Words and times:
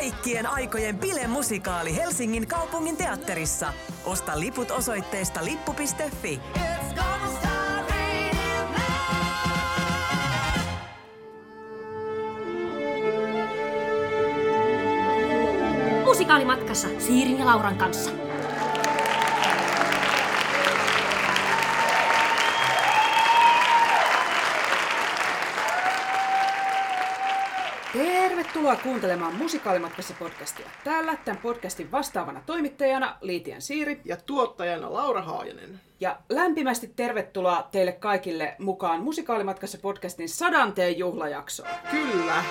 kaikkien 0.00 0.46
aikojen 0.46 0.98
bilemusikaali 0.98 1.96
Helsingin 1.96 2.46
kaupungin 2.46 2.96
teatterissa. 2.96 3.72
Osta 4.04 4.40
liput 4.40 4.70
osoitteesta 4.70 5.44
lippu.fi. 5.44 6.40
Musikaalimatkassa 16.04 16.88
Siirin 16.98 17.38
ja 17.38 17.46
Lauran 17.46 17.76
kanssa. 17.76 18.29
Tervetuloa 28.70 28.92
kuuntelemaan 28.92 29.34
Musikaalimatkassa 29.34 30.14
podcastia. 30.18 30.66
Täällä 30.84 31.16
tämän 31.24 31.40
podcastin 31.42 31.92
vastaavana 31.92 32.42
toimittajana 32.46 33.16
Liitian 33.20 33.62
Siiri. 33.62 34.00
Ja 34.04 34.16
tuottajana 34.16 34.92
Laura 34.92 35.22
Haajanen. 35.22 35.80
Ja 36.00 36.16
lämpimästi 36.28 36.92
tervetuloa 36.96 37.68
teille 37.70 37.92
kaikille 37.92 38.56
mukaan 38.58 39.02
Musikaalimatkassa 39.02 39.78
podcastin 39.78 40.28
sadanteen 40.28 40.98
juhlajaksoon. 40.98 41.68
Kyllä. 41.90 42.44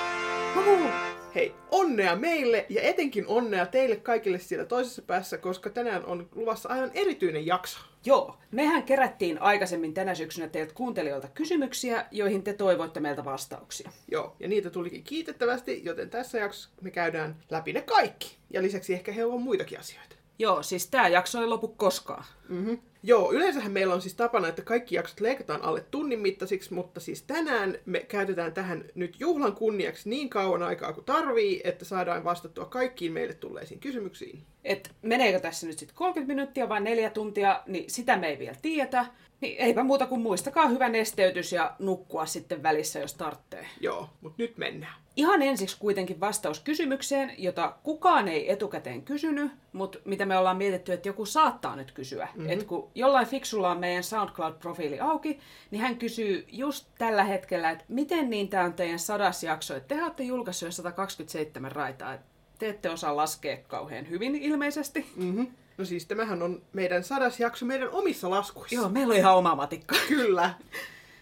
Huhu. 0.56 0.90
Hei, 1.36 1.56
onnea 1.72 2.16
meille 2.16 2.66
ja 2.70 2.82
etenkin 2.82 3.28
onnea 3.28 3.66
teille 3.66 3.96
kaikille 3.96 4.40
siellä 4.40 4.66
toisessa 4.66 5.02
päässä, 5.02 5.38
koska 5.38 5.70
tänään 5.70 6.06
on 6.06 6.30
luvassa 6.36 6.70
aivan 6.70 6.92
erityinen 6.94 7.46
jakso. 7.46 7.80
Joo, 8.06 8.38
mehän 8.52 8.84
kerättiin 8.84 9.42
aikaisemmin 9.42 9.94
tänä 9.94 10.16
syksynä 10.16 10.48
teiltä 10.48 10.74
kuuntelijoilta 10.74 11.28
kysymyksiä, 11.28 12.06
joihin 12.12 12.44
te 12.44 12.54
toivoitte 12.54 13.00
meiltä 13.00 13.26
vastauksia. 13.26 13.92
Joo, 14.12 14.36
ja 14.40 14.48
niitä 14.48 14.70
tulikin 14.70 15.04
kiitettävästi, 15.04 15.82
joten 15.86 16.10
tässä 16.10 16.38
jaksossa 16.38 16.70
me 16.82 16.92
käydään 16.92 17.36
läpi 17.50 17.74
ne 17.74 17.82
kaikki. 17.82 18.38
Ja 18.54 18.62
lisäksi 18.62 18.94
ehkä 18.94 19.12
hieman 19.12 19.42
muitakin 19.42 19.80
asioita. 19.80 20.16
Joo, 20.40 20.64
siis 20.64 20.88
tämä 20.88 21.08
jakso 21.08 21.42
ei 21.42 21.48
lopu 21.48 21.68
koskaan. 21.68 22.26
Mm-hmm. 22.50 22.80
Joo, 23.04 23.32
yleensähän 23.32 23.72
meillä 23.72 23.94
on 23.94 24.02
siis 24.02 24.16
tapana, 24.16 24.48
että 24.48 24.62
kaikki 24.62 24.96
jaksot 24.96 25.20
leikataan 25.20 25.62
alle 25.62 25.86
tunnin 25.92 26.20
mittaisiksi, 26.20 26.74
mutta 26.74 27.00
siis 27.00 27.24
tänään 27.24 27.78
me 27.86 28.00
käytetään 28.00 28.54
tähän 28.54 28.86
nyt 28.96 29.20
juhlan 29.20 29.56
kunniaksi 29.56 30.10
niin 30.10 30.30
kauan 30.30 30.64
aikaa 30.64 30.94
kuin 30.94 31.06
tarvii, 31.06 31.62
että 31.64 31.86
saadaan 31.86 32.24
vastattua 32.24 32.66
kaikkiin 32.66 33.12
meille 33.12 33.34
tulleisiin 33.34 33.80
kysymyksiin. 33.80 34.44
Et 34.64 34.92
meneekö 35.02 35.40
tässä 35.40 35.68
nyt 35.68 35.80
sitten 35.80 35.98
30 35.98 36.34
minuuttia 36.34 36.70
vai 36.70 36.82
neljä 36.82 37.10
tuntia, 37.10 37.64
niin 37.68 37.90
sitä 37.90 38.18
me 38.18 38.28
ei 38.28 38.40
vielä 38.40 38.56
tiedetä. 38.62 39.06
Niin 39.42 39.56
eipä 39.60 39.84
muuta 39.84 40.08
kuin 40.08 40.22
muistakaa 40.22 40.68
hyvä 40.68 40.90
nesteytys 40.90 41.52
ja 41.52 41.76
nukkua 41.80 42.26
sitten 42.26 42.64
välissä, 42.64 43.00
jos 43.00 43.14
tarvitsee. 43.14 43.68
Joo, 43.80 44.10
mutta 44.22 44.44
nyt 44.44 44.58
mennään. 44.58 44.94
Ihan 45.16 45.42
ensiksi 45.42 45.78
kuitenkin 45.80 46.20
vastaus 46.20 46.60
kysymykseen, 46.60 47.32
jota 47.38 47.76
kukaan 47.84 48.28
ei 48.28 48.52
etukäteen 48.52 49.02
kysynyt, 49.02 49.52
mutta 49.74 50.00
mitä 50.06 50.26
me 50.26 50.38
ollaan 50.38 50.58
mietitty, 50.58 50.94
että 50.94 51.10
joku 51.10 51.26
saattaa 51.26 51.76
nyt 51.76 51.92
kysyä. 51.92 52.26
Mm-hmm. 52.26 52.50
Että 52.50 52.66
kun 52.66 52.92
jollain 52.96 53.28
fiksulla 53.28 53.72
on 53.72 53.80
meidän 53.80 54.04
SoundCloud-profiili 54.04 55.02
auki, 55.02 55.40
niin 55.72 55.82
hän 55.82 55.98
kysyy 55.98 56.46
just 56.52 56.88
tällä 56.98 57.24
hetkellä, 57.24 57.70
että 57.70 57.86
miten 57.88 58.30
niin 58.30 58.50
tämä 58.50 58.64
on 58.64 58.74
teidän 58.74 59.00
sadas 59.00 59.44
jakso, 59.44 59.76
että 59.76 59.96
te 59.96 60.04
olette 60.04 60.24
julkaissut 60.24 60.68
jo 60.68 60.72
127 60.72 61.72
raitaa. 61.72 62.18
Te 62.60 62.70
ette 62.70 62.90
osaa 62.90 63.16
laskea 63.16 63.58
kauhean 63.68 64.10
hyvin 64.10 64.36
ilmeisesti. 64.36 65.06
Mm-hmm. 65.16 65.48
No 65.80 65.86
siis 65.86 66.06
tämähän 66.06 66.42
on 66.42 66.62
meidän 66.74 67.04
sadas 67.04 67.40
jakso 67.40 67.66
meidän 67.66 67.90
omissa 67.90 68.30
laskuissa. 68.30 68.76
Joo, 68.76 68.90
meillä 68.90 69.12
on 69.12 69.18
ihan 69.18 69.36
oma 69.36 69.56
matikka. 69.56 69.96
Kyllä. 70.08 70.54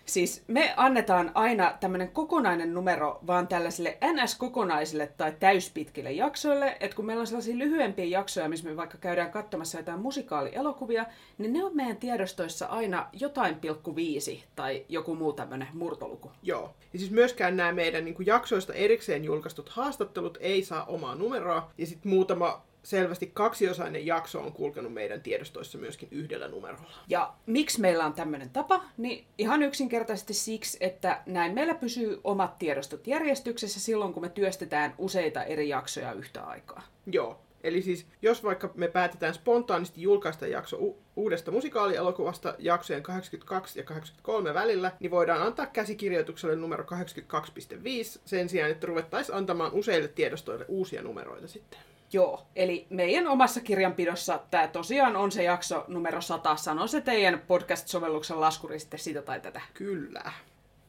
Siis 0.05 0.43
me 0.47 0.73
annetaan 0.77 1.31
aina 1.33 1.73
tämmöinen 1.79 2.11
kokonainen 2.11 2.73
numero 2.73 3.19
vaan 3.27 3.47
tällaisille 3.47 3.97
NS-kokonaisille 4.01 5.07
tai 5.17 5.33
täyspitkille 5.39 6.11
jaksoille, 6.11 6.77
että 6.79 6.95
kun 6.95 7.05
meillä 7.05 7.21
on 7.21 7.27
sellaisia 7.27 7.57
lyhyempiä 7.57 8.05
jaksoja, 8.05 8.49
missä 8.49 8.69
me 8.69 8.77
vaikka 8.77 8.97
käydään 8.97 9.31
katsomassa 9.31 9.77
jotain 9.77 9.99
musikaalielokuvia, 9.99 11.05
niin 11.37 11.53
ne 11.53 11.63
on 11.63 11.75
meidän 11.75 11.97
tiedostoissa 11.97 12.65
aina 12.65 13.07
jotain 13.13 13.55
pilkku 13.55 13.95
viisi 13.95 14.43
tai 14.55 14.85
joku 14.89 15.15
muu 15.15 15.33
tämmöinen 15.33 15.67
murtoluku. 15.73 16.31
Joo. 16.43 16.73
Ja 16.93 16.99
siis 16.99 17.11
myöskään 17.11 17.57
nämä 17.57 17.71
meidän 17.71 18.05
niin 18.05 18.15
jaksoista 18.25 18.73
erikseen 18.73 19.25
julkaistut 19.25 19.69
haastattelut 19.69 20.37
ei 20.41 20.63
saa 20.63 20.85
omaa 20.85 21.15
numeroa. 21.15 21.71
Ja 21.77 21.85
sitten 21.85 22.11
muutama 22.11 22.66
selvästi 22.83 23.31
kaksiosainen 23.33 24.05
jakso 24.05 24.41
on 24.41 24.53
kulkenut 24.53 24.93
meidän 24.93 25.21
tiedostoissa 25.21 25.77
myöskin 25.77 26.09
yhdellä 26.11 26.47
numerolla. 26.47 26.97
Ja 27.07 27.33
miksi 27.45 27.81
meillä 27.81 28.05
on 28.05 28.13
tämmöinen 28.13 28.49
tapa? 28.49 28.83
Niin 28.97 29.25
ihan 29.37 29.63
yksinkertaisesti 29.63 30.33
siksi, 30.33 30.77
että 30.81 31.21
näin 31.25 31.53
meillä 31.53 31.75
pysyy 31.75 32.21
omat 32.23 32.57
tiedostot 32.57 33.07
järjestyksessä 33.07 33.79
silloin, 33.79 34.13
kun 34.13 34.23
me 34.23 34.29
työstetään 34.29 34.95
useita 34.97 35.43
eri 35.43 35.69
jaksoja 35.69 36.13
yhtä 36.13 36.43
aikaa. 36.43 36.83
Joo. 37.05 37.39
Eli 37.63 37.81
siis 37.81 38.05
jos 38.21 38.43
vaikka 38.43 38.71
me 38.75 38.87
päätetään 38.87 39.33
spontaanisti 39.33 40.01
julkaista 40.01 40.47
jakso 40.47 40.77
u- 40.77 40.99
uudesta 41.15 41.51
musikaalielokuvasta 41.51 42.55
jaksojen 42.59 43.03
82 43.03 43.79
ja 43.79 43.83
83 43.83 44.53
välillä, 44.53 44.91
niin 44.99 45.11
voidaan 45.11 45.41
antaa 45.41 45.65
käsikirjoitukselle 45.65 46.55
numero 46.55 46.83
82.5 46.83 48.19
sen 48.25 48.49
sijaan, 48.49 48.71
että 48.71 48.87
ruvettaisiin 48.87 49.35
antamaan 49.35 49.73
useille 49.73 50.07
tiedostoille 50.07 50.65
uusia 50.67 51.01
numeroita 51.01 51.47
sitten. 51.47 51.79
Joo, 52.13 52.47
eli 52.55 52.87
meidän 52.89 53.27
omassa 53.27 53.61
kirjanpidossa 53.61 54.39
tämä 54.51 54.67
tosiaan 54.67 55.15
on 55.15 55.31
se 55.31 55.43
jakso 55.43 55.85
numero 55.87 56.21
100. 56.21 56.55
Sano 56.55 56.87
se 56.87 57.01
teidän 57.01 57.39
podcast-sovelluksen 57.47 58.41
laskuri 58.41 58.79
sitten 58.79 58.99
sitä 58.99 59.21
tai 59.21 59.39
tätä. 59.39 59.61
Kyllä. 59.73 60.31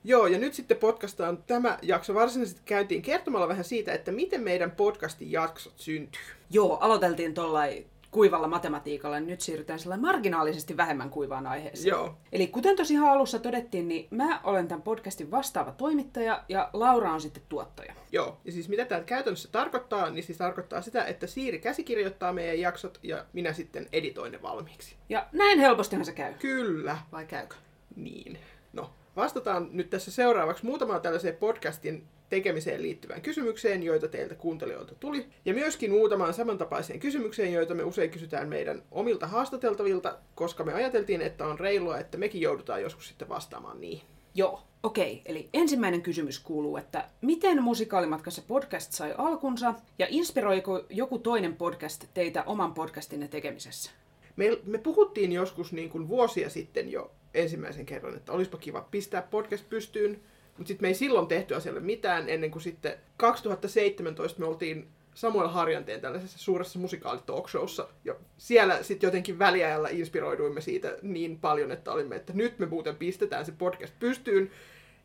Joo, 0.05 0.27
ja 0.27 0.39
nyt 0.39 0.55
sitten 0.55 0.77
podcastaan 0.77 1.43
tämä 1.47 1.79
jakso 1.83 2.15
varsinaisesti 2.15 2.63
käyntiin 2.65 3.03
kertomalla 3.03 3.49
vähän 3.49 3.65
siitä, 3.65 3.93
että 3.93 4.13
miten 4.13 4.43
meidän 4.43 4.71
podcastin 4.71 5.33
jaksot 5.33 5.75
syntyy. 5.77 6.23
Joo, 6.51 6.77
aloiteltiin 6.77 7.35
tuollain 7.35 7.87
kuivalla 8.11 8.49
matematiikalla, 8.49 9.21
niin 9.21 9.29
nyt 9.29 9.41
siirrytään 9.41 9.79
sellainen 9.79 10.07
marginaalisesti 10.07 10.77
vähemmän 10.77 11.11
kuivaan 11.11 11.47
aiheeseen. 11.47 11.91
Joo. 11.91 12.19
Eli 12.33 12.47
kuten 12.47 12.77
tosi 12.77 12.95
ihan 12.95 13.11
alussa 13.11 13.39
todettiin, 13.39 13.89
niin 13.89 14.09
mä 14.11 14.41
olen 14.45 14.69
tämän 14.69 14.83
podcastin 14.83 15.31
vastaava 15.31 15.73
toimittaja 15.73 16.45
ja 16.49 16.71
Laura 16.73 17.13
on 17.13 17.21
sitten 17.21 17.43
tuottaja. 17.49 17.95
Joo, 18.13 18.41
ja 18.45 18.53
siis 18.53 18.69
mitä 18.69 18.85
tämä 18.85 19.01
käytännössä 19.01 19.49
tarkoittaa, 19.53 20.11
niin 20.11 20.25
siis 20.25 20.39
tarkoittaa 20.39 20.81
sitä, 20.81 21.05
että 21.05 21.27
Siiri 21.27 21.59
käsikirjoittaa 21.59 22.33
meidän 22.33 22.61
jaksot 22.61 22.99
ja 23.03 23.25
minä 23.33 23.53
sitten 23.53 23.89
editoin 23.93 24.33
ne 24.33 24.43
valmiiksi. 24.43 24.97
Ja 25.09 25.27
näin 25.33 25.59
helpostihan 25.59 26.05
se 26.05 26.13
käy. 26.13 26.35
Kyllä. 26.35 26.99
Vai 27.13 27.27
käykö? 27.27 27.57
Niin. 27.97 28.39
No, 28.73 28.91
vastataan 29.17 29.69
nyt 29.73 29.91
tässä 29.91 30.11
seuraavaksi 30.11 30.67
muutamaan 30.67 31.01
tällaiseen 31.01 31.37
podcastin 31.37 32.07
tekemiseen 32.29 32.83
liittyvään 32.83 33.23
kysymykseen, 33.23 33.83
joita 33.83 34.09
teiltä 34.09 34.35
kuuntelijoilta 34.35 34.95
tuli. 34.95 35.27
Ja 35.45 35.55
myöskin 35.55 35.91
muutamaan 35.91 36.35
samantapaiseen 36.35 37.01
kysymykseen, 37.01 37.53
joita 37.53 37.75
me 37.75 37.83
usein 37.83 38.11
kysytään 38.11 38.49
meidän 38.49 38.83
omilta 38.91 39.27
haastateltavilta, 39.27 40.19
koska 40.35 40.65
me 40.65 40.73
ajateltiin, 40.73 41.23
että 41.23 41.47
on 41.47 41.61
reilua, 41.61 41.99
että 41.99 42.19
mekin 42.19 42.41
joudutaan 42.41 42.83
joskus 42.83 43.09
sitten 43.09 43.29
vastaamaan 43.29 43.81
niihin. 43.81 44.07
Joo, 44.35 44.61
okei. 44.83 45.23
Eli 45.25 45.49
ensimmäinen 45.53 46.03
kysymys 46.03 46.39
kuuluu, 46.39 46.77
että 46.77 47.09
miten 47.21 47.63
musikaalimatkassa 47.63 48.43
podcast 48.49 48.93
sai 48.93 49.15
alkunsa 49.19 49.75
ja 49.99 50.07
inspiroiko 50.11 50.85
joku 50.91 51.19
toinen 51.19 51.57
podcast 51.57 52.05
teitä 52.15 52.43
oman 52.43 52.75
podcastinne 52.75 53.29
tekemisessä? 53.29 53.91
Me, 54.37 54.59
me 54.65 54.79
puhuttiin 54.79 55.33
joskus 55.33 55.73
niin 55.73 55.91
kuin 55.91 56.09
vuosia 56.09 56.51
sitten 56.51 56.91
jo 56.91 57.11
ensimmäisen 57.35 57.87
kerran, 57.87 58.17
että 58.17 58.33
olisipa 58.33 58.59
kiva 58.59 58.89
pistää 58.91 59.23
podcast 59.23 59.69
pystyyn, 59.69 60.21
mutta 60.59 60.69
sitten 60.69 60.85
me 60.85 60.89
ei 60.89 60.95
silloin 60.95 61.27
tehty 61.27 61.55
asialle 61.55 61.81
mitään 61.81 62.29
ennen 62.29 62.51
kuin 62.51 62.63
sitten 62.63 62.95
2017 63.17 64.41
me 64.41 64.47
oltiin 64.47 64.89
Samuel 65.15 65.49
Harjanteen 65.49 66.01
tällaisessa 66.01 66.39
suuressa 66.39 66.79
musikaalitalkshowssa. 66.79 67.89
Ja 68.05 68.15
siellä 68.39 68.83
sitten 68.83 69.07
jotenkin 69.07 69.39
väliajalla 69.39 69.89
inspiroiduimme 69.89 70.61
siitä 70.61 70.97
niin 71.03 71.39
paljon, 71.39 71.73
että 71.73 71.93
olimme, 71.93 72.17
että 72.17 72.33
nyt 72.33 72.59
me 72.59 72.67
muuten 72.67 72.97
pistetään 72.97 73.47
se 73.47 73.53
podcast 73.53 73.95
pystyyn. 73.99 74.51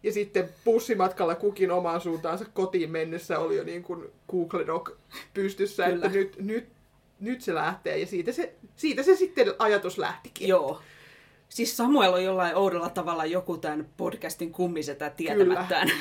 Ja 0.04 0.12
sitten 0.12 0.50
bussimatkalla 0.66 1.36
kukin 1.36 1.72
omaan 1.72 2.02
suuntaansa 2.02 2.46
kotiin 2.54 2.92
mennessä 2.92 3.40
oli 3.40 3.58
jo 3.58 3.64
niin 3.64 3.84
kuin 3.84 4.06
Google 4.32 4.68
Doc 4.68 4.92
pystyssä, 5.34 5.84
Kyllä. 5.86 5.96
että 5.96 6.18
nyt, 6.18 6.38
nyt, 6.40 6.68
nyt 7.20 7.42
se 7.42 7.54
lähtee. 7.54 7.98
Ja 7.98 8.06
siitä 8.06 8.32
se, 8.32 8.54
siitä 8.76 9.04
se 9.04 9.16
sitten 9.16 9.54
ajatus 9.60 9.98
lähtikin. 9.98 10.48
Joo. 10.48 10.82
Siis 11.54 11.78
Samuel 11.78 12.14
on 12.14 12.24
jollain 12.24 12.56
oudolla 12.56 12.90
tavalla 12.90 13.26
joku 13.26 13.58
tämän 13.58 13.90
podcastin 13.98 14.52
kummisetä 14.52 15.10
tietämättään. 15.10 15.92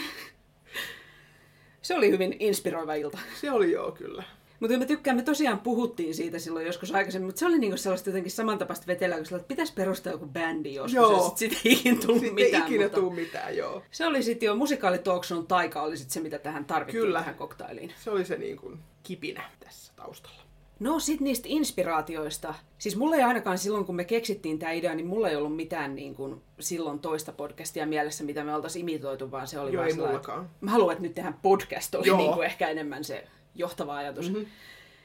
Se 1.83 1.95
oli 1.95 2.11
hyvin 2.11 2.37
inspiroiva 2.39 2.95
ilta. 2.95 3.19
Se 3.41 3.51
oli 3.51 3.73
joo 3.73 3.93
kyllä. 3.93 4.23
Mutta 4.61 4.79
me 4.79 4.87
tykkään, 4.87 5.17
me 5.17 5.23
tosiaan 5.23 5.61
puhuttiin 5.61 6.15
siitä 6.15 6.39
silloin 6.39 6.67
joskus 6.67 6.95
aikaisemmin, 6.95 7.27
mutta 7.29 7.39
se 7.39 7.47
oli 7.47 7.59
niinku 7.59 7.77
sellaista 7.77 8.09
jotenkin 8.09 8.33
samantapaista 8.33 8.87
vetelyä, 8.87 9.17
kun 9.17 9.27
sillä, 9.27 9.37
että 9.37 9.49
pitäisi 9.49 9.73
perustaa 9.73 10.13
joku 10.13 10.27
bändi 10.27 10.75
joskus, 10.75 10.95
Joo. 10.95 11.13
ja 11.13 11.23
sitten 11.23 11.51
sit 11.51 11.61
ei 11.67 11.73
ikinä 11.73 12.01
tullut 12.01 12.21
Sitten 12.23 12.35
mitään. 12.35 12.63
ei 12.63 12.69
ikinä 12.69 12.85
mutta... 12.85 13.01
tuu 13.01 13.11
mitään, 13.11 13.57
joo. 13.57 13.83
Se 13.91 14.07
oli 14.07 14.23
sitten 14.23 14.47
jo 14.47 14.57
musikaalitalkshown 14.57 15.47
taika 15.47 15.83
oli 15.83 15.97
sit 15.97 16.11
se, 16.11 16.21
mitä 16.21 16.39
tähän 16.39 16.65
tarvittiin 16.65 17.03
Kyllä. 17.03 17.19
tähän 17.19 17.35
koktailiin. 17.35 17.93
Se 18.05 18.11
oli 18.11 18.25
se 18.25 18.37
niin 18.37 18.57
kuin 18.57 18.79
kipinä 19.03 19.51
tässä 19.61 19.93
taustalla. 19.97 20.42
No 20.83 21.01
sit 21.01 21.21
niistä 21.21 21.49
inspiraatioista. 21.49 22.55
Siis 22.79 22.97
mulla 22.97 23.17
ei 23.17 23.23
ainakaan 23.23 23.59
silloin, 23.59 23.85
kun 23.85 23.97
me 23.97 24.05
keksittiin 24.05 24.59
tämä 24.59 24.73
idea, 24.73 24.95
niin 24.95 25.07
mulla 25.07 25.29
ei 25.29 25.37
ollut 25.37 25.57
mitään 25.57 25.95
niin 25.95 26.15
kuin, 26.15 26.43
silloin 26.61 26.99
toista 26.99 27.33
podcastia 27.33 27.87
mielessä, 27.87 28.25
mitä 28.25 28.45
me 28.45 28.55
oltaisiin 28.55 28.89
imitoitu, 28.89 29.31
vaan 29.31 29.47
se 29.47 29.61
oli 29.61 29.73
Joo, 29.73 29.85
ei 29.85 29.91
sellainen, 29.91 30.15
mullakaan. 30.15 30.45
että 30.45 30.57
Mä 30.61 30.71
haluan, 30.71 30.93
että 30.93 31.03
nyt 31.03 31.15
tehdään 31.15 31.39
podcast, 31.43 31.95
oli 31.95 32.07
Joo. 32.07 32.17
niin 32.17 32.33
kuin 32.33 32.47
ehkä 32.47 32.69
enemmän 32.69 33.05
se 33.05 33.25
johtava 33.55 33.97
ajatus. 33.97 34.31
Mm-hmm. 34.31 34.47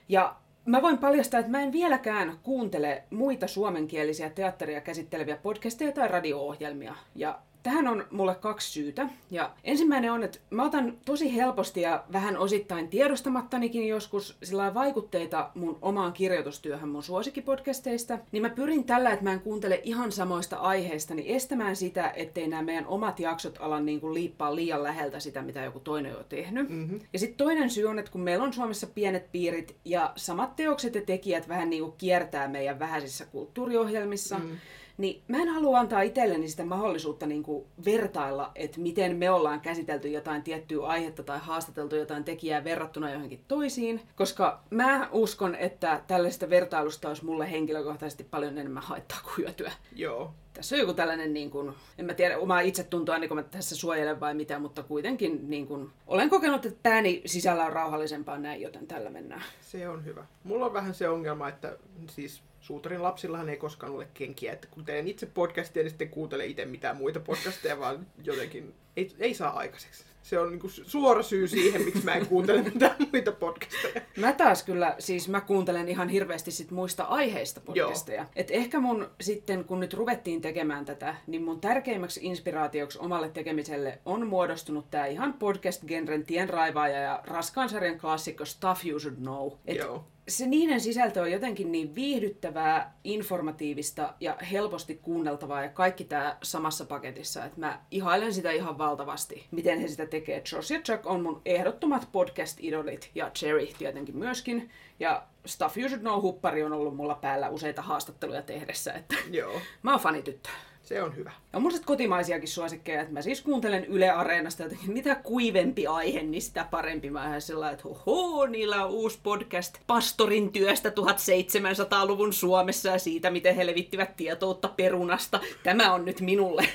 Ja 0.09 0.35
mä 0.65 0.81
voin 0.81 0.97
paljastaa, 0.97 1.39
että 1.39 1.51
mä 1.51 1.61
en 1.61 1.71
vieläkään 1.71 2.39
kuuntele 2.43 3.03
muita 3.09 3.47
suomenkielisiä 3.47 4.29
teatteria 4.29 4.81
käsitteleviä 4.81 5.37
podcasteja 5.37 5.91
tai 5.91 6.07
radio-ohjelmia. 6.07 6.95
Ja 7.15 7.39
Tähän 7.67 7.87
on 7.87 8.05
mulle 8.11 8.35
kaksi 8.35 8.71
syytä. 8.71 9.09
Ja 9.31 9.51
ensimmäinen 9.63 10.11
on, 10.11 10.23
että 10.23 10.39
mä 10.49 10.65
otan 10.65 10.97
tosi 11.05 11.35
helposti 11.35 11.81
ja 11.81 12.03
vähän 12.13 12.37
osittain 12.37 12.87
tiedostamattanikin 12.87 13.87
joskus 13.87 14.37
sillä 14.43 14.73
vaikutteita 14.73 15.49
mun 15.55 15.77
omaan 15.81 16.13
kirjoitustyöhön 16.13 16.89
mun 16.89 17.03
suosikkipodcasteista. 17.03 18.19
Niin 18.31 18.41
mä 18.41 18.49
pyrin 18.49 18.83
tällä, 18.83 19.11
että 19.11 19.23
mä 19.23 19.33
en 19.33 19.39
kuuntele 19.39 19.81
ihan 19.83 20.11
samoista 20.11 20.57
aiheista, 20.57 21.15
niin 21.15 21.35
estämään 21.35 21.75
sitä, 21.75 22.13
ettei 22.15 22.47
nämä 22.47 22.61
meidän 22.61 22.87
omat 22.87 23.19
jaksot 23.19 23.57
ala 23.59 23.79
niin 23.79 24.01
kuin 24.01 24.13
liippaa 24.13 24.55
liian 24.55 24.83
läheltä 24.83 25.19
sitä, 25.19 25.41
mitä 25.41 25.63
joku 25.63 25.79
toinen 25.79 26.17
on 26.17 26.25
tehnyt. 26.29 26.69
Mm-hmm. 26.69 26.99
Ja 27.13 27.19
sitten 27.19 27.37
toinen 27.37 27.69
syy 27.69 27.85
on, 27.85 27.99
että 27.99 28.11
kun 28.11 28.21
meillä 28.21 28.43
on 28.43 28.53
Suomessa 28.53 28.87
pienet 28.87 29.31
piirit 29.31 29.75
ja 29.85 30.13
samat 30.15 30.55
teokset 30.55 30.95
ja 30.95 31.01
tekijät 31.01 31.47
vähän 31.47 31.69
niin 31.69 31.83
kuin 31.83 31.95
kiertää 31.97 32.47
meidän 32.47 32.79
vähäisissä 32.79 33.25
kulttuuriohjelmissa, 33.25 34.39
mm 34.39 34.57
niin 34.97 35.23
mä 35.27 35.37
en 35.37 35.49
halua 35.49 35.79
antaa 35.79 36.01
itselleni 36.01 36.47
sitä 36.47 36.65
mahdollisuutta 36.65 37.25
niin 37.25 37.43
kuin 37.43 37.65
vertailla, 37.85 38.51
että 38.55 38.79
miten 38.79 39.15
me 39.15 39.31
ollaan 39.31 39.61
käsitelty 39.61 40.07
jotain 40.09 40.43
tiettyä 40.43 40.85
aihetta 40.85 41.23
tai 41.23 41.39
haastateltu 41.39 41.95
jotain 41.95 42.23
tekijää 42.23 42.63
verrattuna 42.63 43.11
johonkin 43.11 43.43
toisiin, 43.47 44.01
koska 44.15 44.63
mä 44.69 45.09
uskon, 45.11 45.55
että 45.55 46.01
tällaista 46.07 46.49
vertailusta 46.49 47.07
olisi 47.07 47.25
mulle 47.25 47.51
henkilökohtaisesti 47.51 48.23
paljon 48.23 48.57
enemmän 48.57 48.83
haittaa 48.83 49.19
kuin 49.23 49.37
hyötyä. 49.37 49.71
Joo. 49.95 50.33
Tässä 50.57 50.75
on 50.75 50.79
joku 50.79 50.93
tällainen, 50.93 51.33
niin 51.33 51.51
kuin, 51.51 51.73
en 51.97 52.05
mä 52.05 52.13
tiedä 52.13 52.37
omaa 52.37 52.59
itsetuntoa, 52.59 53.17
niin 53.17 53.27
kuin 53.27 53.35
mä 53.35 53.43
tässä 53.43 53.75
suojelen 53.75 54.19
vai 54.19 54.33
mitä, 54.33 54.59
mutta 54.59 54.83
kuitenkin 54.83 55.49
niin 55.49 55.67
kuin, 55.67 55.89
olen 56.07 56.29
kokenut, 56.29 56.65
että 56.65 56.79
pääni 56.83 57.21
sisällä 57.25 57.65
on 57.65 57.73
rauhallisempaa 57.73 58.37
näin, 58.37 58.61
joten 58.61 58.87
tällä 58.87 59.09
mennään. 59.09 59.43
Se 59.61 59.89
on 59.89 60.05
hyvä. 60.05 60.25
Mulla 60.43 60.65
on 60.65 60.73
vähän 60.73 60.93
se 60.93 61.09
ongelma, 61.09 61.49
että 61.49 61.77
siis 62.09 62.41
suutarin 62.59 63.03
lapsillahan 63.03 63.49
ei 63.49 63.57
koskaan 63.57 63.93
ole 63.93 64.07
kenkiä, 64.13 64.53
että 64.53 64.67
kun 64.71 64.85
teen 64.85 65.07
itse 65.07 65.25
podcastia, 65.25 65.83
niin 65.83 65.89
sitten 65.89 66.09
kuuntele 66.09 66.45
itse 66.45 66.65
mitään 66.65 66.97
muita 66.97 67.19
podcasteja, 67.19 67.79
vaan 67.79 68.07
jotenkin 68.23 68.73
ei, 68.97 69.15
ei 69.19 69.33
saa 69.33 69.57
aikaiseksi. 69.57 70.07
Se 70.21 70.39
on 70.39 70.49
niinku 70.49 70.69
suora 70.69 71.23
syy 71.23 71.47
siihen, 71.47 71.81
miksi 71.81 72.05
mä 72.05 72.13
en 72.13 72.27
kuuntele 72.27 72.61
mitään 72.73 72.95
muita 73.11 73.31
podcasteja. 73.31 74.01
Mä 74.17 74.33
taas 74.33 74.63
kyllä, 74.63 74.95
siis 74.99 75.29
mä 75.29 75.41
kuuntelen 75.41 75.89
ihan 75.89 76.09
hirveästi 76.09 76.51
sit 76.51 76.71
muista 76.71 77.03
aiheista 77.03 77.61
podcasteja. 77.61 78.25
Et 78.35 78.51
ehkä 78.51 78.79
mun 78.79 79.09
sitten, 79.21 79.65
kun 79.65 79.79
nyt 79.79 79.93
ruvettiin 79.93 80.41
tekemään 80.41 80.85
tätä, 80.85 81.15
niin 81.27 81.43
mun 81.43 81.61
tärkeimmäksi 81.61 82.19
inspiraatioksi 82.23 82.99
omalle 82.99 83.29
tekemiselle 83.29 83.99
on 84.05 84.27
muodostunut 84.27 84.91
tää 84.91 85.05
ihan 85.05 85.33
podcast-genren 85.33 86.25
tienraivaaja 86.25 86.99
ja 86.99 87.21
raskaan 87.25 87.69
sarjan 87.69 87.99
klassikko 87.99 88.45
Stuff 88.45 88.85
You 88.85 88.99
Should 88.99 89.17
Know. 89.17 89.51
Et 89.65 89.77
Joo 89.77 90.05
se 90.27 90.47
niiden 90.47 90.81
sisältö 90.81 91.21
on 91.21 91.31
jotenkin 91.31 91.71
niin 91.71 91.95
viihdyttävää, 91.95 92.97
informatiivista 93.03 94.13
ja 94.19 94.37
helposti 94.51 94.95
kuunneltavaa 94.95 95.63
ja 95.63 95.69
kaikki 95.69 96.03
tämä 96.03 96.37
samassa 96.43 96.85
paketissa, 96.85 97.45
että 97.45 97.59
mä 97.59 97.81
ihailen 97.91 98.33
sitä 98.33 98.51
ihan 98.51 98.77
valtavasti, 98.77 99.47
miten 99.51 99.79
he 99.79 99.87
sitä 99.87 100.05
tekee. 100.05 100.43
Josh 100.51 100.71
ja 100.71 100.81
Chuck 100.81 101.05
on 101.05 101.21
mun 101.21 101.41
ehdottomat 101.45 102.09
podcast-idolit 102.11 103.09
ja 103.15 103.29
Cherry 103.29 103.67
tietenkin 103.77 104.17
myöskin. 104.17 104.69
Ja 104.99 105.23
Stuff 105.45 105.77
You 105.77 105.89
Should 105.89 106.01
Know-huppari 106.01 106.63
on 106.65 106.73
ollut 106.73 106.95
mulla 106.95 107.15
päällä 107.15 107.49
useita 107.49 107.81
haastatteluja 107.81 108.41
tehdessä, 108.41 108.93
että 108.93 109.15
Joo. 109.31 109.61
mä 109.83 109.91
oon 109.91 109.99
fanityttö. 109.99 110.49
Se 110.87 111.03
on 111.03 111.15
hyvä. 111.15 111.29
Ja 111.29 111.57
on 111.57 111.61
musta 111.61 111.85
kotimaisiakin 111.85 112.47
suosikkeja, 112.47 113.01
että 113.01 113.13
mä 113.13 113.21
siis 113.21 113.41
kuuntelen 113.41 113.85
Yle 113.85 114.09
Areenasta 114.09 114.63
jotenkin, 114.63 114.91
mitä 114.91 115.15
kuivempi 115.15 115.87
aihe, 115.87 116.21
niin 116.23 116.41
sitä 116.41 116.65
parempi. 116.71 117.09
Mä 117.09 117.27
ihan 117.27 117.41
sellainen, 117.41 117.73
että 117.73 117.89
hoho, 118.05 118.45
niillä 118.45 118.85
on 118.85 118.91
uusi 118.91 119.19
podcast 119.23 119.77
pastorin 119.87 120.51
työstä 120.51 120.89
1700-luvun 120.89 122.33
Suomessa 122.33 122.89
ja 122.89 122.99
siitä, 122.99 123.31
miten 123.31 123.55
he 123.55 123.65
levittivät 123.65 124.15
tietoutta 124.17 124.67
perunasta. 124.67 125.39
Tämä 125.63 125.93
on 125.93 126.05
nyt 126.05 126.21
minulle. 126.21 126.69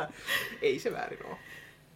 Ei 0.62 0.78
se 0.78 0.92
väärin 0.92 1.26
ole. 1.26 1.36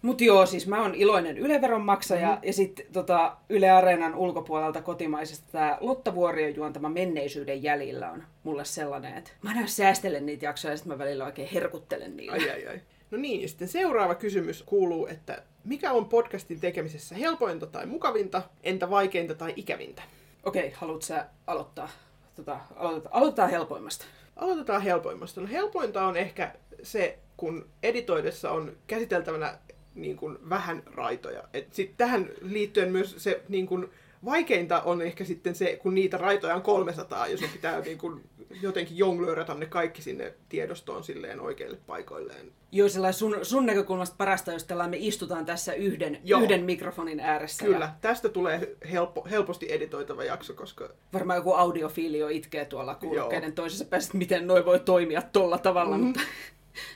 Mutta 0.02 0.24
joo, 0.24 0.46
siis 0.46 0.66
mä 0.66 0.82
oon 0.82 0.94
iloinen 0.94 1.38
Yle-veron 1.38 1.84
maksaja 1.84 2.28
mm-hmm. 2.28 2.46
ja 2.46 2.52
sitten 2.52 2.86
tota, 2.92 3.36
Yle 3.48 3.70
Areenan 3.70 4.14
ulkopuolelta 4.14 4.82
kotimaisesta 4.82 5.46
tämä 5.52 5.78
Lotta 5.80 6.14
Vuorion 6.14 6.56
juontama 6.56 6.88
Menneisyyden 6.88 7.62
jäljillä 7.62 8.10
on 8.10 8.22
mulle 8.42 8.64
sellainen, 8.64 9.18
että 9.18 9.30
mä 9.42 9.50
aina 9.50 9.66
säästelen 9.66 10.26
niitä 10.26 10.44
jaksoja 10.44 10.72
ja 10.72 10.76
sitten 10.76 10.92
mä 10.92 10.98
välillä 10.98 11.24
oikein 11.24 11.48
herkuttelen 11.54 12.16
niitä. 12.16 12.32
Ai 12.32 12.50
ai 12.50 12.66
ai. 12.66 12.80
No 13.10 13.18
niin, 13.18 13.42
ja 13.42 13.48
sitten 13.48 13.68
seuraava 13.68 14.14
kysymys 14.14 14.62
kuuluu, 14.62 15.06
että 15.06 15.42
mikä 15.64 15.92
on 15.92 16.08
podcastin 16.08 16.60
tekemisessä 16.60 17.14
helpointa 17.14 17.66
tai 17.66 17.86
mukavinta, 17.86 18.42
entä 18.62 18.90
vaikeinta 18.90 19.34
tai 19.34 19.52
ikävintä? 19.56 20.02
Okei, 20.44 20.66
okay, 20.66 20.78
haluatko 20.78 21.06
sä 21.06 21.26
aloittaa? 21.46 21.88
Tota, 22.34 22.60
aloitetaan, 22.76 23.14
aloitetaan 23.14 23.50
helpoimmasta. 23.50 24.04
Aloitetaan 24.36 24.82
helpoimmasta. 24.82 25.40
No 25.40 25.46
helpointa 25.46 26.06
on 26.06 26.16
ehkä 26.16 26.54
se, 26.82 27.18
kun 27.36 27.68
editoidessa 27.82 28.50
on 28.50 28.76
käsiteltävänä 28.86 29.58
niin 29.94 30.16
kuin 30.16 30.38
vähän 30.50 30.82
raitoja. 30.86 31.44
Et 31.54 31.72
sit 31.72 31.96
tähän 31.96 32.30
liittyen 32.40 32.92
myös 32.92 33.14
se 33.18 33.42
niin 33.48 33.66
kuin, 33.66 33.88
vaikeinta 34.24 34.82
on 34.82 35.02
ehkä 35.02 35.24
sitten 35.24 35.54
se, 35.54 35.76
kun 35.82 35.94
niitä 35.94 36.18
raitoja 36.18 36.54
on 36.54 36.62
300, 36.62 37.26
jos 37.26 37.40
pitää 37.52 37.80
niin 37.80 37.98
kuin, 37.98 38.20
jotenkin 38.62 38.98
jonglöörätä 38.98 39.54
ne 39.54 39.66
kaikki 39.66 40.02
sinne 40.02 40.34
tiedostoon 40.48 41.04
silleen 41.04 41.40
oikeille 41.40 41.78
paikoilleen. 41.86 42.52
Joo, 42.72 42.88
sellainen 42.88 43.18
sun, 43.18 43.38
sun 43.42 43.66
näkökulmasta 43.66 44.16
parasta, 44.18 44.52
jos 44.52 44.66
me 44.88 44.96
istutaan 44.96 45.46
tässä 45.46 45.72
yhden, 45.74 46.20
yhden 46.42 46.64
mikrofonin 46.64 47.20
ääressä. 47.20 47.64
Kyllä, 47.64 47.84
ja... 47.84 47.90
tästä 48.00 48.28
tulee 48.28 48.76
helppo, 48.90 49.26
helposti 49.30 49.72
editoitava 49.72 50.24
jakso, 50.24 50.54
koska... 50.54 50.88
Varmaan 51.12 51.36
joku 51.36 51.52
audiofiili 51.52 52.18
jo 52.18 52.28
itkee 52.28 52.64
tuolla 52.64 52.94
kuulokkeiden 52.94 53.52
toisessa 53.52 53.84
päässä, 53.84 54.18
miten 54.18 54.46
noi 54.46 54.64
voi 54.64 54.80
toimia 54.80 55.22
tolla 55.22 55.58
tavalla, 55.58 55.96
mm-hmm. 55.96 56.06
mutta 56.06 56.20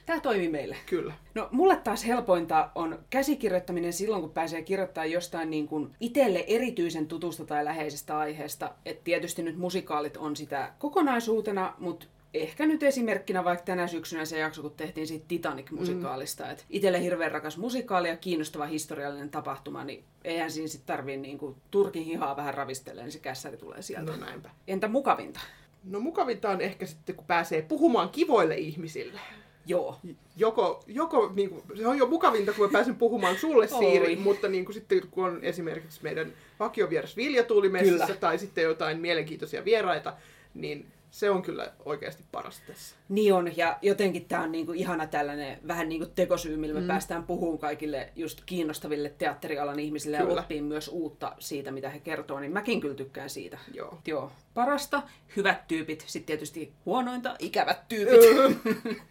Tämä 0.06 0.20
toimii 0.20 0.48
meille. 0.48 0.76
Kyllä. 0.86 1.14
No 1.34 1.48
mulle 1.50 1.76
taas 1.76 2.06
helpointa 2.06 2.70
on 2.74 2.98
käsikirjoittaminen 3.10 3.92
silloin, 3.92 4.22
kun 4.22 4.30
pääsee 4.30 4.62
kirjoittamaan 4.62 5.10
jostain 5.10 5.50
niin 5.50 5.68
kuin 5.68 5.94
itselle 6.00 6.44
erityisen 6.46 7.06
tutusta 7.06 7.44
tai 7.44 7.64
läheisestä 7.64 8.18
aiheesta. 8.18 8.74
Et 8.84 9.04
tietysti 9.04 9.42
nyt 9.42 9.56
musikaalit 9.56 10.16
on 10.16 10.36
sitä 10.36 10.72
kokonaisuutena, 10.78 11.74
mutta 11.78 12.06
ehkä 12.34 12.66
nyt 12.66 12.82
esimerkkinä 12.82 13.44
vaikka 13.44 13.64
tänä 13.64 13.86
syksynä 13.86 14.24
se 14.24 14.38
jakso, 14.38 14.62
kun 14.62 14.74
tehtiin 14.76 15.06
siitä 15.06 15.24
Titanic-musikaalista. 15.28 16.44
Mm. 16.44 16.56
itselle 16.70 17.02
hirveän 17.02 17.32
rakas 17.32 17.58
musikaali 17.58 18.08
ja 18.08 18.16
kiinnostava 18.16 18.66
historiallinen 18.66 19.30
tapahtuma, 19.30 19.84
niin 19.84 20.04
eihän 20.24 20.50
siinä 20.50 20.68
sitten 20.68 20.96
tarvii 20.96 21.16
niinku 21.16 21.56
turkin 21.70 22.04
hihaa 22.04 22.36
vähän 22.36 22.54
ravistella, 22.54 23.02
niin 23.02 23.12
se 23.12 23.18
kässäri 23.18 23.56
tulee 23.56 23.82
sieltä. 23.82 24.12
No 24.12 24.18
näinpä. 24.18 24.50
Entä 24.68 24.88
mukavinta? 24.88 25.40
No 25.84 26.00
mukavinta 26.00 26.50
on 26.50 26.60
ehkä 26.60 26.86
sitten, 26.86 27.14
kun 27.14 27.26
pääsee 27.26 27.62
puhumaan 27.62 28.08
kivoille 28.08 28.56
ihmisille. 28.56 29.20
Joo. 29.66 29.98
Joko, 30.36 30.84
joko 30.86 31.32
niin 31.34 31.50
kuin, 31.50 31.62
se 31.76 31.86
on 31.86 31.98
jo 31.98 32.06
mukavinta, 32.06 32.52
kun 32.52 32.66
mä 32.66 32.72
pääsen 32.72 32.96
puhumaan 32.96 33.36
sulle, 33.36 33.68
Siiri, 33.68 34.16
mutta 34.16 34.48
niin 34.48 34.64
kuin, 34.64 34.74
sitten 34.74 35.02
kun 35.10 35.24
on 35.24 35.38
esimerkiksi 35.42 36.00
meidän 36.02 36.32
vakiovieras 36.60 37.16
Vilja 37.16 37.42
Tuulimessissä 37.44 38.14
tai 38.20 38.38
sitten 38.38 38.64
jotain 38.64 39.00
mielenkiintoisia 39.00 39.64
vieraita, 39.64 40.12
niin 40.54 40.86
se 41.16 41.30
on 41.30 41.42
kyllä 41.42 41.72
oikeasti 41.84 42.24
parasta 42.32 42.62
tässä. 42.66 42.96
Niin 43.08 43.34
on, 43.34 43.56
ja 43.56 43.78
jotenkin 43.82 44.24
tämä 44.24 44.42
on 44.42 44.52
niinku 44.52 44.72
ihana 44.72 45.06
tällainen 45.06 45.58
vähän 45.68 45.88
niin 45.88 46.00
kuin 46.00 46.10
tekosyy, 46.14 46.56
millä 46.56 46.74
me 46.74 46.80
mm. 46.80 46.86
päästään 46.86 47.24
puhumaan 47.24 47.58
kaikille 47.58 48.12
just 48.16 48.40
kiinnostaville 48.46 49.08
teatterialan 49.18 49.78
ihmisille 49.78 50.18
kyllä. 50.18 50.32
ja 50.32 50.40
oppii 50.40 50.62
myös 50.62 50.88
uutta 50.88 51.32
siitä, 51.38 51.70
mitä 51.70 51.90
he 51.90 51.98
kertoo, 51.98 52.40
niin 52.40 52.52
mäkin 52.52 52.80
kyllä 52.80 52.94
tykkään 52.94 53.30
siitä. 53.30 53.58
Joo. 53.74 53.98
Joo. 54.06 54.32
Parasta, 54.54 55.02
hyvät 55.36 55.68
tyypit, 55.68 56.04
sitten 56.06 56.26
tietysti 56.26 56.72
huonointa, 56.86 57.36
ikävät 57.38 57.88
tyypit. 57.88 58.20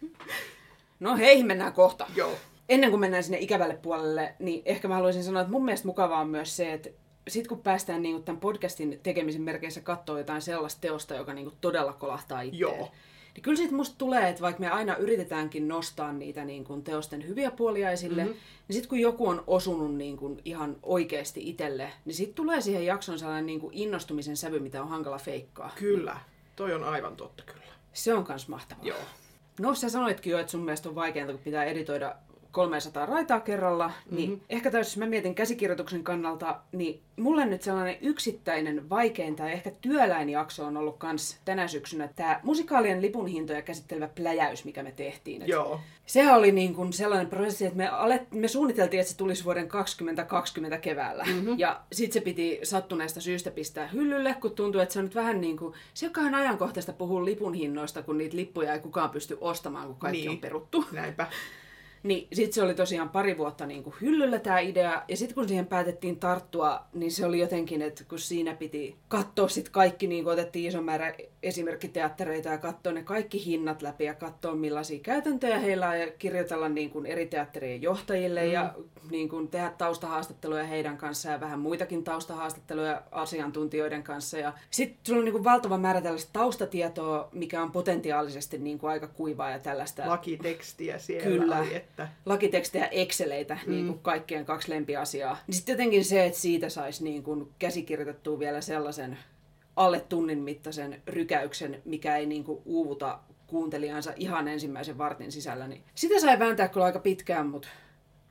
no 1.00 1.16
hei, 1.16 1.42
mennään 1.42 1.72
kohta. 1.72 2.06
Joo. 2.16 2.32
Ennen 2.68 2.90
kuin 2.90 3.00
mennään 3.00 3.22
sinne 3.22 3.38
ikävälle 3.38 3.76
puolelle, 3.76 4.34
niin 4.38 4.62
ehkä 4.64 4.88
mä 4.88 4.94
haluaisin 4.94 5.24
sanoa, 5.24 5.42
että 5.42 5.52
mun 5.52 5.64
mielestä 5.64 5.86
mukavaa 5.86 6.20
on 6.20 6.28
myös 6.28 6.56
se, 6.56 6.72
että 6.72 6.88
sitten 7.28 7.48
kun 7.48 7.62
päästään 7.62 8.02
niinku 8.02 8.22
tämän 8.22 8.40
podcastin 8.40 9.00
tekemisen 9.02 9.42
merkeissä 9.42 9.80
katsoa 9.80 10.18
jotain 10.18 10.42
sellaista 10.42 10.80
teosta, 10.80 11.14
joka 11.14 11.34
niinku 11.34 11.56
todella 11.60 11.92
kolahtaa 11.92 12.40
itseään, 12.40 12.78
Joo. 12.78 12.90
niin 13.34 13.42
kyllä 13.42 13.56
siitä 13.56 13.74
musta 13.74 13.94
tulee, 13.98 14.28
että 14.28 14.42
vaikka 14.42 14.60
me 14.60 14.70
aina 14.70 14.96
yritetäänkin 14.96 15.68
nostaa 15.68 16.12
niitä 16.12 16.44
niinku 16.44 16.80
teosten 16.80 17.28
hyviä 17.28 17.50
puolia 17.50 17.90
esille, 17.90 18.24
mm-hmm. 18.24 18.38
niin 18.68 18.74
sitten 18.74 18.88
kun 18.88 18.98
joku 18.98 19.28
on 19.28 19.44
osunut 19.46 19.94
niinku 19.94 20.38
ihan 20.44 20.76
oikeasti 20.82 21.48
itselle, 21.48 21.92
niin 22.04 22.14
sitten 22.14 22.34
tulee 22.34 22.60
siihen 22.60 22.86
jakson 22.86 23.18
sellainen 23.18 23.46
niinku 23.46 23.70
innostumisen 23.72 24.36
sävy, 24.36 24.58
mitä 24.58 24.82
on 24.82 24.88
hankala 24.88 25.18
feikkaa. 25.18 25.72
Kyllä, 25.78 26.16
toi 26.56 26.74
on 26.74 26.84
aivan 26.84 27.16
totta 27.16 27.42
kyllä. 27.46 27.66
Se 27.92 28.14
on 28.14 28.24
kans 28.24 28.48
mahtavaa. 28.48 28.84
Joo. 28.84 28.98
No 29.60 29.74
sä 29.74 29.88
sanoitkin 29.88 30.30
jo, 30.30 30.38
että 30.38 30.52
sun 30.52 30.64
mielestä 30.64 30.88
on 30.88 30.94
vaikeinta, 30.94 31.32
kun 31.32 31.42
pitää 31.42 31.64
editoida 31.64 32.16
300 32.56 33.06
raitaa 33.06 33.40
kerralla, 33.40 33.92
niin 34.10 34.30
mm-hmm. 34.30 34.44
ehkä 34.48 34.70
tässä 34.70 34.90
jos 34.90 34.96
mä 34.96 35.06
mietin 35.06 35.34
käsikirjoituksen 35.34 36.04
kannalta, 36.04 36.60
niin 36.72 37.00
mulle 37.16 37.46
nyt 37.46 37.62
sellainen 37.62 37.96
yksittäinen 38.00 38.90
vaikein 38.90 39.36
tai 39.36 39.52
ehkä 39.52 39.70
työläin 39.80 40.28
jakso 40.28 40.64
on 40.64 40.76
ollut 40.76 40.96
kans 40.98 41.38
tänä 41.44 41.68
syksynä 41.68 42.08
tämä 42.16 42.40
musikaalien 42.42 43.02
lipun 43.02 43.26
hintoja 43.26 43.62
käsittelevä 43.62 44.08
pläjäys, 44.08 44.64
mikä 44.64 44.82
me 44.82 44.92
tehtiin. 44.92 45.42
Et 45.42 45.48
Joo. 45.48 45.80
Sehän 46.06 46.36
oli 46.36 46.52
niin 46.52 46.74
kuin 46.74 46.92
sellainen 46.92 47.26
prosessi, 47.26 47.66
että 47.66 47.76
me, 47.76 47.88
alet, 47.88 48.32
me 48.32 48.48
suunniteltiin, 48.48 49.00
että 49.00 49.12
se 49.12 49.18
tulisi 49.18 49.44
vuoden 49.44 49.68
2020 49.68 50.78
keväällä. 50.78 51.24
Mm-hmm. 51.24 51.58
Ja 51.58 51.80
sitten 51.92 52.12
se 52.12 52.20
piti 52.20 52.60
sattuneesta 52.62 53.20
syystä 53.20 53.50
pistää 53.50 53.88
hyllylle, 53.88 54.36
kun 54.40 54.50
tuntui, 54.50 54.82
että 54.82 54.92
se 54.92 54.98
on 54.98 55.04
nyt 55.04 55.14
vähän 55.14 55.40
niin 55.40 55.56
kuin... 55.56 55.74
Se 55.94 56.10
on 56.16 56.34
ajankohtaista 56.34 56.92
puhua 56.92 57.24
lipun 57.24 57.54
hinnoista, 57.54 58.02
kun 58.02 58.18
niitä 58.18 58.36
lippuja 58.36 58.72
ei 58.72 58.80
kukaan 58.80 59.10
pysty 59.10 59.38
ostamaan, 59.40 59.86
kun 59.86 59.96
kaikki 59.96 60.20
Niin. 60.20 60.30
on 60.30 60.38
peruttu. 60.38 60.84
Näinpä. 60.92 61.26
Niin 62.06 62.28
sitten 62.32 62.52
se 62.52 62.62
oli 62.62 62.74
tosiaan 62.74 63.08
pari 63.08 63.38
vuotta 63.38 63.66
niin 63.66 63.82
kuin 63.82 63.96
hyllyllä 64.00 64.38
tämä 64.38 64.58
idea. 64.58 65.02
Ja 65.08 65.16
sitten 65.16 65.34
kun 65.34 65.48
siihen 65.48 65.66
päätettiin 65.66 66.16
tarttua, 66.16 66.84
niin 66.92 67.12
se 67.12 67.26
oli 67.26 67.38
jotenkin, 67.38 67.82
että 67.82 68.04
kun 68.04 68.18
siinä 68.18 68.54
piti 68.54 68.96
katsoa 69.08 69.48
sitten 69.48 69.72
kaikki, 69.72 70.06
niin 70.06 70.24
kuin 70.24 70.32
otettiin 70.32 70.68
iso 70.68 70.82
määrä 70.82 71.14
esimerkkiteattereita 71.42 72.48
ja 72.48 72.58
katsoa 72.58 72.92
ne 72.92 73.02
kaikki 73.02 73.44
hinnat 73.44 73.82
läpi 73.82 74.04
ja 74.04 74.14
katsoa 74.14 74.54
millaisia 74.54 74.98
käytäntöjä 74.98 75.58
heillä 75.58 75.88
on 75.88 76.00
ja 76.00 76.10
kirjoitella 76.10 76.68
niin 76.68 76.90
kuin 76.90 77.06
eri 77.06 77.26
teatterien 77.26 77.82
johtajille 77.82 78.44
mm. 78.44 78.52
ja 78.52 78.74
niin 79.10 79.28
kuin 79.28 79.48
tehdä 79.48 79.72
taustahaastatteluja 79.78 80.64
heidän 80.64 80.96
kanssaan 80.96 81.32
ja 81.32 81.40
vähän 81.40 81.60
muitakin 81.60 82.04
taustahaastatteluja 82.04 83.02
asiantuntijoiden 83.10 84.02
kanssa. 84.02 84.38
Ja 84.38 84.52
sitten 84.70 84.98
sulla 85.06 85.18
on 85.18 85.24
niin 85.24 85.32
kuin 85.32 85.44
valtava 85.44 85.78
määrä 85.78 86.00
tällaista 86.00 86.30
taustatietoa, 86.32 87.28
mikä 87.32 87.62
on 87.62 87.72
potentiaalisesti 87.72 88.58
niin 88.58 88.78
kuin 88.78 88.90
aika 88.90 89.06
kuivaa 89.06 89.50
ja 89.50 89.58
tällaista 89.58 90.08
Lakitekstiä 90.08 90.98
siellä 90.98 91.24
Kyllä. 91.24 91.58
oli, 91.58 91.74
että 91.74 91.95
lakitekstejä 92.26 92.86
Exceleitä, 92.86 93.58
mm. 93.66 93.72
niin 93.72 93.86
kuin 93.86 93.98
kaikkien 93.98 94.44
kaksi 94.46 94.70
lempiasiaa. 94.70 95.38
Niin 95.46 95.54
sitten 95.54 95.72
jotenkin 95.72 96.04
se, 96.04 96.26
että 96.26 96.38
siitä 96.38 96.68
saisi 96.68 97.04
niin 97.04 97.22
kuin 97.22 97.52
käsikirjoitettua 97.58 98.38
vielä 98.38 98.60
sellaisen 98.60 99.18
alle 99.76 100.00
tunnin 100.00 100.38
mittaisen 100.38 101.02
rykäyksen, 101.06 101.82
mikä 101.84 102.16
ei 102.16 102.26
niin 102.26 102.44
kuin 102.44 102.62
uuvuta 102.64 103.18
kuuntelijansa 103.46 104.12
ihan 104.16 104.48
ensimmäisen 104.48 104.98
vartin 104.98 105.32
sisällä. 105.32 105.68
Niin 105.68 105.82
sitä 105.94 106.20
sai 106.20 106.38
vääntää 106.38 106.68
kyllä 106.68 106.86
aika 106.86 106.98
pitkään, 106.98 107.46
mutta 107.46 107.68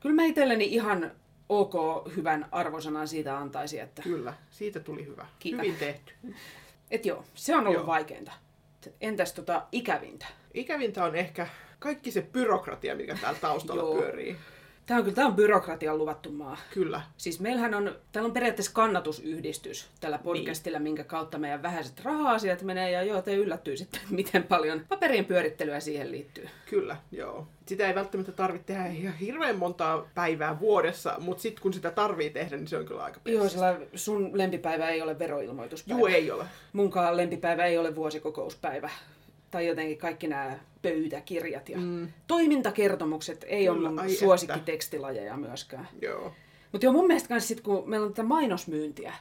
kyllä 0.00 0.14
mä 0.14 0.24
itselleni 0.24 0.64
ihan 0.64 1.12
ok 1.48 1.74
hyvän 2.16 2.48
arvosanan 2.52 3.08
siitä 3.08 3.38
antaisi, 3.38 3.78
että 3.78 4.02
kyllä, 4.02 4.34
siitä 4.50 4.80
tuli 4.80 5.06
hyvä. 5.06 5.26
Kiitän. 5.38 5.64
Hyvin 5.64 5.78
tehty. 5.78 6.12
et 6.90 7.06
joo, 7.06 7.24
se 7.34 7.56
on 7.56 7.66
ollut 7.66 7.74
joo. 7.74 7.86
vaikeinta. 7.86 8.32
Entäs 9.00 9.32
tota 9.32 9.66
ikävintä? 9.72 10.26
Ikävintä 10.54 11.04
on 11.04 11.16
ehkä 11.16 11.46
kaikki 11.78 12.10
se 12.10 12.22
byrokratia, 12.22 12.96
mikä 12.96 13.18
täällä 13.20 13.38
taustalla 13.40 13.82
Joo. 13.82 13.94
pyörii. 13.94 14.36
Tämä 14.86 14.98
on 14.98 15.04
kyllä 15.04 15.14
tää 15.14 15.26
on 15.26 15.34
byrokratian 15.34 15.98
luvattu 15.98 16.32
maa. 16.32 16.56
Kyllä. 16.74 17.00
Siis 17.16 17.40
meillähän 17.40 17.74
on, 17.74 17.96
täällä 18.12 18.26
on 18.26 18.32
periaatteessa 18.32 18.72
kannatusyhdistys 18.74 19.88
tällä 20.00 20.18
podcastilla, 20.18 20.78
niin. 20.78 20.82
minkä 20.82 21.04
kautta 21.04 21.38
meidän 21.38 21.62
vähäiset 21.62 22.00
raha-asiat 22.04 22.62
menee, 22.62 22.90
ja 22.90 23.02
joo, 23.02 23.22
te 23.22 23.34
yllättyisitte, 23.34 23.98
miten 24.10 24.42
paljon 24.42 24.84
paperien 24.88 25.24
pyörittelyä 25.24 25.80
siihen 25.80 26.12
liittyy. 26.12 26.48
Kyllä, 26.70 26.96
joo. 27.12 27.48
Sitä 27.66 27.88
ei 27.88 27.94
välttämättä 27.94 28.32
tarvitse 28.32 28.66
tehdä 28.66 28.86
ihan 28.86 29.16
hirveän 29.16 29.56
montaa 29.56 30.08
päivää 30.14 30.60
vuodessa, 30.60 31.14
mutta 31.18 31.42
sitten 31.42 31.62
kun 31.62 31.72
sitä 31.74 31.90
tarvii 31.90 32.30
tehdä, 32.30 32.56
niin 32.56 32.68
se 32.68 32.76
on 32.76 32.86
kyllä 32.86 33.04
aika 33.04 33.20
Joo, 33.24 33.42
pesä. 33.42 33.52
sillä 33.52 33.80
sun 33.94 34.38
lempipäivä 34.38 34.88
ei 34.88 35.02
ole 35.02 35.18
veroilmoituspäivä. 35.18 35.98
Juu, 35.98 36.06
ei 36.06 36.30
ole. 36.30 36.44
Munkaan 36.72 37.16
lempipäivä 37.16 37.64
ei 37.64 37.78
ole 37.78 37.94
vuosikokouspäivä. 37.94 38.90
Tai 39.56 39.66
jotenkin 39.66 39.98
kaikki 39.98 40.26
nämä 40.28 40.58
pöytäkirjat 40.82 41.68
ja 41.68 41.78
mm. 41.78 42.08
toimintakertomukset 42.26 43.44
ei 43.48 43.66
Kyllä, 43.66 43.88
ole 43.88 44.02
mun 44.02 44.10
suosikkitekstilajeja 44.10 45.36
myöskään. 45.36 45.88
Joo. 46.02 46.32
Mutta 46.72 46.86
joo, 46.86 46.92
mun 46.92 47.06
mielestä 47.06 47.28
kans 47.28 47.48
sit, 47.48 47.60
kun 47.60 47.90
meillä 47.90 48.06
on 48.06 48.12
tätä 48.12 48.22
mainosmyyntiä, 48.22 49.12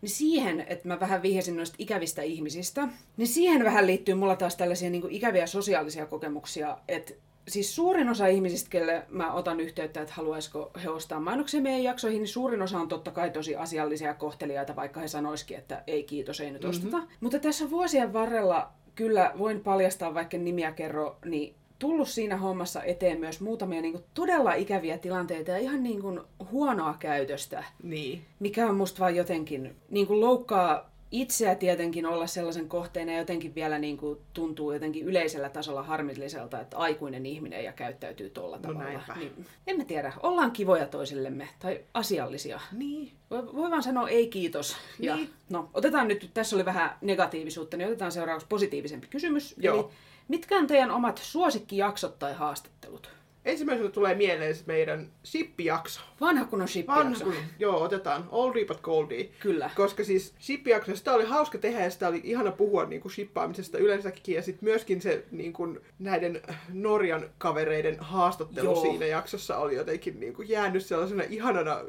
niin 0.00 0.10
siihen, 0.10 0.60
että 0.68 0.88
mä 0.88 1.00
vähän 1.00 1.22
vihjasin 1.22 1.56
noista 1.56 1.76
ikävistä 1.78 2.22
ihmisistä, 2.22 2.88
niin 3.16 3.28
siihen 3.28 3.64
vähän 3.64 3.86
liittyy 3.86 4.14
mulla 4.14 4.36
taas 4.36 4.56
tällaisia 4.56 4.90
niin 4.90 5.10
ikäviä 5.10 5.46
sosiaalisia 5.46 6.06
kokemuksia, 6.06 6.78
että 6.88 7.12
siis 7.48 7.74
suurin 7.74 8.08
osa 8.08 8.26
ihmisistä, 8.26 8.70
kelle 8.70 9.02
mä 9.08 9.32
otan 9.32 9.60
yhteyttä, 9.60 10.00
että 10.00 10.14
haluaisiko 10.14 10.70
he 10.84 10.88
ostaa 10.90 11.20
mainoksia 11.20 11.60
meidän 11.60 11.82
jaksoihin, 11.82 12.20
niin 12.20 12.28
suurin 12.28 12.62
osa 12.62 12.78
on 12.78 12.88
totta 12.88 13.10
kai 13.10 13.30
tosi 13.30 13.56
asiallisia 13.56 14.08
ja 14.08 14.14
kohteliaita, 14.14 14.76
vaikka 14.76 15.00
he 15.00 15.08
sanoisikin, 15.08 15.58
että 15.58 15.82
ei 15.86 16.02
kiitos, 16.04 16.40
ei 16.40 16.50
nyt 16.50 16.62
Mhm. 16.62 16.70
osteta. 16.70 17.02
Mutta 17.20 17.38
tässä 17.38 17.70
vuosien 17.70 18.12
varrella 18.12 18.72
kyllä 18.94 19.32
voin 19.38 19.60
paljastaa, 19.60 20.14
vaikka 20.14 20.38
nimiä 20.38 20.72
kerro, 20.72 21.16
niin 21.24 21.54
tullut 21.78 22.08
siinä 22.08 22.36
hommassa 22.36 22.82
eteen 22.82 23.20
myös 23.20 23.40
muutamia 23.40 23.80
niin 23.82 23.92
kuin, 23.92 24.04
todella 24.14 24.54
ikäviä 24.54 24.98
tilanteita 24.98 25.50
ja 25.50 25.58
ihan 25.58 25.82
niin 25.82 26.00
kuin, 26.02 26.20
huonoa 26.50 26.94
käytöstä, 26.98 27.64
Niin. 27.82 28.22
mikä 28.40 28.66
on 28.66 28.76
musta 28.76 29.00
vaan 29.00 29.16
jotenkin 29.16 29.76
niin 29.90 30.06
kuin, 30.06 30.20
loukkaa 30.20 30.89
itseä 31.10 31.54
tietenkin 31.54 32.06
olla 32.06 32.26
sellaisen 32.26 32.68
kohteena 32.68 33.12
ja 33.12 33.18
jotenkin 33.18 33.54
vielä 33.54 33.78
niin 33.78 33.96
kuin, 33.96 34.18
tuntuu 34.32 34.72
jotenkin 34.72 35.04
yleisellä 35.04 35.48
tasolla 35.48 35.82
harmilliselta, 35.82 36.60
että 36.60 36.76
aikuinen 36.76 37.26
ihminen 37.26 37.64
ja 37.64 37.72
käyttäytyy 37.72 38.30
tolla 38.30 38.56
No 38.56 38.62
tavalla. 38.62 38.82
näinpä. 38.82 39.14
Niin, 39.16 39.46
en 39.66 39.76
mä 39.76 39.84
tiedä, 39.84 40.12
ollaan 40.22 40.50
kivoja 40.50 40.86
toisillemme 40.86 41.48
tai 41.58 41.80
asiallisia. 41.94 42.60
Niin. 42.72 43.12
Voi, 43.30 43.46
voi 43.54 43.70
vaan 43.70 43.82
sanoa 43.82 44.08
ei 44.08 44.26
kiitos. 44.28 44.76
Ja, 44.98 45.16
Niin. 45.16 45.30
no, 45.48 45.70
otetaan 45.74 46.08
nyt, 46.08 46.30
tässä 46.34 46.56
oli 46.56 46.64
vähän 46.64 46.90
negatiivisuutta, 47.00 47.76
niin 47.76 47.86
otetaan 47.88 48.12
seuraavaksi 48.12 48.46
positiivisempi 48.48 49.06
kysymys. 49.06 49.54
Joo. 49.58 49.76
Eli 49.78 49.86
mitkä 50.28 50.56
on 50.58 50.66
teidän 50.66 50.90
omat 50.90 51.18
suosikkijaksot 51.24 52.18
tai 52.18 52.34
haastattelut? 52.34 53.10
Ensimmäisenä 53.44 53.88
tulee 53.88 54.14
mieleen 54.14 54.54
se 54.54 54.62
meidän 54.66 55.10
shippijakso. 55.24 56.00
Vanha 56.20 56.44
kun 56.44 56.62
on 56.62 56.68
ship 56.68 56.86
Vanha, 56.86 57.24
kun, 57.24 57.34
joo, 57.58 57.82
otetaan 57.82 58.28
Oldie 58.30 58.64
but 58.64 58.80
Goldie. 58.80 59.24
Kyllä. 59.40 59.70
Koska 59.76 60.04
siis 60.04 60.34
shippijakso, 60.40 60.96
sitä 60.96 61.12
oli 61.12 61.24
hauska 61.24 61.58
tehdä 61.58 61.84
ja 61.84 61.90
sitä 61.90 62.08
oli 62.08 62.20
ihana 62.24 62.52
puhua 62.52 62.84
niin 62.84 63.00
kuin 63.00 63.12
shippaamisesta 63.12 63.78
yleensäkin. 63.78 64.34
Ja 64.34 64.42
sitten 64.42 64.68
myöskin 64.68 65.00
se 65.00 65.24
niin 65.30 65.52
kuin, 65.52 65.80
näiden 65.98 66.42
Norjan 66.72 67.30
kavereiden 67.38 67.96
haastattelu 68.00 68.72
Joo. 68.72 68.82
siinä 68.82 69.06
jaksossa 69.06 69.56
oli 69.56 69.74
jotenkin 69.74 70.20
niin 70.20 70.34
kuin, 70.34 70.48
jäänyt 70.48 70.86
sellaisena 70.86 71.22
ihanana 71.28 71.80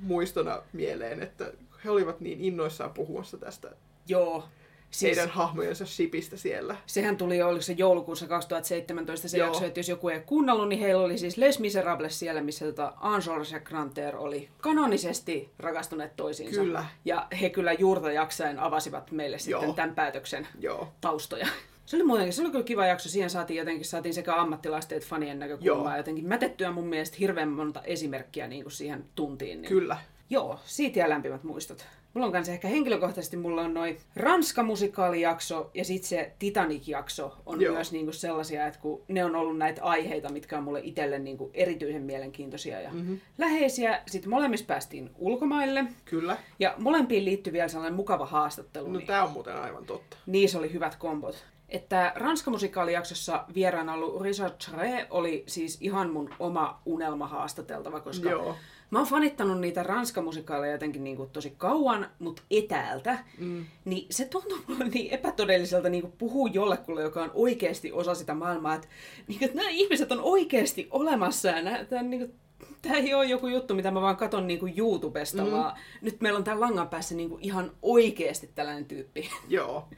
muistona 0.00 0.62
mieleen, 0.72 1.22
että 1.22 1.52
he 1.84 1.90
olivat 1.90 2.20
niin 2.20 2.40
innoissaan 2.40 2.90
puhumassa 2.90 3.38
tästä 3.38 3.70
Joo. 4.08 4.44
Siis, 4.90 5.16
heidän 5.16 5.34
hahmojensa 5.34 5.86
shipistä 5.86 6.36
siellä. 6.36 6.76
sehän 6.86 7.16
tuli, 7.16 7.42
oliko 7.42 7.62
se 7.62 7.72
joulukuussa 7.72 8.26
2017 8.26 9.28
se 9.28 9.38
Joo. 9.38 9.46
jakso, 9.46 9.64
että 9.64 9.80
jos 9.80 9.88
joku 9.88 10.08
ei 10.08 10.20
kuunnellut, 10.20 10.68
niin 10.68 10.80
heillä 10.80 11.04
oli 11.04 11.18
siis 11.18 11.36
Les 11.36 11.58
Miserables 11.58 12.18
siellä, 12.18 12.42
missä 12.42 12.64
tota 12.64 12.92
Angelos 12.96 13.52
ja 13.52 13.60
Granter 13.60 14.16
oli 14.16 14.48
kanonisesti 14.60 15.50
rakastuneet 15.58 16.16
toisiinsa. 16.16 16.60
Kyllä. 16.60 16.84
Ja 17.04 17.26
he 17.40 17.50
kyllä 17.50 17.72
juurta 17.72 18.12
jaksain 18.12 18.58
avasivat 18.58 19.10
meille 19.10 19.38
sitten 19.38 19.62
Joo. 19.62 19.72
tämän 19.72 19.94
päätöksen 19.94 20.48
Joo. 20.60 20.88
taustoja. 21.00 21.46
Se 21.86 21.96
oli 21.96 22.04
muutenkin, 22.04 22.32
se 22.32 22.42
oli 22.42 22.50
kyllä 22.50 22.64
kiva 22.64 22.86
jakso. 22.86 23.08
Siihen 23.08 23.30
saatiin 23.30 23.58
jotenkin 23.58 23.84
saatiin 23.84 24.14
sekä 24.14 24.34
ammattilaisten 24.34 24.96
että 24.96 25.08
fanien 25.08 25.38
näkökulmaa 25.38 25.92
Joo. 25.92 25.96
jotenkin 25.96 26.28
mätettyä 26.28 26.70
mun 26.70 26.86
mielestä 26.86 27.16
hirveän 27.20 27.48
monta 27.48 27.82
esimerkkiä 27.82 28.46
niin 28.46 28.62
kuin 28.62 28.72
siihen 28.72 29.04
tuntiin. 29.14 29.62
Niin. 29.62 29.68
Kyllä. 29.68 29.96
Joo, 30.30 30.60
siitä 30.64 30.98
jää 30.98 31.08
lämpimät 31.08 31.44
muistot. 31.44 31.86
Mulla 32.16 32.26
on 32.26 32.32
kanssa 32.32 32.52
ehkä 32.52 32.68
henkilökohtaisesti 32.68 33.36
mulla 33.36 33.62
on 33.62 33.74
noin 33.74 33.98
Ranska-musikaalijakso 34.16 35.70
ja 35.74 35.84
sitten 35.84 36.08
se 36.08 36.32
Titanic-jakso 36.38 37.36
on 37.46 37.60
Joo. 37.60 37.74
Myös 37.74 37.92
niinku 37.92 38.12
sellaisia, 38.12 38.66
että 38.66 38.80
kun 38.80 39.02
ne 39.08 39.24
on 39.24 39.36
ollut 39.36 39.58
näitä 39.58 39.84
aiheita, 39.84 40.32
mitkä 40.32 40.58
on 40.58 40.64
mulle 40.64 40.80
itselle 40.82 41.18
niinku 41.18 41.50
erityisen 41.54 42.02
mielenkiintoisia 42.02 42.80
ja 42.80 42.90
mm-hmm. 42.92 43.20
läheisiä. 43.38 44.02
Sitten 44.06 44.30
molemmissa 44.30 44.66
päästiin 44.66 45.10
ulkomaille 45.18 45.84
Kyllä. 46.04 46.36
ja 46.58 46.74
molempiin 46.78 47.24
liittyy 47.24 47.52
vielä 47.52 47.68
sellainen 47.68 47.96
mukava 47.96 48.26
haastattelu. 48.26 48.86
No 48.88 48.98
niin 48.98 49.06
tää 49.06 49.24
on 49.24 49.30
muuten 49.30 49.56
aivan 49.56 49.84
totta. 49.84 50.16
niissä 50.26 50.58
oli 50.58 50.72
hyvät 50.72 50.96
kombot. 50.96 51.44
Että 51.68 52.12
Ranska-musikaalijaksossa 52.14 53.44
vieraana 53.54 53.94
ollut 53.94 54.22
Richard 54.22 54.54
Charé 54.64 55.06
oli 55.10 55.44
siis 55.46 55.78
ihan 55.80 56.10
mun 56.10 56.30
oma 56.38 56.80
unelma 56.84 57.26
haastateltava, 57.26 58.00
koska 58.00 58.30
Joo. 58.30 58.56
Mä 58.90 58.98
oon 58.98 59.08
fanittanut 59.08 59.60
niitä 59.60 59.82
ranskamusikaaleja 59.82 60.72
jotenkin 60.72 61.04
niin 61.04 61.16
kuin 61.16 61.30
tosi 61.30 61.54
kauan, 61.56 62.10
mutta 62.18 62.42
etäältä. 62.50 63.18
Mm. 63.38 63.64
Niin 63.84 64.06
se 64.10 64.24
tuntuu 64.24 64.58
mulle 64.66 64.84
niin 64.84 65.14
epätodelliselta 65.14 65.88
niin 65.88 66.02
kuin 66.02 66.14
puhua 66.18 66.48
jollekulle, 66.52 67.02
joka 67.02 67.22
on 67.22 67.30
oikeasti 67.34 67.92
osa 67.92 68.14
sitä 68.14 68.34
maailmaa, 68.34 68.74
että, 68.74 68.88
niin 69.28 69.38
kuin, 69.38 69.46
että 69.46 69.58
nämä 69.58 69.70
ihmiset 69.70 70.12
on 70.12 70.20
oikeasti 70.20 70.88
olemassa 70.90 71.48
ja 71.48 71.62
nämä, 71.62 71.84
tämä, 71.84 72.02
niin 72.02 72.20
kuin, 72.20 72.34
tämä 72.82 72.96
ei 72.96 73.14
ole 73.14 73.24
joku 73.24 73.46
juttu, 73.46 73.74
mitä 73.74 73.90
mä 73.90 74.00
vaan 74.00 74.16
katon 74.16 74.46
niin 74.46 74.60
kuin 74.60 74.74
YouTubesta, 74.76 75.44
mm. 75.44 75.50
vaan 75.50 75.78
nyt 76.02 76.20
meillä 76.20 76.36
on 76.36 76.44
tämän 76.44 76.60
langan 76.60 76.88
päässä 76.88 77.14
niin 77.14 77.28
kuin 77.28 77.42
ihan 77.42 77.72
oikeasti 77.82 78.50
tällainen 78.54 78.84
tyyppi. 78.84 79.30
Joo. 79.48 79.88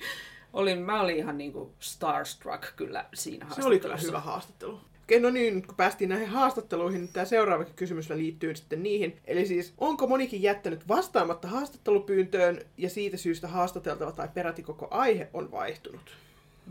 Olin, 0.52 0.78
mä 0.78 1.00
olin 1.00 1.16
ihan 1.16 1.38
niin 1.38 1.52
kuin 1.52 1.70
starstruck 1.80 2.76
kyllä 2.76 3.04
siinä 3.14 3.46
Se 3.54 3.64
oli 3.64 3.80
kyllä 3.80 3.96
hyvä 3.96 4.20
haastattelu. 4.20 4.80
Okei, 5.08 5.20
no 5.20 5.30
niin, 5.30 5.54
nyt 5.54 5.66
kun 5.66 5.76
päästiin 5.76 6.10
näihin 6.10 6.28
haastatteluihin, 6.28 7.00
niin 7.00 7.12
tämä 7.12 7.26
seuraava 7.26 7.64
kysymys 7.64 8.10
liittyy 8.10 8.54
sitten 8.54 8.82
niihin. 8.82 9.16
Eli 9.24 9.46
siis, 9.46 9.72
onko 9.78 10.06
monikin 10.06 10.42
jättänyt 10.42 10.88
vastaamatta 10.88 11.48
haastattelupyyntöön 11.48 12.60
ja 12.76 12.90
siitä 12.90 13.16
syystä 13.16 13.48
haastateltava 13.48 14.12
tai 14.12 14.28
peräti 14.34 14.62
koko 14.62 14.88
aihe 14.90 15.28
on 15.34 15.50
vaihtunut? 15.50 16.16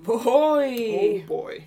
Voi! 0.07 0.75
Oh 0.95 1.27
boy. 1.27 1.61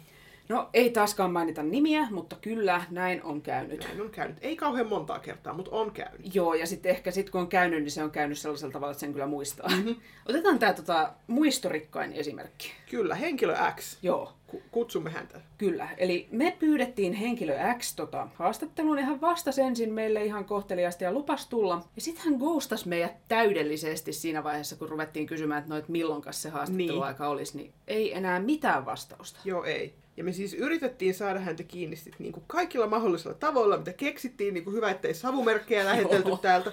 No 0.51 0.71
ei 0.73 0.91
taaskaan 0.91 1.33
mainita 1.33 1.63
nimiä, 1.63 2.09
mutta 2.11 2.37
kyllä 2.41 2.85
näin 2.91 3.23
on 3.23 3.43
käynyt. 3.43 3.85
Näin 3.85 4.01
on 4.01 4.11
käynyt. 4.11 4.37
Ei 4.41 4.57
kauhean 4.57 4.89
montaa 4.89 5.19
kertaa, 5.19 5.55
mutta 5.55 5.71
on 5.71 5.91
käynyt. 5.91 6.35
Joo, 6.35 6.55
ja 6.55 6.67
sitten 6.67 6.91
ehkä 6.91 7.11
sit 7.11 7.31
kun 7.31 7.41
on 7.41 7.49
käynyt, 7.49 7.83
niin 7.83 7.91
se 7.91 8.05
on 8.05 8.11
käynyt 8.11 8.39
sellaisella 8.39 8.73
tavalla, 8.73 8.91
että 8.91 9.01
sen 9.01 9.13
kyllä 9.13 9.27
muistaa. 9.27 9.69
Mm-hmm. 9.69 9.97
Otetaan 10.29 10.59
tämä 10.59 10.73
tota, 10.73 11.13
muistorikkain 11.27 12.13
esimerkki. 12.13 12.73
Kyllä, 12.91 13.15
henkilö 13.15 13.57
X. 13.77 13.99
Joo, 14.03 14.33
Ku- 14.47 14.63
Kutsumme 14.71 15.11
häntä. 15.11 15.41
kyllä. 15.59 15.89
Eli 15.97 16.29
me 16.31 16.57
pyydettiin 16.59 17.13
henkilö 17.13 17.59
X 17.79 17.95
tota, 17.95 18.29
haastatteluun 18.35 18.99
ja 18.99 19.05
hän 19.05 19.21
vastasi 19.21 19.63
ensin 19.63 19.93
meille 19.93 20.25
ihan 20.25 20.45
kohteliaasti 20.45 21.05
ja 21.05 21.13
lupas 21.13 21.47
tulla. 21.47 21.83
Ja 21.97 22.03
sitten 22.03 22.25
hän 22.25 22.35
ghostasi 22.35 22.89
meidät 22.89 23.13
täydellisesti 23.29 24.13
siinä 24.13 24.45
vaiheessa, 24.45 24.77
kun 24.77 24.89
ruvettiin 24.89 25.27
kysymään, 25.27 25.59
että, 25.59 25.71
no, 25.71 25.79
että 25.79 25.93
milloinkas 25.93 26.43
se 26.43 26.49
haastatteluaika 26.49 27.25
niin. 27.25 27.33
olisi, 27.33 27.57
niin 27.57 27.73
ei 27.89 28.17
enää 28.17 28.41
mitään 28.41 28.87
vastausta. 28.87 29.41
Joo, 29.45 29.65
ei. 29.65 29.95
Ja 30.21 30.25
me 30.25 30.33
siis 30.33 30.55
yritettiin 30.55 31.15
saada 31.15 31.41
häntä 31.41 31.63
kiinni 31.63 31.97
sit 31.97 32.15
niinku 32.19 32.43
kaikilla 32.47 32.87
mahdollisilla 32.87 33.35
tavoilla, 33.35 33.79
mitä 33.79 33.93
keksittiin. 33.93 34.55
Niinku 34.55 34.71
hyvä, 34.71 34.91
ettei 34.91 35.15
savumerkkejä 35.15 35.85
lähetelty 35.85 36.31
täältä. 36.43 36.73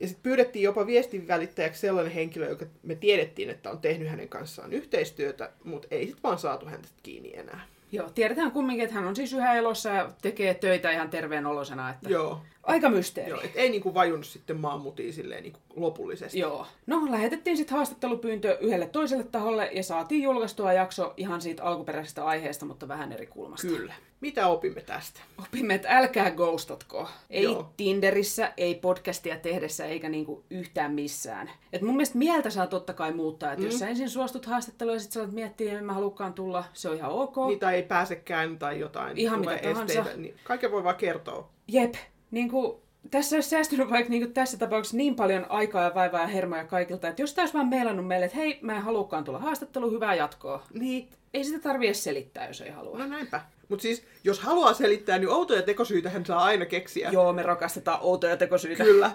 Ja 0.00 0.08
sitten 0.08 0.22
pyydettiin 0.22 0.62
jopa 0.62 0.86
viestin 0.86 1.28
välittäjäksi 1.28 1.80
sellainen 1.80 2.12
henkilö, 2.12 2.48
joka 2.48 2.66
me 2.82 2.94
tiedettiin, 2.94 3.50
että 3.50 3.70
on 3.70 3.78
tehnyt 3.78 4.08
hänen 4.08 4.28
kanssaan 4.28 4.72
yhteistyötä, 4.72 5.50
mutta 5.64 5.88
ei 5.90 6.06
sitten 6.06 6.22
vaan 6.22 6.38
saatu 6.38 6.66
häntä 6.66 6.88
kiinni 7.02 7.36
enää. 7.36 7.60
Joo, 7.92 8.10
tiedetään 8.10 8.52
kumminkin, 8.52 8.84
että 8.84 8.94
hän 8.94 9.06
on 9.08 9.16
siis 9.16 9.32
yhä 9.32 9.54
elossa 9.54 9.88
ja 9.88 10.12
tekee 10.22 10.54
töitä 10.54 10.90
ihan 10.90 11.10
terveen 11.10 11.46
olosena. 11.46 11.90
Että... 11.90 12.08
Joo. 12.08 12.42
Aika 12.62 12.90
mysteeri. 12.90 13.30
Joo, 13.30 13.40
et 13.40 13.52
ei 13.54 13.70
niinku 13.70 13.94
vajunut 13.94 14.26
sitten 14.26 14.56
maanmutiin 14.56 15.12
silleen 15.12 15.42
niinku 15.42 15.58
lopullisesti. 15.76 16.38
Joo. 16.38 16.66
No, 16.86 17.10
lähetettiin 17.10 17.56
sitten 17.56 17.76
haastattelupyyntö 17.76 18.58
yhdelle 18.60 18.86
toiselle 18.86 19.24
taholle 19.24 19.70
ja 19.72 19.82
saatiin 19.82 20.22
julkaistua 20.22 20.72
jakso 20.72 21.14
ihan 21.16 21.40
siitä 21.40 21.64
alkuperäisestä 21.64 22.24
aiheesta, 22.24 22.66
mutta 22.66 22.88
vähän 22.88 23.12
eri 23.12 23.26
kulmasta. 23.26 23.68
Kyllä. 23.68 23.94
Mitä 24.20 24.46
opimme 24.46 24.80
tästä? 24.80 25.20
Opimme, 25.38 25.74
että 25.74 25.88
älkää 25.98 26.30
ghostatko. 26.30 27.08
Ei 27.30 27.42
Joo. 27.42 27.72
Tinderissä, 27.76 28.52
ei 28.56 28.74
podcastia 28.74 29.36
tehdessä 29.36 29.86
eikä 29.86 30.08
niinku 30.08 30.44
yhtään 30.50 30.92
missään. 30.92 31.50
Et 31.72 31.82
mun 31.82 31.96
mielestä 31.96 32.18
mieltä 32.18 32.50
saa 32.50 32.66
totta 32.66 32.92
kai 32.92 33.12
muuttaa. 33.12 33.52
Että 33.52 33.64
mm. 33.64 33.70
jos 33.70 33.78
sä 33.78 33.88
ensin 33.88 34.10
suostut 34.10 34.46
haastatteluun 34.46 34.96
ja 34.96 35.00
sit 35.00 35.12
sä 35.12 35.26
miettiä, 35.26 35.72
että 35.72 35.84
mä 35.84 35.92
halukaan 35.92 36.32
tulla, 36.32 36.64
se 36.72 36.88
on 36.88 36.96
ihan 36.96 37.10
ok. 37.10 37.36
Niitä 37.46 37.70
ei 37.70 37.82
pääsekään 37.82 38.58
tai 38.58 38.80
jotain. 38.80 39.18
Ihan 39.18 39.40
mitä 39.40 39.58
tahansa. 39.62 39.82
esteitä, 39.82 40.16
Niin 40.16 40.34
kaiken 40.44 40.70
voi 40.70 40.84
vaan 40.84 40.96
kertoa. 40.96 41.48
Jep. 41.68 41.94
Niinku, 42.30 42.82
tässä 43.10 43.36
olisi 43.36 43.48
säästynyt 43.48 43.90
vaikka 43.90 44.10
niinku 44.10 44.30
tässä 44.30 44.58
tapauksessa 44.58 44.96
niin 44.96 45.14
paljon 45.14 45.46
aikaa 45.48 45.84
ja 45.84 45.94
vaivaa 45.94 46.20
ja 46.20 46.26
hermoja 46.26 46.64
kaikilta, 46.64 47.08
että 47.08 47.22
jos 47.22 47.34
taas 47.34 47.54
vaan 47.54 47.68
meilannut 47.68 48.06
meille, 48.06 48.26
että 48.26 48.38
hei, 48.38 48.58
mä 48.62 48.76
en 48.76 48.82
halukaan 48.82 49.24
tulla 49.24 49.38
haastatteluun, 49.38 49.92
hyvää 49.92 50.14
jatkoa. 50.14 50.66
Niin, 50.74 51.08
Ei 51.34 51.44
sitä 51.44 51.58
tarvitse 51.58 52.02
selittää, 52.02 52.46
jos 52.46 52.60
ei 52.60 52.70
halua. 52.70 52.98
no 52.98 53.06
näinpä. 53.06 53.40
Mutta 53.68 53.82
siis, 53.82 54.04
jos 54.24 54.40
haluaa 54.40 54.74
selittää, 54.74 55.18
niin 55.18 55.28
outoja 55.28 55.62
tekosyitä 55.62 56.10
hän 56.10 56.26
saa 56.26 56.44
aina 56.44 56.66
keksiä. 56.66 57.10
Joo, 57.12 57.32
me 57.32 57.42
rakastetaan 57.42 57.98
outoja 58.02 58.36
tekosyitä. 58.36 58.84
Kyllä. 58.84 59.10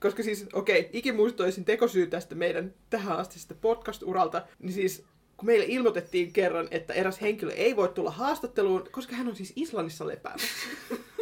Koska 0.00 0.22
siis, 0.22 0.46
okei, 0.52 0.80
okay, 0.80 0.90
ikimuistoisin 0.92 1.64
tekosyy 1.64 2.06
tästä 2.06 2.34
meidän 2.34 2.74
tähän 2.90 3.18
asti 3.18 3.54
podcast-uralta, 3.60 4.42
niin 4.58 4.72
siis 4.72 5.04
kun 5.36 5.46
meille 5.46 5.64
ilmoitettiin 5.68 6.32
kerran, 6.32 6.68
että 6.70 6.94
eräs 6.94 7.20
henkilö 7.20 7.52
ei 7.52 7.76
voi 7.76 7.88
tulla 7.88 8.10
haastatteluun, 8.10 8.88
koska 8.90 9.16
hän 9.16 9.28
on 9.28 9.36
siis 9.36 9.52
Islannissa 9.56 10.06
lepäämässä. 10.06 10.48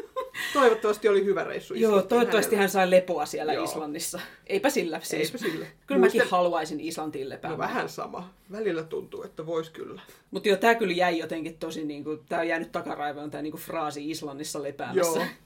Toivottavasti 0.52 1.08
oli 1.08 1.24
hyvä 1.24 1.44
reissu 1.44 1.74
Joo, 1.74 2.02
toivottavasti 2.02 2.50
hänelle. 2.56 2.60
hän 2.60 2.70
sai 2.70 2.90
lepoa 2.90 3.26
siellä 3.26 3.52
Joo. 3.52 3.64
Islannissa. 3.64 4.20
Eipä 4.46 4.70
sillä 4.70 5.00
siis. 5.02 5.28
Eipä 5.28 5.38
sillä. 5.38 5.66
Kyllä 5.86 6.00
mäkin 6.00 6.20
Muistel- 6.22 6.30
haluaisin 6.30 6.80
Islantiin 6.80 7.24
No 7.24 7.28
lepäämään. 7.28 7.58
vähän 7.58 7.88
sama. 7.88 8.30
Välillä 8.52 8.82
tuntuu, 8.82 9.22
että 9.22 9.46
vois 9.46 9.70
kyllä. 9.70 10.02
Mutta 10.30 10.48
joo, 10.48 10.58
tää 10.58 10.74
kyllä 10.74 10.94
jäi 10.94 11.18
jotenkin 11.18 11.58
tosi 11.58 11.84
niinku, 11.84 12.16
tää 12.28 12.40
on 12.40 12.48
jäänyt 12.48 12.72
takaraivoon 12.72 13.30
tää 13.30 13.42
niinku 13.42 13.58
fraasi 13.58 14.10
Islannissa 14.10 14.62
lepäämässä. 14.62 15.18
Joo. 15.20 15.28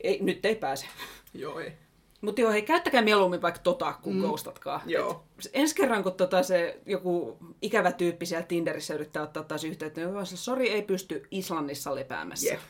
Ei, 0.00 0.18
nyt 0.22 0.44
ei 0.46 0.56
pääse. 0.56 0.86
Joo, 1.34 1.60
ei. 1.60 1.72
Mutta 2.20 2.40
joo, 2.40 2.52
hei, 2.52 2.62
käyttäkää 2.62 3.02
mieluummin 3.02 3.42
vaikka 3.42 3.60
tota, 3.60 3.92
kun 4.02 4.14
mm. 4.16 4.20
ghostatkaa. 4.20 4.82
Joo. 4.86 5.24
Et 5.38 5.50
ensi 5.52 5.74
kerran, 5.74 6.02
kun 6.02 6.12
tota 6.12 6.42
se 6.42 6.80
joku 6.86 7.36
ikävä 7.62 7.92
tyyppi 7.92 8.26
siellä 8.26 8.46
Tinderissä 8.46 8.94
yrittää 8.94 9.22
ottaa 9.22 9.42
taas 9.42 9.64
yhteyttä, 9.64 10.00
niin 10.00 10.26
sori, 10.26 10.70
ei 10.70 10.82
pysty 10.82 11.26
Islannissa 11.30 11.94
lepäämässä. 11.94 12.48
Jep. 12.52 12.60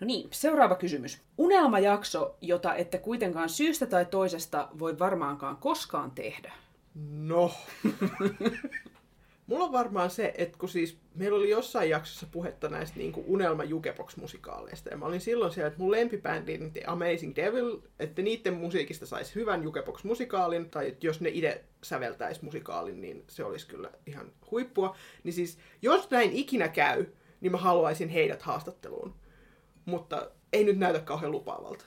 No 0.00 0.06
niin, 0.06 0.28
seuraava 0.30 0.74
kysymys. 0.74 1.22
Unelmajakso, 1.38 2.36
jota 2.40 2.74
ette 2.74 2.98
kuitenkaan 2.98 3.48
syystä 3.48 3.86
tai 3.86 4.06
toisesta 4.06 4.68
voi 4.78 4.98
varmaankaan 4.98 5.56
koskaan 5.56 6.10
tehdä. 6.10 6.52
No. 7.10 7.52
Mulla 9.46 9.64
on 9.64 9.72
varmaan 9.72 10.10
se, 10.10 10.34
että 10.38 10.58
kun 10.58 10.68
siis 10.68 10.98
meillä 11.14 11.38
oli 11.38 11.50
jossain 11.50 11.90
jaksossa 11.90 12.26
puhetta 12.30 12.68
näistä 12.68 12.98
niin 12.98 13.12
unelma 13.26 13.64
jukebox-musikaaleista, 13.64 14.90
ja 14.90 14.96
mä 14.96 15.06
olin 15.06 15.20
silloin 15.20 15.52
siellä, 15.52 15.68
että 15.68 15.80
mun 15.80 15.90
lempibändi, 15.90 16.58
niin 16.58 16.72
The 16.72 16.82
Amazing 16.86 17.36
Devil, 17.36 17.78
että 17.98 18.22
niiden 18.22 18.54
musiikista 18.54 19.06
saisi 19.06 19.34
hyvän 19.34 19.62
jukebox-musikaalin, 19.62 20.70
tai 20.70 20.88
että 20.88 21.06
jos 21.06 21.20
ne 21.20 21.28
itse 21.32 21.64
säveltäisi 21.82 22.44
musikaalin, 22.44 23.00
niin 23.00 23.24
se 23.28 23.44
olisi 23.44 23.66
kyllä 23.66 23.90
ihan 24.06 24.32
huippua. 24.50 24.96
Niin 25.24 25.32
siis, 25.32 25.58
jos 25.82 26.10
näin 26.10 26.32
ikinä 26.32 26.68
käy, 26.68 27.06
niin 27.40 27.52
mä 27.52 27.58
haluaisin 27.58 28.08
heidät 28.08 28.42
haastatteluun. 28.42 29.14
Mutta 29.86 30.30
ei 30.52 30.64
nyt 30.64 30.78
näytä 30.78 30.98
kauhean 31.00 31.32
lupaavalta. 31.32 31.84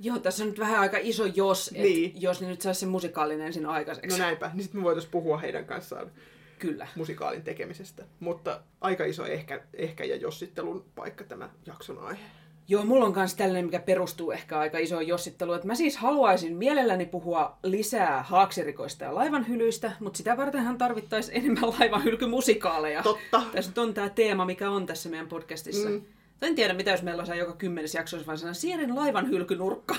Joo, 0.00 0.18
tässä 0.18 0.44
on 0.44 0.48
nyt 0.50 0.58
vähän 0.58 0.80
aika 0.80 0.98
iso 1.00 1.24
jos, 1.26 1.68
että 1.68 1.82
Niin. 1.82 2.22
jos 2.22 2.40
ne 2.40 2.48
nyt 2.48 2.60
saisi 2.62 2.80
sen 2.80 2.88
musikaalinen 2.88 3.46
ensin 3.46 3.66
aikaiseksi. 3.66 4.18
No 4.18 4.24
näinpä, 4.24 4.50
niin 4.54 4.62
sitten 4.62 4.80
me 4.80 4.84
voitaisiin 4.84 5.10
puhua 5.10 5.38
heidän 5.38 5.64
kanssaan 5.64 6.10
Kyllä. 6.58 6.86
musikaalin 6.96 7.42
tekemisestä. 7.42 8.04
Mutta 8.20 8.60
aika 8.80 9.04
iso 9.04 9.26
ehkä, 9.26 9.60
ehkä 9.74 10.04
ja 10.04 10.16
jossittelun 10.16 10.84
paikka 10.94 11.24
tämä 11.24 11.50
jakson 11.66 11.98
aihe. 11.98 12.22
Joo, 12.68 12.84
mulla 12.84 13.04
on 13.04 13.14
myös 13.16 13.34
tällainen, 13.34 13.64
mikä 13.64 13.78
perustuu 13.80 14.30
ehkä 14.32 14.58
aika 14.58 14.78
isoon 14.78 15.06
jossitteluun. 15.06 15.56
Että 15.56 15.66
mä 15.66 15.74
siis 15.74 15.96
haluaisin 15.96 16.56
mielelläni 16.56 17.06
puhua 17.06 17.58
lisää 17.62 18.22
haaksirikoista 18.22 19.04
ja 19.04 19.14
laivanhylyistä, 19.14 19.92
mutta 20.00 20.16
sitä 20.16 20.36
vartenhan 20.36 20.78
tarvittaisiin 20.78 21.36
enemmän 21.38 21.70
laivanhylkymusikaaleja. 21.80 23.02
Totta. 23.02 23.42
Tässä 23.52 23.70
nyt 23.70 23.78
on 23.78 23.94
tämä 23.94 24.08
teema, 24.08 24.44
mikä 24.44 24.70
on 24.70 24.86
tässä 24.86 25.08
meidän 25.08 25.28
podcastissa. 25.28 25.88
Mm. 25.88 26.02
En 26.44 26.54
tiedä, 26.54 26.74
mitä 26.74 26.90
jos 26.90 27.02
meillä 27.02 27.24
on 27.28 27.38
joka 27.38 27.52
kymmenes 27.52 27.94
jakso, 27.94 28.16
olisi 28.16 28.26
vaan 28.26 28.38
sellainen 28.38 28.60
Sierin 28.60 28.96
laivanhylkynurkka 28.96 29.96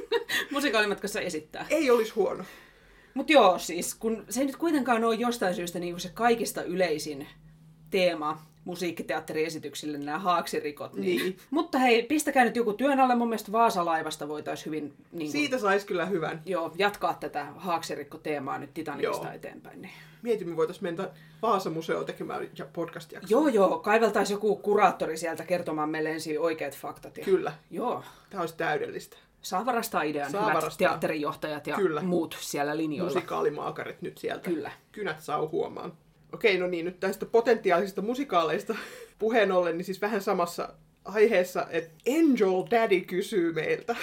musikaalimatkassa 0.50 1.20
esittää. 1.20 1.66
Ei 1.70 1.90
olisi 1.90 2.12
huono. 2.12 2.44
Mutta 3.14 3.32
joo, 3.32 3.58
siis 3.58 3.94
kun 3.94 4.24
se 4.28 4.40
ei 4.40 4.46
nyt 4.46 4.56
kuitenkaan 4.56 5.04
ole 5.04 5.14
jostain 5.14 5.54
syystä 5.54 5.78
niin 5.78 6.00
se 6.00 6.10
kaikista 6.14 6.62
yleisin 6.62 7.26
teema 7.90 8.40
musiikkiteatteriesityksille 8.64 9.98
nämä 9.98 10.18
haaksirikot. 10.18 10.94
Niin. 10.94 11.22
Niin. 11.22 11.38
Mutta 11.50 11.78
hei, 11.78 12.02
pistäkää 12.02 12.44
nyt 12.44 12.56
joku 12.56 12.72
työn 12.72 13.00
alle. 13.00 13.14
Mun 13.14 13.28
mielestä 13.28 13.52
Vaasalaivasta 13.52 14.28
voitaisiin 14.28 14.66
hyvin 14.66 14.82
niin 14.82 15.18
kuin, 15.18 15.30
Siitä 15.32 15.58
saisi 15.58 15.86
kyllä 15.86 16.06
hyvän. 16.06 16.42
joo, 16.46 16.72
jatkaa 16.78 17.14
tätä 17.14 17.46
haaksirikko-teemaa 17.56 18.58
nyt 18.58 18.74
Titanicista 18.74 19.26
Joo. 19.26 19.34
eteenpäin. 19.34 19.82
Niin. 19.82 19.92
Mietimme, 20.22 20.56
voitaisiin 20.56 20.84
mennä 20.84 21.08
Vaasa-museoon 21.42 22.06
tekemään 22.06 22.48
podcast 22.72 23.12
Joo, 23.28 23.48
joo, 23.48 23.78
kaiveltaisiin 23.78 24.34
joku 24.34 24.56
kuraattori 24.56 25.16
sieltä 25.16 25.44
kertomaan 25.44 25.88
meille 25.90 26.10
ensin 26.10 26.40
oikeat 26.40 26.76
faktat. 26.76 27.18
Ja... 27.18 27.24
Kyllä. 27.24 27.52
Joo, 27.70 28.02
Tämä 28.30 28.40
olisi 28.40 28.56
täydellistä. 28.56 29.16
saa 29.42 29.66
varastaa 29.66 30.02
idean, 30.02 30.30
Saa 30.30 30.40
hyvät 30.42 30.54
varastaa. 30.54 30.88
teatterijohtajat 30.88 31.66
ja 31.66 31.76
Kyllä. 31.76 32.02
muut 32.02 32.36
siellä 32.40 32.76
linjoilla. 32.76 33.14
Musikaalimaakarit 33.14 34.02
nyt 34.02 34.18
sieltä. 34.18 34.50
Kyllä. 34.50 34.70
Kynät 34.92 35.20
saa 35.20 35.48
huomaan. 35.48 35.92
Okei, 36.34 36.58
no 36.58 36.66
niin, 36.66 36.84
nyt 36.84 37.00
tästä 37.00 37.26
potentiaalisista 37.26 38.02
musikaaleista 38.02 38.76
puheen 39.18 39.52
ollen, 39.52 39.76
niin 39.78 39.84
siis 39.84 40.00
vähän 40.00 40.20
samassa 40.22 40.68
aiheessa, 41.04 41.66
että 41.70 41.90
Angel 42.08 42.64
Daddy 42.70 43.00
kysyy 43.00 43.52
meiltä. 43.52 43.96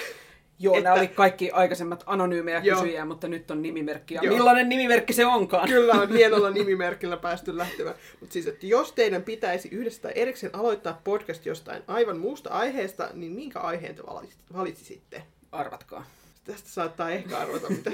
Joo, 0.58 0.74
Että- 0.76 0.84
nämä 0.90 1.00
oli 1.00 1.08
kaikki 1.08 1.50
aikaisemmat 1.50 2.02
anonyymejä 2.06 2.60
Joo. 2.64 2.76
kysyjiä, 2.80 3.04
mutta 3.04 3.28
nyt 3.28 3.50
on 3.50 3.62
nimimerkki. 3.62 4.14
Ja 4.14 4.20
Joo. 4.22 4.34
millainen 4.34 4.68
nimimerkki 4.68 5.12
se 5.12 5.26
onkaan? 5.26 5.68
Kyllä 5.68 5.94
on 5.94 6.12
hienolla 6.18 6.50
nimimerkillä 6.50 7.16
päästy 7.16 7.56
lähtemään. 7.58 7.94
Mutta 8.20 8.32
siis, 8.32 8.46
että 8.46 8.66
jos 8.66 8.92
teidän 8.92 9.22
pitäisi 9.22 9.68
yhdessä 9.68 10.02
tai 10.02 10.12
erikseen 10.14 10.54
aloittaa 10.54 11.00
podcast 11.04 11.46
jostain 11.46 11.82
aivan 11.86 12.18
muusta 12.18 12.50
aiheesta, 12.50 13.08
niin 13.12 13.32
minkä 13.32 13.60
aiheen 13.60 13.94
te 13.94 14.02
valitsi- 14.02 14.38
valitsisitte? 14.54 15.22
Arvatkaa. 15.52 16.04
Tästä 16.44 16.68
saattaa 16.68 17.10
ehkä 17.10 17.38
arvata, 17.38 17.70
mitä... 17.70 17.90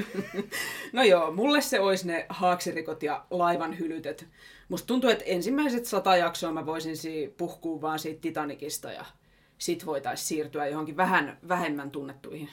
No 0.93 1.03
joo, 1.03 1.33
mulle 1.33 1.61
se 1.61 1.81
olisi 1.81 2.07
ne 2.07 2.27
haaksirikot 2.29 3.03
ja 3.03 3.25
laivan 3.31 3.79
hylytet. 3.79 4.27
Musta 4.69 4.87
tuntuu, 4.87 5.11
että 5.11 5.25
ensimmäiset 5.25 5.87
sata 5.87 6.17
jaksoa 6.17 6.53
mä 6.53 6.67
voisin 6.67 6.97
si- 6.97 7.35
puhkua 7.37 7.81
vaan 7.81 7.99
siitä 7.99 8.21
Titanicista 8.21 8.93
ja 8.93 9.05
sit 9.59 9.87
voitaisiin 9.87 10.27
siirtyä 10.27 10.67
johonkin 10.67 10.97
vähän 10.97 11.39
vähemmän 11.49 11.91
tunnettuihin 11.91 12.49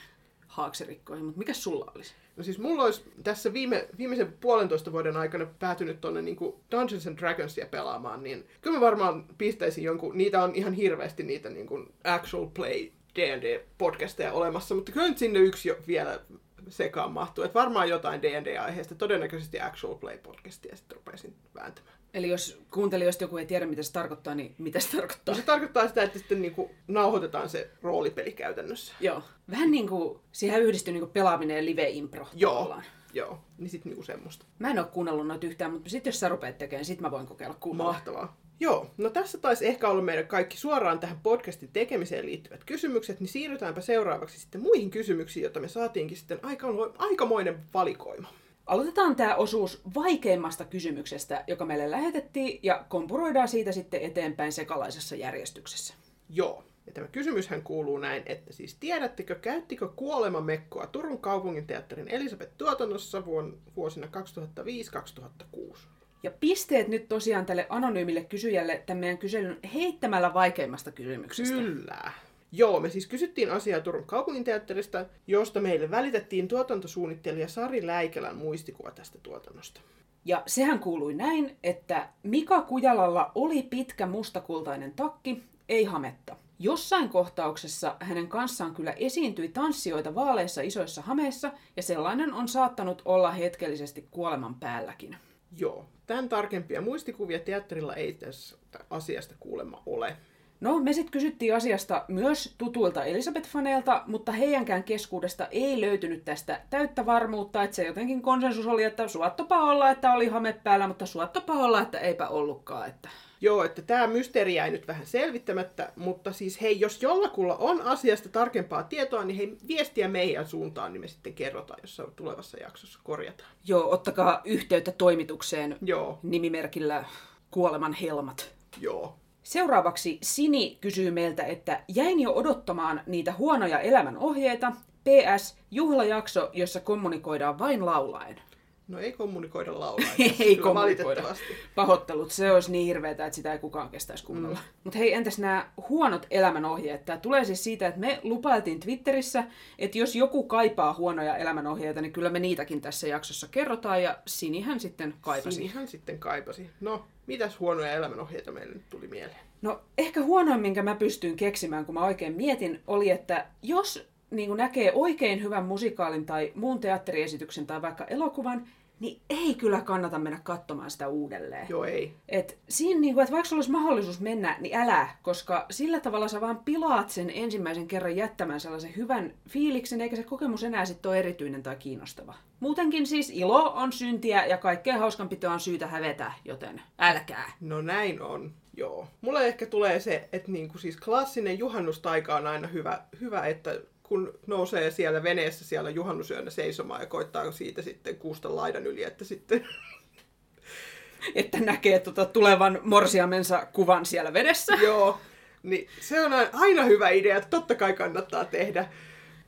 haaksirikkoihin. 0.46 1.24
Mutta 1.24 1.38
mikä 1.38 1.54
sulla 1.54 1.92
olisi? 1.94 2.14
No 2.36 2.44
siis 2.44 2.58
mulla 2.58 2.84
olisi 2.84 3.02
tässä 3.22 3.52
viime, 3.52 3.88
viimeisen 3.98 4.32
puolentoista 4.40 4.92
vuoden 4.92 5.16
aikana 5.16 5.46
päätynyt 5.58 6.00
tonne 6.00 6.22
niinku 6.22 6.60
Dungeons 6.70 7.06
and 7.06 7.18
Dragonsia 7.18 7.66
pelaamaan, 7.66 8.22
niin 8.22 8.46
kyllä 8.60 8.76
mä 8.76 8.80
varmaan 8.80 9.24
pistäisin 9.38 9.84
jonkun, 9.84 10.18
niitä 10.18 10.42
on 10.42 10.54
ihan 10.54 10.72
hirveästi 10.72 11.22
niitä 11.22 11.50
niinku 11.50 11.84
actual 12.04 12.46
play 12.46 12.88
D&D-podcasteja 13.18 14.32
olemassa, 14.32 14.74
mutta 14.74 14.92
kyllä 14.92 15.08
nyt 15.08 15.18
sinne 15.18 15.38
yksi 15.38 15.68
jo 15.68 15.76
vielä 15.86 16.20
sekaan 16.68 17.12
mahtuu. 17.12 17.44
Että 17.44 17.58
varmaan 17.58 17.88
jotain 17.88 18.22
D&D-aiheesta, 18.22 18.94
todennäköisesti 18.94 19.60
actual 19.60 19.94
play-podcastia 19.94 20.76
sitten 20.76 20.96
rupeaisin 20.96 21.34
vääntämään. 21.54 21.98
Eli 22.14 22.28
jos 22.28 22.60
kuuntelijoista 22.70 23.24
joku 23.24 23.36
ei 23.36 23.46
tiedä, 23.46 23.66
mitä 23.66 23.82
se 23.82 23.92
tarkoittaa, 23.92 24.34
niin 24.34 24.54
mitä 24.58 24.80
se 24.80 24.96
tarkoittaa? 24.96 25.34
No 25.34 25.40
se 25.40 25.46
tarkoittaa 25.46 25.88
sitä, 25.88 26.02
että 26.02 26.18
sitten 26.18 26.42
niinku 26.42 26.70
nauhoitetaan 26.88 27.48
se 27.48 27.70
roolipeli 27.82 28.32
käytännössä. 28.32 28.94
Joo. 29.00 29.22
Vähän 29.50 29.70
niin 29.70 29.88
kuin, 29.88 30.18
siihen 30.32 30.62
yhdistyy 30.62 30.92
niin 30.92 31.00
kuin 31.00 31.12
pelaaminen 31.12 31.56
ja 31.56 31.64
live-impro. 31.64 32.26
Joo. 32.34 32.54
tavallaan. 32.54 32.84
Joo, 33.14 33.40
niin 33.58 33.70
sitten 33.70 33.90
niinku 33.90 34.04
semmoista. 34.04 34.46
Mä 34.58 34.70
en 34.70 34.78
ole 34.78 34.86
kuunnellut 34.86 35.26
noita 35.26 35.46
yhtään, 35.46 35.72
mutta 35.72 35.90
sitten 35.90 36.10
jos 36.10 36.20
sä 36.20 36.28
rupeat 36.28 36.58
tekemään, 36.58 36.84
sit 36.84 37.00
mä 37.00 37.10
voin 37.10 37.26
kokeilla 37.26 37.56
kuunnella. 37.60 37.92
Mahtavaa. 37.92 38.36
Joo, 38.60 38.90
no 38.96 39.10
tässä 39.10 39.38
taisi 39.38 39.66
ehkä 39.66 39.88
olla 39.88 40.02
meidän 40.02 40.26
kaikki 40.26 40.56
suoraan 40.56 40.98
tähän 40.98 41.20
podcastin 41.22 41.70
tekemiseen 41.72 42.26
liittyvät 42.26 42.64
kysymykset, 42.64 43.20
niin 43.20 43.28
siirrytäänpä 43.28 43.80
seuraavaksi 43.80 44.40
sitten 44.40 44.62
muihin 44.62 44.90
kysymyksiin, 44.90 45.42
joita 45.42 45.60
me 45.60 45.68
saatiinkin 45.68 46.16
sitten 46.16 46.38
aika, 46.42 46.68
aikamoinen 46.98 47.58
valikoima. 47.74 48.28
Aloitetaan 48.66 49.16
tämä 49.16 49.34
osuus 49.34 49.82
vaikeimmasta 49.94 50.64
kysymyksestä, 50.64 51.44
joka 51.46 51.64
meille 51.64 51.90
lähetettiin, 51.90 52.60
ja 52.62 52.84
kompuroidaan 52.88 53.48
siitä 53.48 53.72
sitten 53.72 54.02
eteenpäin 54.02 54.52
sekalaisessa 54.52 55.16
järjestyksessä. 55.16 55.94
Joo. 56.28 56.64
Ja 56.86 56.92
tämä 56.92 57.08
kysymyshän 57.08 57.62
kuuluu 57.62 57.98
näin, 57.98 58.22
että 58.26 58.52
siis 58.52 58.74
tiedättekö, 58.74 59.34
käyttikö 59.34 59.88
kuolemamekkoa 59.88 60.86
Turun 60.86 61.18
kaupunginteatterin 61.18 62.08
Elisabeth-tuotannossa 62.08 63.24
vuon, 63.24 63.58
vuosina 63.76 64.06
2005-2006? 64.06 65.78
Ja 66.22 66.30
pisteet 66.30 66.88
nyt 66.88 67.08
tosiaan 67.08 67.46
tälle 67.46 67.66
anonyymille 67.68 68.24
kysyjälle 68.24 68.82
tämän 68.86 69.00
meidän 69.00 69.18
kyselyn 69.18 69.58
heittämällä 69.74 70.34
vaikeimmasta 70.34 70.92
kysymyksestä. 70.92 71.54
Kyllä. 71.56 72.12
Joo, 72.52 72.80
me 72.80 72.90
siis 72.90 73.06
kysyttiin 73.06 73.50
asiaa 73.50 73.80
Turun 73.80 74.04
kaupunginteatterista, 74.04 75.06
josta 75.26 75.60
meille 75.60 75.90
välitettiin 75.90 76.48
tuotantosuunnittelija 76.48 77.48
Sari 77.48 77.86
Läikälän 77.86 78.36
muistikuva 78.36 78.90
tästä 78.90 79.18
tuotannosta. 79.22 79.80
Ja 80.24 80.42
sehän 80.46 80.78
kuului 80.78 81.14
näin, 81.14 81.56
että 81.62 82.08
Mika 82.22 82.62
Kujalalla 82.62 83.32
oli 83.34 83.62
pitkä 83.62 84.06
mustakultainen 84.06 84.92
takki, 84.92 85.42
ei 85.68 85.84
hametta. 85.84 86.36
Jossain 86.58 87.08
kohtauksessa 87.08 87.96
hänen 88.00 88.28
kanssaan 88.28 88.74
kyllä 88.74 88.92
esiintyi 88.92 89.48
tanssijoita 89.48 90.14
vaaleissa 90.14 90.62
isoissa 90.62 91.02
hameissa, 91.02 91.52
ja 91.76 91.82
sellainen 91.82 92.32
on 92.32 92.48
saattanut 92.48 93.02
olla 93.04 93.30
hetkellisesti 93.30 94.08
kuoleman 94.10 94.54
päälläkin. 94.54 95.16
Joo, 95.56 95.88
tämän 96.06 96.28
tarkempia 96.28 96.80
muistikuvia 96.80 97.38
teatterilla 97.38 97.94
ei 97.94 98.12
tässä 98.12 98.58
asiasta 98.90 99.34
kuulemma 99.40 99.82
ole. 99.86 100.16
No, 100.60 100.78
me 100.78 100.92
sitten 100.92 101.12
kysyttiin 101.12 101.54
asiasta 101.54 102.04
myös 102.08 102.54
tutuilta 102.58 103.04
Elisabeth-faneilta, 103.04 104.02
mutta 104.06 104.32
heidänkään 104.32 104.84
keskuudesta 104.84 105.46
ei 105.46 105.80
löytynyt 105.80 106.24
tästä 106.24 106.60
täyttä 106.70 107.06
varmuutta, 107.06 107.62
että 107.62 107.76
se 107.76 107.86
jotenkin 107.86 108.22
konsensus 108.22 108.66
oli, 108.66 108.84
että 108.84 109.08
suottopa 109.08 109.62
olla, 109.62 109.90
että 109.90 110.12
oli 110.12 110.28
hame 110.28 110.52
päällä, 110.64 110.88
mutta 110.88 111.06
suottopa 111.06 111.52
olla, 111.52 111.80
että 111.80 111.98
eipä 111.98 112.28
ollutkaan. 112.28 112.88
Että... 112.88 113.08
Joo, 113.40 113.64
että 113.64 113.82
tämä 113.82 114.06
mysteeri 114.06 114.54
jäi 114.54 114.70
nyt 114.70 114.88
vähän 114.88 115.06
selvittämättä, 115.06 115.92
mutta 115.96 116.32
siis 116.32 116.60
hei, 116.60 116.80
jos 116.80 117.02
jollakulla 117.02 117.56
on 117.56 117.82
asiasta 117.82 118.28
tarkempaa 118.28 118.82
tietoa, 118.82 119.24
niin 119.24 119.36
hei, 119.36 119.56
viestiä 119.68 120.08
meidän 120.08 120.46
suuntaan, 120.46 120.92
niin 120.92 121.00
me 121.00 121.08
sitten 121.08 121.34
kerrotaan, 121.34 121.80
jos 121.82 122.02
tulevassa 122.16 122.58
jaksossa 122.58 123.00
korjataan. 123.04 123.50
Joo, 123.64 123.90
ottakaa 123.90 124.40
yhteyttä 124.44 124.92
toimitukseen 124.92 125.76
Joo, 125.82 126.18
nimimerkillä 126.22 127.04
Kuoleman 127.50 127.92
helmat. 127.92 128.50
joo. 128.80 129.14
Seuraavaksi 129.42 130.18
Sini 130.22 130.78
kysyy 130.80 131.10
meiltä, 131.10 131.42
että 131.42 131.84
jäin 131.88 132.20
jo 132.20 132.32
odottamaan 132.32 133.00
niitä 133.06 133.32
huonoja 133.32 133.80
elämän 133.80 134.18
ohjeita. 134.18 134.72
PS, 135.04 135.56
juhlajakso, 135.70 136.50
jossa 136.52 136.80
kommunikoidaan 136.80 137.58
vain 137.58 137.86
laulaen. 137.86 138.40
No 138.88 138.98
ei 138.98 139.12
kommunikoida 139.12 139.80
laulaa. 139.80 140.08
ei 140.40 140.56
kommunikoida. 140.56 141.04
Valitettavasti. 141.04 141.44
Pahoittelut, 141.74 142.30
se 142.30 142.52
olisi 142.52 142.72
niin 142.72 142.86
hirveetä, 142.86 143.26
että 143.26 143.36
sitä 143.36 143.52
ei 143.52 143.58
kukaan 143.58 143.88
kestäisi 143.88 144.24
kuunnella. 144.24 144.56
Mm. 144.56 144.80
Mutta 144.84 144.98
hei, 144.98 145.12
entäs 145.12 145.38
nämä 145.38 145.70
huonot 145.88 146.26
elämänohjeet? 146.30 147.04
Tämä 147.04 147.18
tulee 147.18 147.44
siis 147.44 147.64
siitä, 147.64 147.86
että 147.86 148.00
me 148.00 148.20
lupailtiin 148.22 148.80
Twitterissä, 148.80 149.44
että 149.78 149.98
jos 149.98 150.16
joku 150.16 150.42
kaipaa 150.42 150.94
huonoja 150.94 151.36
elämänohjeita, 151.36 152.00
niin 152.00 152.12
kyllä 152.12 152.30
me 152.30 152.38
niitäkin 152.38 152.80
tässä 152.80 153.08
jaksossa 153.08 153.48
kerrotaan, 153.50 154.02
ja 154.02 154.18
Sinihän 154.26 154.80
sitten 154.80 155.14
kaipasi. 155.20 155.54
Sinihän 155.54 155.88
sitten 155.88 156.18
kaipasi. 156.18 156.70
No, 156.80 157.04
mitäs 157.26 157.60
huonoja 157.60 157.92
elämänohjeita 157.92 158.52
meille 158.52 158.74
nyt 158.74 158.90
tuli 158.90 159.08
mieleen? 159.08 159.40
No 159.62 159.80
ehkä 159.98 160.22
huonoin, 160.22 160.60
minkä 160.60 160.82
mä 160.82 160.94
pystyin 160.94 161.36
keksimään, 161.36 161.84
kun 161.84 161.94
mä 161.94 162.04
oikein 162.04 162.34
mietin, 162.34 162.80
oli, 162.86 163.10
että 163.10 163.46
jos 163.62 164.08
niin 164.30 164.56
näkee 164.56 164.92
oikein 164.94 165.42
hyvän 165.42 165.64
musikaalin 165.64 166.26
tai 166.26 166.52
muun 166.54 166.80
teatteriesityksen 166.80 167.66
tai 167.66 167.82
vaikka 167.82 168.04
elokuvan, 168.04 168.68
niin 169.00 169.20
ei 169.30 169.54
kyllä 169.54 169.80
kannata 169.80 170.18
mennä 170.18 170.40
katsomaan 170.42 170.90
sitä 170.90 171.08
uudelleen. 171.08 171.66
Joo, 171.68 171.84
ei. 171.84 172.14
Et 172.28 172.58
siinä, 172.68 173.00
niin 173.00 173.14
kuin, 173.14 173.22
että 173.22 173.32
vaikka 173.32 173.54
olisi 173.54 173.70
mahdollisuus 173.70 174.20
mennä, 174.20 174.56
niin 174.60 174.76
älä, 174.76 175.08
koska 175.22 175.66
sillä 175.70 176.00
tavalla 176.00 176.28
sä 176.28 176.40
vaan 176.40 176.58
pilaat 176.64 177.10
sen 177.10 177.30
ensimmäisen 177.34 177.88
kerran 177.88 178.16
jättämään 178.16 178.60
sellaisen 178.60 178.96
hyvän 178.96 179.34
fiiliksen, 179.48 180.00
eikä 180.00 180.16
se 180.16 180.22
kokemus 180.22 180.64
enää 180.64 180.84
sitten 180.84 181.08
ole 181.08 181.18
erityinen 181.18 181.62
tai 181.62 181.76
kiinnostava. 181.76 182.34
Muutenkin 182.60 183.06
siis 183.06 183.30
ilo 183.30 183.72
on 183.72 183.92
syntiä 183.92 184.46
ja 184.46 184.58
kaikkea 184.58 184.98
hauskanpitoa 184.98 185.52
on 185.52 185.60
syytä 185.60 185.86
hävetä, 185.86 186.32
joten 186.44 186.82
älkää. 186.98 187.52
No 187.60 187.82
näin 187.82 188.22
on, 188.22 188.52
joo. 188.76 189.08
Mulle 189.20 189.46
ehkä 189.46 189.66
tulee 189.66 190.00
se, 190.00 190.28
että 190.32 190.52
niinku 190.52 190.78
siis 190.78 190.96
klassinen 190.96 191.58
juhannustaika 191.58 192.36
on 192.36 192.46
aina 192.46 192.68
hyvä, 192.68 193.02
hyvä 193.20 193.46
että 193.46 193.80
kun 194.08 194.38
nousee 194.46 194.90
siellä 194.90 195.22
veneessä 195.22 195.64
siellä 195.64 195.90
juhannusyönä 195.90 196.50
seisomaan 196.50 197.00
ja 197.00 197.06
koittaa 197.06 197.52
siitä 197.52 197.82
sitten 197.82 198.16
kuusta 198.16 198.56
laidan 198.56 198.86
yli, 198.86 199.02
että 199.02 199.24
sitten 199.24 199.66
Että 201.34 201.60
näkee 201.60 201.98
tota 201.98 202.24
tulevan 202.24 202.80
morsiamensa 202.82 203.66
kuvan 203.72 204.06
siellä 204.06 204.32
vedessä. 204.32 204.74
joo, 204.82 205.20
niin 205.62 205.88
se 206.00 206.20
on 206.20 206.32
aina 206.52 206.84
hyvä 206.84 207.08
idea, 207.08 207.36
että 207.36 207.50
totta 207.50 207.74
kai 207.74 207.92
kannattaa 207.92 208.44
tehdä. 208.44 208.88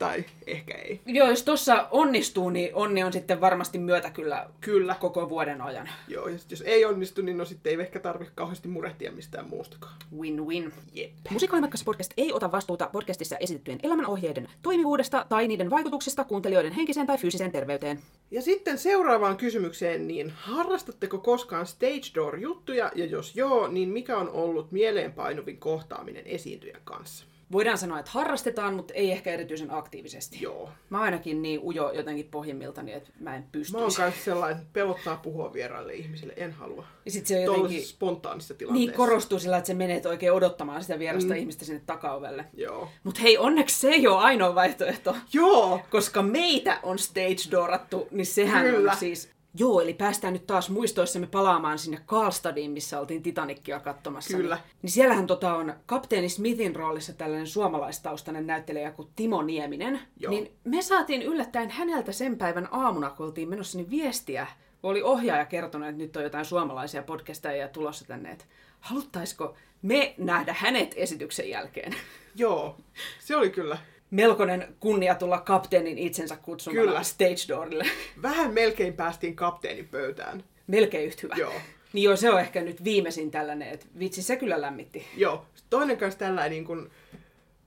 Tai 0.00 0.24
ehkä 0.46 0.74
ei. 0.74 1.00
Joo, 1.06 1.28
jos 1.28 1.42
tuossa 1.42 1.88
onnistuu, 1.90 2.50
niin 2.50 2.74
onni 2.74 3.04
on 3.04 3.12
sitten 3.12 3.40
varmasti 3.40 3.78
myötä 3.78 4.10
kyllä, 4.10 4.46
Kyllä. 4.60 4.96
koko 5.00 5.28
vuoden 5.28 5.60
ajan. 5.62 5.88
Joo, 6.08 6.28
ja 6.28 6.38
jos 6.50 6.62
ei 6.66 6.84
onnistu, 6.84 7.22
niin 7.22 7.38
no 7.38 7.44
sitten 7.44 7.70
ei 7.70 7.80
ehkä 7.80 8.00
tarvitse 8.00 8.32
kauheasti 8.34 8.68
murehtia 8.68 9.12
mistään 9.12 9.48
muustakaan. 9.48 9.94
Win-win. 10.16 10.72
Jep. 10.94 11.10
Musikaalimatkassa 11.30 11.84
podcast 11.84 12.12
ei 12.16 12.32
ota 12.32 12.52
vastuuta 12.52 12.88
podcastissa 12.92 13.36
esitettyjen 13.36 13.80
elämänohjeiden 13.82 14.48
toimivuudesta 14.62 15.26
tai 15.28 15.48
niiden 15.48 15.70
vaikutuksesta 15.70 16.24
kuuntelijoiden 16.24 16.72
henkiseen 16.72 17.06
tai 17.06 17.18
fyysiseen 17.18 17.52
terveyteen. 17.52 17.98
Ja 18.30 18.42
sitten 18.42 18.78
seuraavaan 18.78 19.36
kysymykseen, 19.36 20.06
niin 20.08 20.32
harrastatteko 20.36 21.18
koskaan 21.18 21.66
stage 21.66 22.14
door 22.14 22.38
juttuja, 22.38 22.92
ja 22.94 23.04
jos 23.06 23.36
joo, 23.36 23.68
niin 23.68 23.88
mikä 23.88 24.18
on 24.18 24.30
ollut 24.30 24.72
mieleenpainuvin 24.72 25.58
kohtaaminen 25.58 26.26
esiintyjän 26.26 26.80
kanssa? 26.84 27.29
Voidaan 27.52 27.78
sanoa, 27.78 27.98
että 27.98 28.10
harrastetaan, 28.10 28.74
mutta 28.74 28.94
ei 28.94 29.12
ehkä 29.12 29.30
erityisen 29.30 29.70
aktiivisesti. 29.70 30.38
Joo. 30.40 30.70
Mä 30.90 30.98
oon 30.98 31.04
ainakin 31.04 31.42
niin 31.42 31.60
ujo 31.62 31.92
jotenkin 31.92 32.28
pohjimmiltani, 32.30 32.92
että 32.92 33.10
mä 33.20 33.36
en 33.36 33.42
pystyisi. 33.42 33.72
Mä 33.72 33.78
oon 33.78 33.94
kanssa 33.96 34.24
sellainen, 34.24 34.58
että 34.58 34.70
pelottaa 34.72 35.16
puhua 35.16 35.52
vieraille 35.52 35.94
ihmisille, 35.94 36.32
en 36.36 36.52
halua. 36.52 36.84
Ja 37.04 37.10
sit 37.10 37.26
se 37.26 37.34
on 37.34 37.42
jotenkin 37.42 37.60
Tuollaisessa 37.62 37.96
spontaanissa 37.96 38.54
tilanteessa. 38.54 38.90
niin 38.90 38.96
korostuu 38.96 39.38
sillä, 39.38 39.56
että 39.56 39.66
se 39.66 39.74
menet 39.74 40.06
oikein 40.06 40.32
odottamaan 40.32 40.82
sitä 40.82 40.98
vierasta 40.98 41.34
mm. 41.34 41.40
ihmistä 41.40 41.64
sinne 41.64 41.82
takaovelle. 41.86 42.44
Joo. 42.54 42.88
Mutta 43.04 43.20
hei, 43.20 43.38
onneksi 43.38 43.80
se 43.80 43.88
ei 43.88 44.06
ole 44.06 44.18
ainoa 44.18 44.54
vaihtoehto. 44.54 45.16
Joo! 45.32 45.80
Koska 45.90 46.22
meitä 46.22 46.80
on 46.82 46.98
stage 46.98 47.50
doorattu, 47.50 48.08
niin 48.10 48.26
sehän 48.26 48.66
Kyllä. 48.66 48.92
on 48.92 48.98
siis... 48.98 49.30
Joo, 49.54 49.80
eli 49.80 49.94
päästään 49.94 50.32
nyt 50.32 50.46
taas 50.46 50.70
muistoissamme 50.70 51.26
palaamaan 51.26 51.78
sinne 51.78 51.98
Karlstadiin, 52.06 52.70
missä 52.70 53.00
oltiin 53.00 53.22
Titanickia 53.22 53.80
katsomassa. 53.80 54.36
Kyllä. 54.36 54.54
Niin, 54.54 54.64
niin 54.82 54.90
siellähän 54.90 55.26
tota 55.26 55.54
on 55.54 55.74
kapteeni 55.86 56.28
Smithin 56.28 56.76
roolissa 56.76 57.12
tällainen 57.12 57.46
suomalaistaustainen 57.46 58.46
näyttelijä 58.46 58.90
kuin 58.90 59.08
Timo 59.16 59.42
Nieminen. 59.42 60.00
Joo. 60.16 60.30
Niin 60.30 60.52
me 60.64 60.82
saatiin 60.82 61.22
yllättäen 61.22 61.70
häneltä 61.70 62.12
sen 62.12 62.38
päivän 62.38 62.68
aamuna, 62.70 63.10
kun 63.10 63.26
oltiin 63.26 63.48
menossa, 63.48 63.78
niin 63.78 63.90
viestiä. 63.90 64.46
kun 64.80 64.90
Oli 64.90 65.02
ohjaaja 65.02 65.44
kertonut, 65.44 65.88
että 65.88 66.02
nyt 66.02 66.16
on 66.16 66.22
jotain 66.22 66.44
suomalaisia 66.44 67.02
podcasteja 67.02 67.68
tulossa 67.68 68.04
tänne, 68.04 68.30
että 68.30 68.44
haluttaisiko 68.80 69.54
me 69.82 70.14
nähdä 70.18 70.54
hänet 70.58 70.94
esityksen 70.96 71.50
jälkeen. 71.50 71.94
Joo. 72.34 72.76
Se 73.18 73.36
oli 73.36 73.50
kyllä. 73.50 73.78
Melkoinen 74.10 74.76
kunnia 74.80 75.14
tulla 75.14 75.40
kapteenin 75.40 75.98
itsensä 75.98 76.36
kutsumana 76.36 76.82
Kyllä. 76.82 77.02
stage 77.02 77.48
doorille. 77.48 77.86
Vähän 78.22 78.54
melkein 78.54 78.92
päästiin 78.92 79.36
kapteenin 79.36 79.88
pöytään. 79.88 80.44
Melkein 80.66 81.06
yhtä 81.06 81.20
hyvä. 81.22 81.34
Joo. 81.38 81.52
Niin 81.92 82.02
joo, 82.02 82.16
se 82.16 82.30
on 82.30 82.40
ehkä 82.40 82.60
nyt 82.62 82.84
viimeisin 82.84 83.30
tällainen, 83.30 83.68
että 83.68 83.86
vitsi, 83.98 84.22
se 84.22 84.36
kyllä 84.36 84.60
lämmitti. 84.60 85.06
Joo. 85.16 85.46
Toinen 85.70 85.96
kanssa 85.96 86.18
tällainen, 86.18 86.50
niin 86.50 86.64
kuin, 86.64 86.90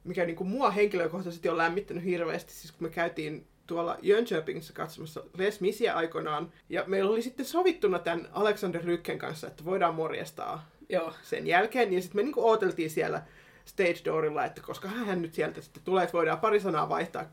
mikä 0.04 0.26
niin 0.26 0.36
kuin 0.36 0.48
mua 0.48 0.72
henkilökohtaisesti 0.72 1.50
on 1.50 1.58
lämmittänyt 1.58 2.04
hirveästi, 2.04 2.54
siis 2.54 2.72
kun 2.72 2.88
me 2.88 2.90
käytiin 2.90 3.48
tuolla 3.68 3.98
Jönköpingissa 4.02 4.74
katsomassa 4.74 5.24
Les 5.38 5.62
Misia 5.62 5.94
aikoinaan, 5.94 6.54
ja 6.70 6.84
meillä 6.88 7.12
oli 7.12 7.22
sitten 7.22 7.46
sovittuna 7.46 8.00
tämän 8.00 8.30
Alexander 8.32 8.82
Lykken 8.86 9.18
kanssa, 9.18 9.48
että 9.48 9.66
voidaan 9.66 9.96
morjestaa 9.96 10.70
Joo. 10.90 11.14
sen 11.24 11.48
jälkeen, 11.48 11.94
ja 11.94 12.02
sitten 12.02 12.20
me 12.20 12.24
niin 12.24 12.34
ooteltiin 12.38 12.90
siellä 12.90 13.22
stage 13.66 14.06
doorilla, 14.06 14.46
että 14.46 14.62
koska 14.62 14.88
hän 14.88 15.22
nyt 15.22 15.34
sieltä 15.34 15.62
sitten 15.62 15.84
tulee, 15.84 16.04
että 16.04 16.14
voidaan 16.14 16.40
pari 16.40 16.60
sanaa 16.60 16.90
vaihtaa 16.90 17.26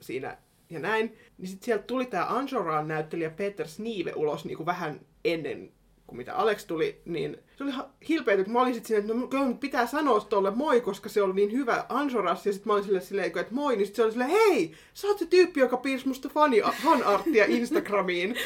siinä 0.00 0.38
ja 0.70 0.78
näin. 0.78 1.16
Niin 1.38 1.48
sitten 1.48 1.64
sieltä 1.64 1.84
tuli 1.84 2.06
tämä 2.06 2.26
Anjoraan 2.28 2.88
näyttelijä 2.88 3.30
Peter 3.30 3.68
Snive 3.68 4.12
ulos 4.16 4.44
niin 4.44 4.56
kuin 4.56 4.66
vähän 4.66 5.00
ennen 5.24 5.72
kuin 6.06 6.16
mitä 6.16 6.34
Alex 6.34 6.64
tuli, 6.64 7.02
niin 7.04 7.38
se 7.56 7.64
oli 7.64 7.72
hilpeitä, 8.08 8.44
kun 8.44 8.52
mä 8.52 8.62
olin 8.62 8.74
sitten 8.74 8.98
että 8.98 9.14
no, 9.14 9.54
pitää 9.60 9.86
sanoa 9.86 10.20
tolle 10.20 10.50
moi, 10.50 10.80
koska 10.80 11.08
se 11.08 11.22
oli 11.22 11.34
niin 11.34 11.52
hyvä 11.52 11.86
Ansoras, 11.88 12.46
ja 12.46 12.52
sitten 12.52 12.68
mä 12.68 12.72
olin 12.72 12.84
silleen, 12.84 13.04
silleen 13.04 13.38
että 13.38 13.54
moi, 13.54 13.76
niin 13.76 13.86
sitten 13.86 13.96
se 13.96 14.02
oli 14.02 14.12
silleen, 14.12 14.30
hei, 14.30 14.74
sä 14.94 15.08
oot 15.08 15.18
se 15.18 15.26
tyyppi, 15.26 15.60
joka 15.60 15.76
piirsi 15.76 16.08
musta 16.08 16.28
fani, 16.28 16.62
fanarttia 16.84 17.44
Instagramiin. 17.48 18.36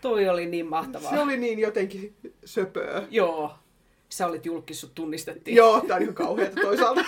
Toi 0.00 0.28
oli 0.28 0.46
niin 0.46 0.66
mahtavaa. 0.66 1.10
Se 1.10 1.20
oli 1.20 1.36
niin 1.36 1.58
jotenkin 1.58 2.16
söpöä. 2.44 3.02
Joo. 3.10 3.54
Sä 4.14 4.26
olit 4.26 4.46
julkis, 4.46 4.80
sut 4.80 4.94
tunnistettiin. 4.94 5.56
Joo, 5.56 5.80
tää 5.80 5.96
on 5.96 6.02
ihan 6.02 6.14
kauheata 6.14 6.60
toisaalta. 6.60 7.04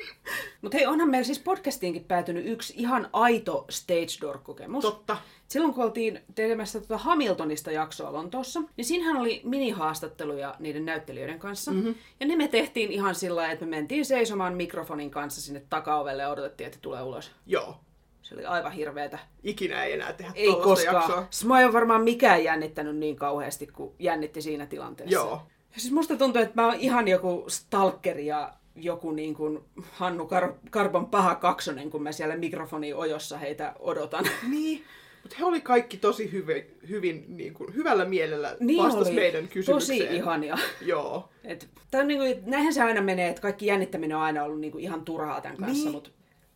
Mutta 0.62 0.76
hei, 0.78 0.86
onhan 0.86 1.10
meillä 1.10 1.24
siis 1.24 1.38
podcastiinkin 1.38 2.04
päätynyt 2.04 2.46
yksi 2.46 2.74
ihan 2.76 3.08
aito 3.12 3.64
stage 3.70 4.20
door-kokemus. 4.20 4.82
Totta. 4.82 5.16
Silloin 5.48 5.74
kun 5.74 5.84
oltiin 5.84 6.20
tekemässä 6.34 6.78
tuota 6.78 6.98
Hamiltonista 6.98 7.70
jaksoa 7.70 8.12
Lontoossa, 8.12 8.62
niin 8.76 8.84
siinähän 8.84 9.16
oli 9.16 9.40
minihaastatteluja 9.44 10.54
niiden 10.58 10.84
näyttelijöiden 10.84 11.38
kanssa. 11.38 11.70
Mm-hmm. 11.70 11.94
Ja 12.20 12.26
ne 12.26 12.36
me 12.36 12.48
tehtiin 12.48 12.92
ihan 12.92 13.14
sillä 13.14 13.36
lailla, 13.36 13.52
että 13.52 13.64
me 13.64 13.76
mentiin 13.76 14.04
seisomaan 14.04 14.54
mikrofonin 14.54 15.10
kanssa 15.10 15.40
sinne 15.40 15.62
takaovelle 15.70 16.22
ja 16.22 16.30
odotettiin, 16.30 16.66
että 16.66 16.78
tulee 16.82 17.02
ulos. 17.02 17.30
Joo. 17.46 17.76
Se 18.22 18.34
oli 18.34 18.44
aivan 18.44 18.72
hirveetä. 18.72 19.18
Ikinä 19.42 19.84
ei 19.84 19.92
enää 19.92 20.12
tehdä 20.12 20.32
Ei 20.34 20.54
koskaan. 20.54 20.94
jaksoa. 20.94 21.56
Ole 21.56 21.72
varmaan 21.72 22.02
mikään 22.02 22.44
jännittänyt 22.44 22.96
niin 22.96 23.16
kauheasti 23.16 23.66
kuin 23.66 23.94
jännitti 23.98 24.42
siinä 24.42 24.66
tilanteessa. 24.66 25.14
Joo. 25.14 25.42
Siis 25.76 25.92
musta 25.92 26.16
tuntuu, 26.16 26.42
että 26.42 26.62
mä 26.62 26.66
oon 26.66 26.80
ihan 26.80 27.08
joku 27.08 27.44
stalkeri 27.48 28.26
ja 28.26 28.52
joku 28.76 29.10
niin 29.12 29.34
kuin 29.34 29.58
Hannu 29.92 30.24
Kar- 30.24 30.68
Karpon 30.70 31.06
paha 31.06 31.34
kaksonen, 31.34 31.90
kun 31.90 32.02
mä 32.02 32.12
siellä 32.12 32.36
mikrofoni 32.36 32.92
ojossa 32.92 33.38
heitä 33.38 33.72
odotan. 33.78 34.24
Niin. 34.50 34.82
Mutta 35.22 35.36
he 35.38 35.44
oli 35.44 35.60
kaikki 35.60 35.96
tosi 35.96 36.32
hyvin, 36.32 36.64
hyvin 36.88 37.24
niin 37.28 37.54
kuin, 37.54 37.74
hyvällä 37.74 38.04
mielellä 38.04 38.56
Niin 38.60 38.82
vastas 38.84 39.06
oli. 39.06 39.14
meidän 39.16 39.48
kysymykseen. 39.48 39.98
Tosi 40.00 40.16
ihania. 40.16 40.58
Joo. 40.80 41.28
Et, 41.44 41.68
tää 41.90 42.00
on 42.00 42.08
niinku, 42.08 42.40
näinhän 42.50 42.74
se 42.74 42.82
aina 42.82 43.00
menee, 43.02 43.28
että 43.28 43.42
kaikki 43.42 43.66
jännittäminen 43.66 44.16
on 44.16 44.22
aina 44.22 44.44
ollut 44.44 44.60
niinku 44.60 44.78
ihan 44.78 45.04
turhaa 45.04 45.40
tämän 45.40 45.56
kanssa, 45.56 45.84
Niin. 45.84 45.92
mutta 45.92 46.10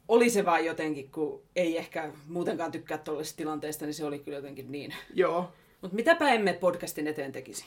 oli 0.09 0.31
se 0.31 0.45
vaan 0.45 0.65
jotenkin, 0.65 1.11
kun 1.11 1.43
ei 1.57 1.79
ehkä 1.79 2.11
muutenkaan 2.29 2.73
tykkää 2.73 2.99
tuollaisesta 2.99 3.37
tilanteesta, 3.37 3.85
niin 3.85 3.95
se 3.95 4.05
oli 4.05 4.19
kyllä 4.19 4.39
jotenkin 4.39 4.73
niin. 4.73 4.95
Joo. 5.15 5.53
Mutta 5.81 5.97
mitäpä 5.97 6.29
emme 6.29 6.53
podcastin 6.53 7.07
eteen 7.07 7.33
tekisi? 7.33 7.65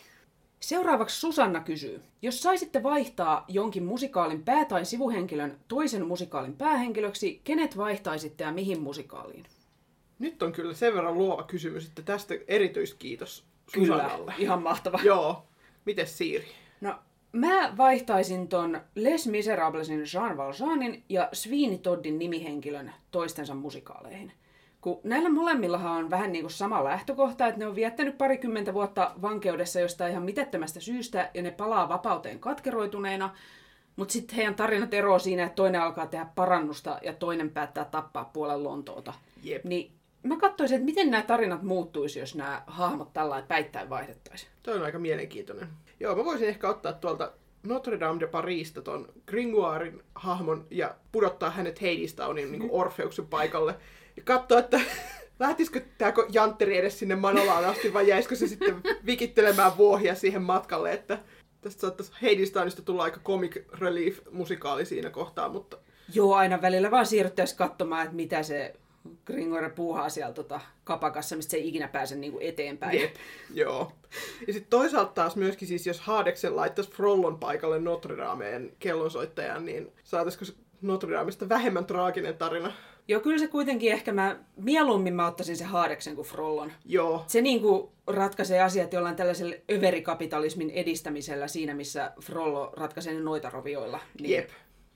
Seuraavaksi 0.64 1.20
Susanna 1.20 1.60
kysyy. 1.60 2.02
Jos 2.22 2.42
saisitte 2.44 2.84
vaihtaa 2.84 3.46
jonkin 3.48 3.84
musikaalin 3.84 4.44
pää- 4.44 4.66
tai 4.66 4.86
sivuhenkilön 4.86 5.58
toisen 5.68 6.08
musikaalin 6.08 6.54
päähenkilöksi, 6.58 7.42
kenet 7.44 7.78
vaihtaisitte 7.78 8.44
ja 8.44 8.52
mihin 8.52 8.82
musikaaliin? 8.82 9.46
Nyt 10.20 10.44
on 10.44 10.52
kyllä 10.52 10.74
sen 10.74 10.94
verran 10.94 11.18
luova 11.18 11.44
kysymys, 11.44 11.88
että 11.88 12.02
tästä 12.02 12.34
erityiskiitos 12.48 13.44
Kyllä, 13.74 13.88
Susannalle. 13.88 14.34
ihan 14.38 14.64
mahtava. 14.64 15.00
Joo. 15.14 15.44
Mites 15.86 16.18
Siiri? 16.18 16.46
No, 16.82 16.96
mä 17.32 17.74
vaihtaisin 17.78 18.48
ton 18.48 18.82
Les 18.96 19.28
Miserablesin 19.28 20.04
Jean 20.14 20.38
Valjeanin 20.38 21.04
ja 21.10 21.30
Sweeney 21.34 21.78
Toddin 21.78 22.20
nimihenkilön 22.20 22.94
toistensa 23.12 23.56
musikaaleihin. 23.56 24.32
Kun 24.84 25.00
näillä 25.04 25.30
molemmillahan 25.30 25.92
on 25.92 26.10
vähän 26.10 26.32
niin 26.32 26.44
kuin 26.44 26.52
sama 26.52 26.84
lähtökohta, 26.84 27.48
että 27.48 27.60
ne 27.60 27.68
on 27.68 27.76
viettänyt 27.76 28.18
parikymmentä 28.18 28.74
vuotta 28.74 29.12
vankeudessa 29.22 29.80
jostain 29.80 30.12
ihan 30.12 30.24
mitättömästä 30.24 30.80
syystä 30.80 31.30
ja 31.34 31.42
ne 31.42 31.52
palaa 31.52 31.90
vapauteen 31.90 32.40
katkeroituneena, 32.40 33.36
mutta 33.96 34.12
sitten 34.12 34.36
heidän 34.36 34.56
tarinat 34.56 34.94
eroaa 34.94 35.20
siinä, 35.20 35.44
että 35.44 35.56
toinen 35.56 35.82
alkaa 35.82 36.08
tehdä 36.08 36.26
parannusta 36.36 37.00
ja 37.02 37.14
toinen 37.14 37.50
päättää 37.50 37.86
tappaa 37.86 38.30
puolen 38.34 38.64
Lontoota. 38.64 39.14
Jep. 39.44 39.64
Niin 39.64 39.92
mä 40.24 40.38
katsoisin, 40.38 40.76
että 40.76 40.86
miten 40.86 41.12
nämä 41.12 41.24
tarinat 41.24 41.64
muuttuisi, 41.64 42.20
jos 42.20 42.36
nämä 42.36 42.64
hahmot 42.68 43.14
tällä 43.14 43.44
päittäin 43.48 43.90
vaihdettaisiin. 43.90 44.52
Toi 44.64 44.76
on 44.78 44.84
aika 44.84 45.00
mielenkiintoinen. 45.00 45.68
Joo, 46.00 46.16
mä 46.16 46.26
voisin 46.26 46.48
ehkä 46.48 46.70
ottaa 46.70 46.94
tuolta 46.94 47.32
Notre 47.68 48.00
Dame 48.00 48.20
de 48.20 48.28
Parisista 48.28 48.82
ton 48.82 49.08
Gringoirin 49.26 50.04
hahmon 50.16 50.68
ja 50.72 50.96
pudottaa 51.12 51.50
hänet 51.50 51.80
Hadestownin 51.82 52.52
niin 52.52 52.70
Orfeuksen 52.82 53.28
paikalle. 53.28 53.76
Ja 54.18 54.24
katsoa, 54.24 54.60
että 54.60 54.80
lähtisikö 55.40 55.82
tämä 55.98 56.14
jantteri 56.32 56.78
edes 56.78 57.00
sinne 57.00 57.16
Manolaan 57.16 57.66
asti 57.66 57.94
vai 57.94 58.08
jäisikö 58.08 58.36
se 58.36 58.48
sitten 58.48 58.82
vikittelemään 59.06 59.78
vuohia 59.78 60.16
siihen 60.16 60.42
matkalle, 60.42 60.94
että 60.94 61.20
tästä 61.62 61.82
saattaisi 61.82 62.12
Hadestownista 62.22 62.82
tulla 62.82 63.04
aika 63.04 63.20
comic 63.20 63.64
relief 63.80 64.20
musikaali 64.32 64.86
siinä 64.86 65.10
kohtaa, 65.10 65.50
mutta 65.50 65.78
Joo, 66.14 66.36
aina 66.36 66.62
välillä 66.62 66.92
vaan 66.92 67.06
siirryttäisiin 67.06 67.58
katsomaan, 67.58 68.04
että 68.04 68.16
mitä 68.16 68.44
se 68.44 68.74
Gringore 69.26 69.70
puuhaa 69.70 70.10
siellä 70.10 70.34
tota 70.34 70.60
kapakassa, 70.84 71.36
mistä 71.36 71.52
se 71.52 71.58
ei 71.58 71.68
ikinä 71.68 71.88
pääse 71.88 72.16
niinku 72.16 72.40
eteenpäin. 72.42 73.02
Jep, 73.02 73.16
joo. 73.54 73.92
Ja 74.48 74.54
sitten 74.54 74.70
toisaalta 74.70 75.12
taas 75.12 75.36
myöskin 75.36 75.68
siis, 75.68 75.88
jos 75.88 76.00
Haadeksen 76.00 76.56
laittaisi 76.56 76.92
Frollon 76.92 77.40
paikalle 77.40 77.80
Notre 77.80 78.18
Dameen 78.18 78.74
kellonsoittajan, 78.80 79.66
niin 79.66 79.92
saataisiko 80.04 80.46
se 80.46 80.54
Notre 80.82 81.16
Damesta 81.16 81.50
vähemmän 81.50 81.86
traaginen 81.86 82.38
tarina? 82.38 82.72
Joo, 83.08 83.22
kyllä 83.22 83.38
se 83.40 83.48
kuitenkin 83.48 83.92
ehkä 83.92 84.12
mä, 84.12 84.40
mieluummin 84.56 85.14
mä 85.16 85.28
ottaisin 85.28 85.58
se 85.58 85.64
Haadeksen 85.64 86.16
kuin 86.16 86.28
Frollon. 86.28 86.72
Joo, 86.86 87.24
Se 87.28 87.42
niinku 87.42 87.92
ratkaisee 88.08 88.62
asiat 88.62 88.94
jollain 88.94 89.16
tällaisella 89.16 89.56
överikapitalismin 89.72 90.70
edistämisellä 90.70 91.48
siinä, 91.48 91.74
missä 91.74 92.12
Frollo 92.22 92.74
ratkaisee 92.78 93.14
ne 93.14 93.20
noita 93.20 93.50
rovioilla. 93.50 94.00
Niin 94.20 94.32
jep, 94.32 94.50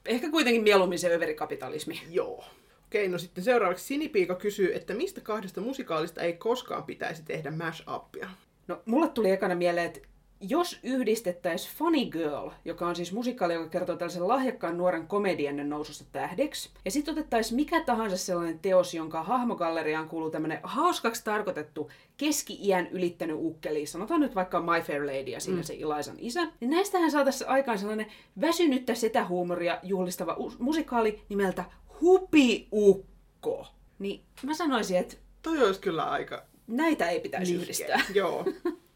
Ehkä 0.05 0.31
kuitenkin 0.31 0.63
mieluummin 0.63 0.99
se 0.99 1.15
överikapitalismi. 1.15 2.01
joo. 2.09 2.43
Okei, 2.85 3.07
no 3.07 3.17
sitten 3.17 3.43
seuraavaksi 3.43 3.85
Sinipiika 3.85 4.35
kysyy, 4.35 4.75
että 4.75 4.93
mistä 4.93 5.21
kahdesta 5.21 5.61
musikaalista 5.61 6.21
ei 6.21 6.33
koskaan 6.33 6.83
pitäisi 6.83 7.23
tehdä 7.23 7.51
mash-upia? 7.51 8.27
No, 8.67 8.81
mulle 8.85 9.09
tuli 9.09 9.31
ekana 9.31 9.55
mieleen, 9.55 9.85
että 9.85 9.99
jos 10.41 10.79
yhdistettäisiin 10.83 11.75
Funny 11.77 12.05
Girl, 12.05 12.49
joka 12.65 12.87
on 12.87 12.95
siis 12.95 13.13
musikaali, 13.13 13.53
joka 13.53 13.69
kertoo 13.69 13.95
tällaisen 13.95 14.27
lahjakkaan 14.27 14.77
nuoren 14.77 15.07
komediannen 15.07 15.69
noususta 15.69 16.05
tähdeksi, 16.11 16.69
ja 16.85 16.91
sitten 16.91 17.11
otettaisiin 17.11 17.55
mikä 17.55 17.83
tahansa 17.83 18.17
sellainen 18.17 18.59
teos, 18.59 18.93
jonka 18.93 19.23
hahmogalleriaan 19.23 20.09
kuuluu 20.09 20.29
tämmöinen 20.29 20.59
hauskaksi 20.63 21.23
tarkoitettu 21.23 21.89
keski-iän 22.17 22.87
ylittänyt 22.87 23.35
ukkeli, 23.39 23.85
sanotaan 23.85 24.21
nyt 24.21 24.35
vaikka 24.35 24.61
My 24.61 24.81
Fair 24.81 25.05
Lady 25.05 25.31
ja 25.31 25.39
siinä 25.39 25.57
mm. 25.59 25.63
se 25.63 25.73
Ilaisan 25.73 26.15
isä, 26.19 26.47
niin 26.59 26.71
näistähän 26.71 27.11
saataisiin 27.11 27.49
aikaan 27.49 27.79
sellainen 27.79 28.07
väsynyttä 28.41 28.95
setähuumoria 28.95 29.79
juhlistava 29.83 30.35
u- 30.39 30.53
musikaali 30.59 31.21
nimeltä 31.29 31.65
Hupiukko. 32.01 33.67
Niin 33.99 34.21
mä 34.43 34.53
sanoisin, 34.53 34.97
että 34.97 35.15
Toi 35.41 35.63
olisi 35.63 35.81
kyllä 35.81 36.03
aika 36.03 36.43
näitä 36.67 37.09
ei 37.09 37.19
pitäisi 37.19 37.55
yhdistää. 37.55 38.01
Joo. 38.13 38.45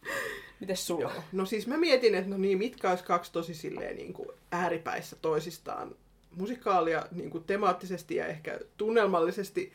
Mites 0.62 0.88
sulla? 0.88 1.02
Joo. 1.02 1.24
No 1.32 1.46
siis 1.46 1.68
mä 1.68 1.78
mietin, 1.78 2.16
että 2.16 2.30
no 2.30 2.38
niin, 2.38 2.58
mitkä 2.58 2.90
olisi 2.90 3.04
kaksi 3.04 3.32
tosi 3.32 3.54
silleen 3.54 3.96
niin 3.96 4.14
kuin 4.14 4.30
ääripäissä 4.52 5.16
toisistaan 5.22 5.96
musikaalia 6.32 7.06
niin 7.12 7.30
kuin 7.30 7.44
temaattisesti 7.44 8.16
ja 8.16 8.28
ehkä 8.28 8.60
tunnelmallisesti. 8.78 9.74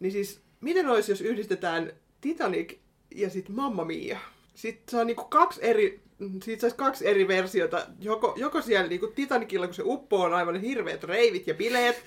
Niin 0.00 0.12
siis, 0.12 0.40
miten 0.60 0.88
olisi, 0.88 1.12
jos 1.12 1.20
yhdistetään 1.20 1.92
Titanic 2.20 2.78
ja 3.14 3.30
sitten 3.30 3.56
Mamma 3.56 3.84
Mia? 3.84 4.18
Sitten 4.54 4.90
saa 4.90 5.14
kuin 5.14 5.28
kaksi 5.28 5.60
eri, 5.62 6.00
siitä 6.44 6.60
saisi 6.60 6.76
kaksi 6.76 7.06
eri 7.08 7.28
versiota. 7.28 7.86
Joko, 8.00 8.34
joko 8.36 8.62
siellä 8.62 8.88
niin 8.88 9.00
Titanicilla, 9.14 9.66
kun 9.66 9.74
se 9.74 9.82
uppoo, 9.84 10.24
on 10.24 10.34
aivan 10.34 10.60
hirveät 10.60 11.04
reivit 11.04 11.46
ja 11.46 11.54
bileet, 11.54 12.04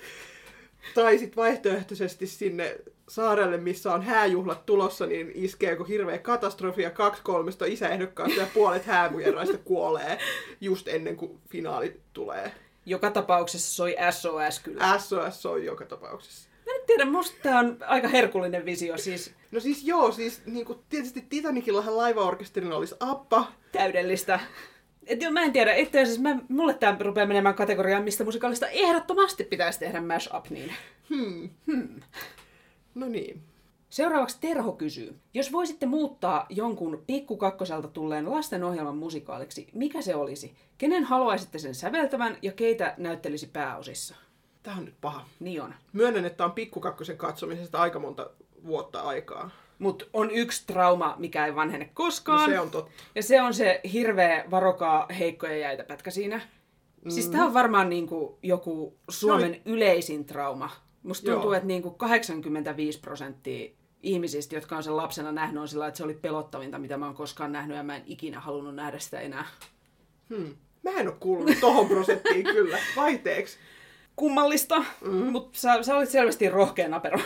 tai 0.94 1.18
sitten 1.18 1.36
vaihtoehtoisesti 1.36 2.26
sinne 2.26 2.76
saarelle, 3.10 3.56
missä 3.56 3.92
on 3.92 4.02
hääjuhlat 4.02 4.66
tulossa, 4.66 5.06
niin 5.06 5.32
iskee 5.34 5.70
joku 5.70 5.84
hirveä 5.84 6.18
katastrofi 6.18 6.82
ja 6.82 6.90
kaksi 6.90 7.22
kolmesta 7.22 7.64
isäehdokkaasta 7.64 8.40
ja 8.40 8.46
puolet 8.54 8.84
häämujeroista 8.84 9.58
kuolee 9.58 10.18
just 10.60 10.88
ennen 10.88 11.16
kuin 11.16 11.38
finaali 11.48 12.00
tulee. 12.12 12.52
Joka 12.86 13.10
tapauksessa 13.10 13.74
soi 13.74 13.96
SOS 14.10 14.60
kyllä. 14.60 14.98
SOS 14.98 15.46
on 15.46 15.64
joka 15.64 15.86
tapauksessa. 15.86 16.50
Mä 16.66 16.72
en 16.74 16.86
tiedä, 16.86 17.04
musta 17.04 17.36
tää 17.42 17.58
on 17.58 17.76
aika 17.86 18.08
herkullinen 18.08 18.64
visio, 18.64 18.98
siis 18.98 19.34
No 19.50 19.60
siis 19.60 19.84
joo, 19.84 20.12
siis 20.12 20.42
niin 20.46 20.66
kuin, 20.66 20.78
tietysti 20.88 21.26
Titanikillahan 21.28 21.96
laivaorkesterina 21.96 22.76
olisi 22.76 22.94
Appa. 23.00 23.52
täydellistä. 23.72 24.40
Et 25.06 25.22
joo, 25.22 25.32
mä 25.32 25.42
en 25.42 25.52
tiedä, 25.52 25.74
itse 25.74 26.02
asiassa 26.02 26.22
mä, 26.22 26.38
mulle 26.48 26.74
tää 26.74 26.96
rupeaa 27.00 27.26
menemään 27.26 27.54
kategoriaan, 27.54 28.02
mistä 28.02 28.24
musikaalista 28.24 28.68
ehdottomasti 28.68 29.44
pitäisi 29.44 29.78
tehdä 29.78 30.00
mashup 30.00 30.50
niin. 30.50 30.72
No 32.94 33.08
niin. 33.08 33.42
Seuraavaksi 33.90 34.38
Terho 34.40 34.72
kysyy. 34.72 35.18
Jos 35.34 35.52
voisitte 35.52 35.86
muuttaa 35.86 36.46
jonkun 36.48 37.02
pikkukakkoselta 37.06 37.88
tulleen 37.88 38.30
lastenohjelman 38.30 38.96
musikaaliksi, 38.96 39.68
mikä 39.74 40.02
se 40.02 40.14
olisi? 40.14 40.54
Kenen 40.78 41.04
haluaisitte 41.04 41.58
sen 41.58 41.74
säveltävän 41.74 42.36
ja 42.42 42.52
keitä 42.52 42.94
näyttelisi 42.98 43.46
pääosissa? 43.46 44.14
Tää 44.62 44.74
on 44.74 44.84
nyt 44.84 44.94
paha. 45.00 45.24
Niin 45.40 45.62
on. 45.62 45.74
Myönnän, 45.92 46.24
että 46.24 46.44
on 46.44 46.52
pikkukakkosen 46.52 47.16
katsomisesta 47.16 47.78
aika 47.78 47.98
monta 47.98 48.30
vuotta 48.66 49.00
aikaa. 49.00 49.50
Mutta 49.78 50.04
on 50.12 50.30
yksi 50.30 50.66
trauma, 50.66 51.14
mikä 51.18 51.46
ei 51.46 51.54
vanhene 51.54 51.90
koskaan. 51.94 52.50
No 52.50 52.56
se 52.56 52.60
on 52.60 52.70
totta. 52.70 52.92
Ja 53.14 53.22
se 53.22 53.42
on 53.42 53.54
se 53.54 53.80
hirveä 53.92 54.44
varokaa 54.50 55.06
heikkoja 55.18 55.56
jäitä 55.56 55.84
pätkä 55.84 56.10
siinä. 56.10 56.40
Mm. 57.04 57.10
Siis 57.10 57.28
tää 57.28 57.44
on 57.44 57.54
varmaan 57.54 57.88
niinku 57.88 58.38
joku 58.42 58.96
Suomen 59.08 59.60
yleisin 59.64 60.24
trauma. 60.24 60.70
Musta 61.02 61.30
tuntuu, 61.30 61.50
Joo. 61.50 61.54
että 61.54 61.66
niinku 61.66 61.90
85 61.90 63.00
prosenttia 63.00 63.70
ihmisistä, 64.02 64.54
jotka 64.54 64.76
on 64.76 64.82
sen 64.82 64.96
lapsena 64.96 65.32
nähnyt, 65.32 65.60
on 65.60 65.68
sillä 65.68 65.86
että 65.86 65.98
se 65.98 66.04
oli 66.04 66.14
pelottavinta, 66.14 66.78
mitä 66.78 66.96
mä 66.96 67.06
oon 67.06 67.14
koskaan 67.14 67.52
nähnyt, 67.52 67.76
ja 67.76 67.82
mä 67.82 67.96
en 67.96 68.02
ikinä 68.06 68.40
halunnut 68.40 68.74
nähdä 68.74 68.98
sitä 68.98 69.20
enää. 69.20 69.46
Hmm. 70.28 70.54
Mä 70.82 70.90
en 70.90 71.08
ole 71.08 71.16
kuullut 71.20 71.60
tohon 71.60 71.88
prosenttiin 71.88 72.44
kyllä. 72.44 72.78
Vaihteeksi. 72.96 73.58
Kummallista, 74.16 74.84
mm. 75.00 75.26
mutta 75.26 75.58
sä, 75.58 75.82
sä 75.82 75.96
olit 75.96 76.10
selvästi 76.10 76.48
rohkea 76.48 76.88
napero. 76.88 77.20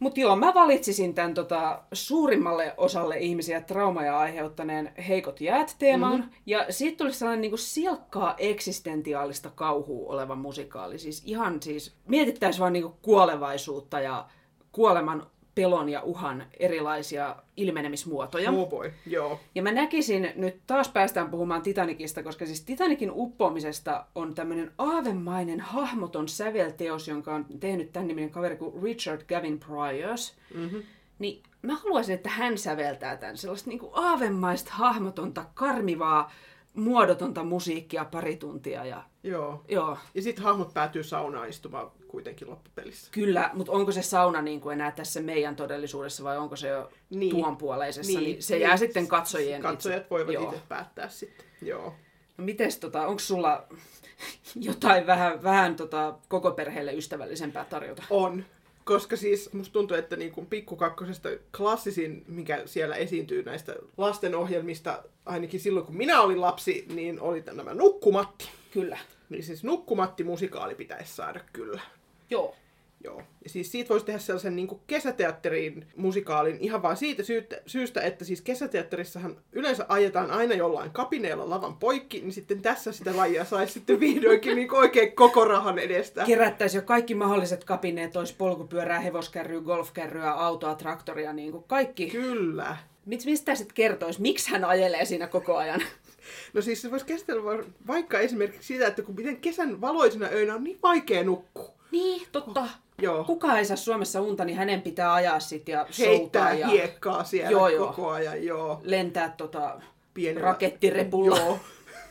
Mutta 0.00 0.20
joo, 0.20 0.36
mä 0.36 0.54
valitsisin 0.54 1.14
tämän 1.14 1.34
tota, 1.34 1.82
suurimmalle 1.92 2.74
osalle 2.76 3.18
ihmisiä 3.18 3.60
traumaja 3.60 4.18
aiheuttaneen 4.18 4.92
heikot 5.08 5.40
jäät 5.40 5.76
teeman. 5.78 6.16
Mm-hmm. 6.16 6.30
Ja 6.46 6.66
siitä 6.70 6.96
tuli 6.96 7.12
sellainen 7.12 7.40
niinku 7.40 7.56
silkkaa 7.56 8.34
eksistentiaalista 8.38 9.50
kauhua 9.50 10.12
oleva 10.12 10.34
musikaali. 10.34 10.98
Siis 10.98 11.22
ihan 11.26 11.62
siis, 11.62 11.96
mietittäisiin 12.08 12.60
vaan 12.60 12.72
niinku 12.72 12.98
kuolevaisuutta 13.02 14.00
ja 14.00 14.26
kuoleman 14.72 15.26
pelon 15.60 15.88
ja 15.88 16.02
uhan 16.02 16.44
erilaisia 16.60 17.36
ilmenemismuotoja. 17.56 18.50
Oh 18.50 18.68
boy, 18.68 18.92
joo. 19.06 19.40
Ja 19.54 19.62
mä 19.62 19.72
näkisin, 19.72 20.32
nyt 20.36 20.60
taas 20.66 20.88
päästään 20.88 21.30
puhumaan 21.30 21.62
Titanicista, 21.62 22.22
koska 22.22 22.46
siis 22.46 22.64
Titanikin 22.64 23.10
uppoamisesta 23.14 24.06
on 24.14 24.34
tämmöinen 24.34 24.72
aavemainen, 24.78 25.60
hahmoton 25.60 26.28
sävelteos, 26.28 27.08
jonka 27.08 27.34
on 27.34 27.46
tehnyt 27.60 27.92
tämän 27.92 28.08
niminen 28.08 28.30
kaveri 28.30 28.56
kuin 28.56 28.82
Richard 28.82 29.22
Gavin 29.28 29.60
Priors. 29.60 30.36
Mm-hmm. 30.54 30.82
Niin 31.18 31.42
mä 31.62 31.74
haluaisin, 31.74 32.14
että 32.14 32.28
hän 32.28 32.58
säveltää 32.58 33.16
tämän 33.16 33.36
sellaista 33.36 33.70
niin 33.70 33.80
kuin 33.80 33.92
aavemaista, 33.94 34.70
hahmotonta, 34.74 35.44
karmivaa, 35.54 36.32
muodotonta 36.74 37.44
musiikkia 37.44 38.04
pari 38.04 38.36
tuntia. 38.36 38.84
Ja, 38.84 39.02
Joo. 39.22 39.64
joo. 39.68 39.98
Ja 40.14 40.22
sitten 40.22 40.44
hahmot 40.44 40.74
päätyy 40.74 41.02
saunaan 41.02 41.48
istumaan 41.48 41.90
kuitenkin 42.08 42.50
loppupelissä. 42.50 43.10
Kyllä, 43.12 43.50
mutta 43.54 43.72
onko 43.72 43.92
se 43.92 44.02
sauna 44.02 44.42
niin 44.42 44.60
kuin 44.60 44.72
enää 44.72 44.90
tässä 44.92 45.20
meidän 45.20 45.56
todellisuudessa 45.56 46.24
vai 46.24 46.38
onko 46.38 46.56
se 46.56 46.68
jo 46.68 46.90
Niin. 47.10 47.30
tuon 47.36 47.56
puoleisessa, 47.56 48.12
niin, 48.18 48.24
niin 48.24 48.42
se 48.42 48.54
niin. 48.54 48.62
jää 48.62 48.76
sitten 48.76 49.08
katsojien 49.08 49.62
Katsojat 49.62 49.98
itse. 49.98 50.10
voivat 50.10 50.32
Joo. 50.34 50.44
itse 50.44 50.62
päättää 50.68 51.08
sitten. 51.08 51.46
Joo. 51.62 51.94
No 52.38 52.44
mites 52.44 52.78
tota, 52.78 53.06
onko 53.06 53.18
sulla 53.20 53.66
jotain 54.60 55.06
vähän, 55.06 55.42
vähän 55.42 55.76
tota, 55.76 56.14
koko 56.28 56.50
perheelle 56.50 56.92
ystävällisempää 56.92 57.64
tarjota? 57.64 58.02
On. 58.10 58.44
Koska 58.84 59.16
siis 59.16 59.52
musta 59.52 59.72
tuntuu, 59.72 59.96
että 59.96 60.16
niin 60.16 60.32
kuin 60.32 60.46
pikkukakkosesta 60.46 61.28
klassisin, 61.56 62.24
mikä 62.28 62.62
siellä 62.66 62.96
esiintyy 62.96 63.42
näistä 63.42 63.76
lastenohjelmista, 63.96 65.02
ainakin 65.30 65.60
silloin 65.60 65.86
kun 65.86 65.96
minä 65.96 66.20
olin 66.20 66.40
lapsi, 66.40 66.86
niin 66.94 67.20
oli 67.20 67.42
nämä 67.52 67.74
Nukkumatti. 67.74 68.48
Kyllä. 68.70 68.98
Niin 69.28 69.42
siis 69.42 69.64
Nukkumatti-musikaali 69.64 70.74
pitäisi 70.74 71.14
saada 71.14 71.40
kyllä. 71.52 71.80
Joo. 72.30 72.56
Joo. 73.04 73.22
Ja 73.44 73.50
siis 73.50 73.72
siitä 73.72 73.88
voisi 73.88 74.06
tehdä 74.06 74.18
sellaisen 74.18 74.56
niin 74.56 74.68
kuin 74.68 74.80
kesäteatterin 74.86 75.86
musikaalin 75.96 76.56
ihan 76.60 76.82
vaan 76.82 76.96
siitä 76.96 77.22
syystä, 77.22 77.56
syystä, 77.66 78.00
että 78.00 78.24
siis 78.24 78.40
kesäteatterissahan 78.40 79.36
yleensä 79.52 79.86
ajetaan 79.88 80.30
aina 80.30 80.54
jollain 80.54 80.90
kapineella 80.90 81.50
lavan 81.50 81.76
poikki, 81.76 82.20
niin 82.20 82.32
sitten 82.32 82.62
tässä 82.62 82.92
sitä 82.92 83.16
lajia 83.16 83.44
saisi 83.44 83.72
sitten 83.72 84.00
vihdoinkin 84.00 84.56
niin 84.56 84.74
oikein 84.74 85.12
koko 85.12 85.44
rahan 85.44 85.78
edestä. 85.78 86.24
Kerättäisiin 86.24 86.78
jo 86.78 86.86
kaikki 86.86 87.14
mahdolliset 87.14 87.64
kapineet, 87.64 88.16
olisi 88.16 88.34
polkupyörää, 88.38 89.00
hevoskärryä, 89.00 89.60
golfkärryä, 89.60 90.30
autoa, 90.30 90.74
traktoria, 90.74 91.32
niin 91.32 91.52
kuin 91.52 91.64
kaikki. 91.64 92.10
Kyllä. 92.10 92.76
Mit, 93.06 93.24
mistä 93.24 93.54
sitten 93.54 93.74
kertoisi, 93.74 94.20
miksi 94.20 94.50
hän 94.50 94.64
ajelee 94.64 95.04
siinä 95.04 95.26
koko 95.26 95.56
ajan? 95.56 95.80
No 96.52 96.62
siis 96.62 96.82
se 96.82 96.90
voisi 96.90 97.06
va- 97.44 97.64
vaikka 97.86 98.18
esimerkiksi 98.18 98.74
sitä, 98.74 98.86
että 98.86 99.02
kun 99.02 99.14
miten 99.14 99.36
kesän 99.36 99.80
valoisina 99.80 100.26
öinä 100.32 100.54
on 100.54 100.64
niin 100.64 100.78
vaikea 100.82 101.24
nukkua. 101.24 101.72
Niin, 101.90 102.26
totta. 102.32 102.68
Joo. 102.98 103.24
Kuka 103.24 103.58
ei 103.58 103.64
saa 103.64 103.76
Suomessa 103.76 104.20
unta, 104.20 104.44
niin 104.44 104.56
hänen 104.58 104.82
pitää 104.82 105.14
ajaa 105.14 105.40
sit 105.40 105.68
ja 105.68 105.86
Heittää 105.98 106.16
soutaa 106.18 106.54
ja 106.54 106.66
hiekkaa 106.66 107.24
siellä 107.24 107.50
Joo, 107.50 107.68
joo. 107.68 107.86
koko 107.86 108.10
ajan, 108.10 108.44
joo. 108.44 108.80
lentää 108.82 109.34
tota 109.36 109.80
Pienellä- 110.14 110.40
rakettirepulla. 110.44 111.36
Joo. 111.38 111.58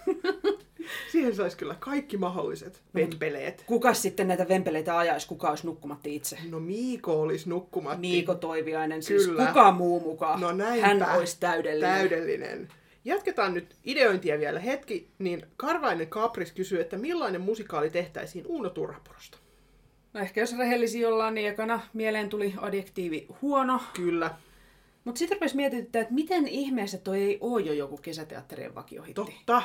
Siihen 1.12 1.36
saisi 1.36 1.58
kyllä 1.58 1.76
kaikki 1.80 2.18
mahdolliset 2.18 2.74
Mm. 2.94 3.00
vetpeleet. 3.00 3.64
Kuka 3.68 3.94
sitten 3.94 4.28
näitä 4.28 4.48
vempeleitä 4.50 4.98
ajaisi, 4.98 5.28
kuka 5.28 5.50
olisi 5.50 5.66
nukkumatti 5.66 6.16
itse? 6.16 6.38
No 6.50 6.60
Miiko 6.60 7.22
olisi 7.22 7.50
nukkumatti. 7.50 8.00
Miiko 8.02 8.36
Toiviainen, 8.36 9.04
siis 9.04 9.26
Kyllä. 9.28 9.46
kuka 9.46 9.72
muu 9.72 10.00
mukaan. 10.00 10.42
No 10.42 10.52
näinpä. 10.52 10.88
Hän 10.88 11.18
olisi 11.18 11.38
täydellinen. 11.40 11.96
Täydellinen. 11.98 12.68
Jatketaan 13.06 13.54
nyt 13.54 13.76
ideointia 13.84 14.40
vielä 14.40 14.60
hetki, 14.60 15.12
niin 15.20 15.46
Karvainen 15.58 16.08
Kapris 16.08 16.52
kysyy, 16.52 16.82
että 16.82 16.98
millainen 16.98 17.42
musikaali 17.42 17.90
tehtäisiin 17.90 18.46
Uuno 18.48 18.70
Turhaporosta? 18.70 19.38
No 20.14 20.20
ehkä 20.20 20.42
jos 20.42 20.58
rehellisiä 20.58 21.08
ollaan, 21.10 21.36
niin 21.36 21.50
ekana 21.50 21.82
mieleen 21.94 22.30
tuli 22.30 22.54
adjektiivi 22.58 23.28
huono. 23.42 23.82
Kyllä. 23.94 24.32
Mutta 25.04 25.20
sitten 25.20 25.36
rupesi 25.36 25.56
mietityttää, 25.56 26.02
että 26.02 26.14
miten 26.14 26.48
ihmeessä 26.48 26.98
toi 26.98 27.22
ei 27.24 27.38
ole 27.42 27.62
jo 27.62 27.74
joku 27.74 27.98
kesäteatterien 27.98 28.76
vakiohitti. 28.76 29.14
Totta. 29.14 29.62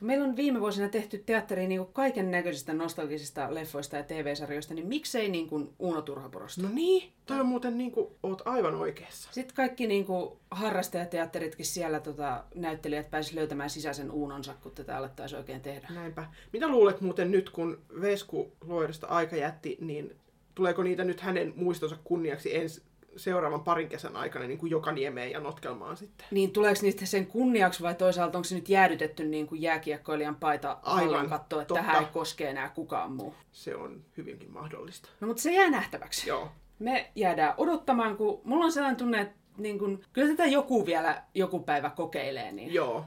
Meillä 0.00 0.24
on 0.24 0.36
viime 0.36 0.60
vuosina 0.60 0.88
tehty 0.88 1.18
teatteriin 1.18 1.68
niin 1.68 1.86
kaiken 1.86 2.30
näköisistä 2.30 2.72
nostalgisista 2.72 3.54
leffoista 3.54 3.96
ja 3.96 4.02
TV-sarjoista, 4.02 4.74
niin 4.74 4.86
miksei 4.86 5.28
niin 5.28 5.48
kuin 5.48 5.68
Uuno 5.78 6.02
Turhaporosta? 6.02 6.62
No 6.62 6.68
niin, 6.72 7.12
toi 7.26 7.40
on 7.40 7.46
muuten 7.46 7.78
niin 7.78 7.92
kuin, 7.92 8.06
oot 8.22 8.42
aivan 8.44 8.74
oikeassa. 8.74 9.28
Sitten 9.32 9.56
kaikki 9.56 9.86
niin 9.86 10.04
kuin, 10.04 10.38
harrastajateatteritkin 10.50 11.66
siellä 11.66 12.00
tota, 12.00 12.44
näyttelijät 12.54 13.10
pääsivät 13.10 13.34
löytämään 13.34 13.70
sisäisen 13.70 14.10
uunonsa, 14.10 14.54
kun 14.62 14.72
tätä 14.72 14.96
alettaisiin 14.96 15.38
oikein 15.38 15.60
tehdä. 15.60 15.88
Näinpä. 15.94 16.26
Mitä 16.52 16.68
luulet 16.68 17.00
muuten 17.00 17.30
nyt, 17.30 17.50
kun 17.50 17.82
Vesku 18.00 18.52
Loirista 18.66 19.06
aika 19.06 19.36
jätti, 19.36 19.78
niin 19.80 20.16
tuleeko 20.54 20.82
niitä 20.82 21.04
nyt 21.04 21.20
hänen 21.20 21.52
muistonsa 21.56 21.96
kunniaksi 22.04 22.56
ensi 22.56 22.82
seuraavan 23.16 23.64
parin 23.64 23.88
kesän 23.88 24.16
aikana 24.16 24.46
niin 24.46 24.58
kuin 24.58 24.70
joka 24.70 24.92
niemeen 24.92 25.30
ja 25.30 25.40
notkelmaan 25.40 25.96
sitten? 25.96 26.26
Niin 26.30 26.50
tuleeko 26.52 26.80
niistä 26.82 27.06
sen 27.06 27.26
kunniaksi 27.26 27.82
vai 27.82 27.94
toisaalta 27.94 28.38
onko 28.38 28.44
se 28.44 28.54
nyt 28.54 28.68
jäädytetty 28.68 29.24
niin 29.24 29.46
kuin 29.46 29.62
jääkiekkoilijan 29.62 30.36
paita 30.36 30.78
Aivan, 30.82 31.28
katsoa, 31.28 31.62
että 31.62 31.74
totta. 31.74 31.74
tähän 31.74 32.02
ei 32.04 32.08
koske 32.12 32.48
enää 32.48 32.68
kukaan 32.68 33.12
muu? 33.12 33.34
Se 33.52 33.76
on 33.76 34.04
hyvinkin 34.16 34.52
mahdollista. 34.52 35.08
No 35.20 35.26
mutta 35.26 35.42
se 35.42 35.52
jää 35.52 35.70
nähtäväksi. 35.70 36.28
Joo. 36.28 36.48
Me 36.78 37.10
jäädään 37.14 37.54
odottamaan, 37.56 38.16
kun 38.16 38.40
mulla 38.44 38.64
on 38.64 38.72
sellainen 38.72 38.96
tunne, 38.96 39.20
että 39.20 39.36
niin 39.58 39.78
kun, 39.78 40.04
kyllä 40.12 40.28
tätä 40.30 40.46
joku 40.46 40.86
vielä 40.86 41.22
joku 41.34 41.60
päivä 41.60 41.90
kokeilee, 41.90 42.52
niin 42.52 42.74
Joo. 42.74 43.04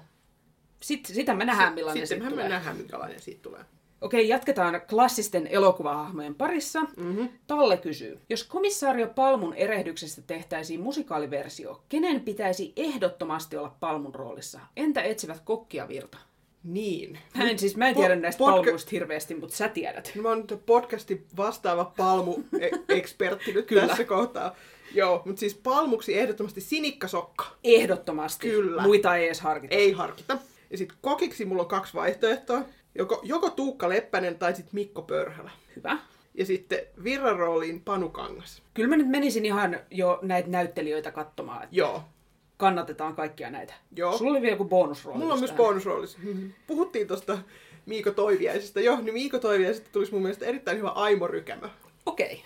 sit, 0.82 1.06
sitä 1.06 1.34
me 1.34 1.46
nähdään, 1.46 1.74
millainen 1.74 2.08
Sitten 2.08 2.18
siitä 2.18 2.36
me 2.36 2.41
tulee. 2.41 2.50
nähdään, 2.50 2.78
minkälainen 2.78 3.22
siitä 3.22 3.41
tulee. 3.41 3.65
Okei, 4.01 4.27
jatketaan 4.27 4.81
klassisten 4.89 5.47
elokuvahahmojen 5.47 6.36
parissa. 6.36 6.81
Mm-hmm. 6.81 7.29
Talle 7.47 7.77
kysyy, 7.77 8.19
jos 8.29 8.43
komissaario 8.43 9.08
Palmun 9.08 9.53
erehdyksestä 9.53 10.21
tehtäisiin 10.21 10.81
musikaaliversio, 10.81 11.84
kenen 11.89 12.21
pitäisi 12.21 12.73
ehdottomasti 12.75 13.58
olla 13.58 13.75
Palmun 13.79 14.15
roolissa? 14.15 14.60
Entä 14.75 15.01
etsivät 15.01 15.39
kokkia 15.39 15.88
virta? 15.88 16.17
Niin. 16.63 17.19
Mä 17.38 17.49
en, 17.49 17.60
siis, 17.60 17.77
mä 17.77 17.88
en 17.88 17.95
tiedä 17.95 18.15
Po- 18.15 18.19
näistä 18.19 18.43
podca- 18.43 18.51
palmuista 18.51 18.89
hirveästi, 18.91 19.36
mutta 19.36 19.55
sä 19.55 19.67
tiedät. 19.67 20.12
No, 20.15 20.21
mä 20.21 20.29
oon 20.29 20.45
nyt 20.49 20.65
podcastin 20.65 21.25
vastaava 21.38 21.93
palmu-ekspertti 21.97 23.53
nyt 23.53 23.65
Kyllä. 23.65 23.88
tässä 23.88 24.03
kohtaa. 24.03 24.55
Joo, 24.93 25.21
mutta 25.25 25.39
siis 25.39 25.55
palmuksi 25.55 26.17
ehdottomasti 26.17 26.62
sinikkasokka. 26.62 27.45
Ehdottomasti. 27.63 28.49
Kyllä. 28.49 28.81
Muita 28.81 29.15
ei 29.15 29.25
edes 29.25 29.41
harkita. 29.41 29.75
Ei 29.75 29.91
harkita. 29.91 30.38
Ja 30.71 30.77
sitten 30.77 30.97
kokiksi 31.01 31.45
mulla 31.45 31.62
on 31.62 31.67
kaksi 31.67 31.93
vaihtoehtoa. 31.93 32.62
Joko, 32.97 33.19
joko 33.23 33.49
Tuukka 33.49 33.89
Leppänen 33.89 34.36
tai 34.39 34.55
sitten 34.55 34.75
Mikko 34.75 35.01
Pörhälä. 35.01 35.51
Hyvä. 35.75 35.97
Ja 36.34 36.45
sitten 36.45 36.79
Virran 37.03 37.38
rooliin 37.38 37.81
Panu 37.81 38.10
Kangas. 38.10 38.62
Kyllä 38.73 38.89
mä 38.89 38.97
nyt 38.97 39.10
menisin 39.10 39.45
ihan 39.45 39.79
jo 39.91 40.19
näitä 40.21 40.49
näyttelijöitä 40.49 41.12
katsomaan, 41.12 41.63
että 41.63 41.75
Joo. 41.75 42.03
kannatetaan 42.58 43.15
kaikkia 43.15 43.49
näitä. 43.49 43.73
Joo. 43.95 44.17
Sulla 44.17 44.31
oli 44.31 44.41
vielä 44.41 44.53
joku 44.53 44.65
bonusrooli. 44.65 45.19
Mulla 45.19 45.34
on 45.34 45.39
myös 45.39 45.51
tähän. 45.51 45.65
bonusroolis. 45.65 46.17
Puhuttiin 46.67 47.08
tuosta 47.08 47.38
Miiko 47.86 48.12
Toiviaisesta. 48.12 48.79
Joo, 48.79 49.01
niin 49.01 49.13
Miiko 49.13 49.39
Toiviaisesta 49.39 49.89
tulisi 49.91 50.12
mun 50.12 50.21
mielestä 50.21 50.45
erittäin 50.45 50.77
hyvä 50.77 50.89
Aimo 50.89 51.27
Rykämä. 51.27 51.69
Okei. 52.05 52.41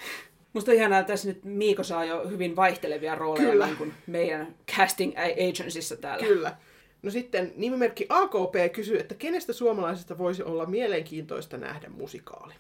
Musta 0.54 0.72
on 0.72 0.78
ihanaa, 0.78 1.00
että 1.00 1.14
tässä 1.14 1.28
nyt 1.28 1.46
Miiko 1.46 1.84
saa 1.84 2.06
jo 2.06 2.28
hyvin 2.30 2.56
vaihtelevia 2.56 3.16
rooleja 3.16 3.50
Kyllä. 3.50 3.66
niin 3.66 3.78
kuin 3.78 3.94
meidän 4.08 4.56
casting 4.78 5.14
agencyssä 5.18 5.96
täällä. 5.96 6.28
Kyllä. 6.28 6.58
No 7.02 7.12
sitten 7.12 7.54
nimimerkki 7.56 8.06
AKP 8.10 8.74
kysyy, 8.74 9.00
että 9.00 9.16
kenestä 9.16 9.54
suomalaisesta 9.54 10.18
voisi 10.18 10.44
olla 10.44 10.66
mielenkiintoista 10.66 11.58
nähdä 11.58 11.90
musikaali? 11.90 12.54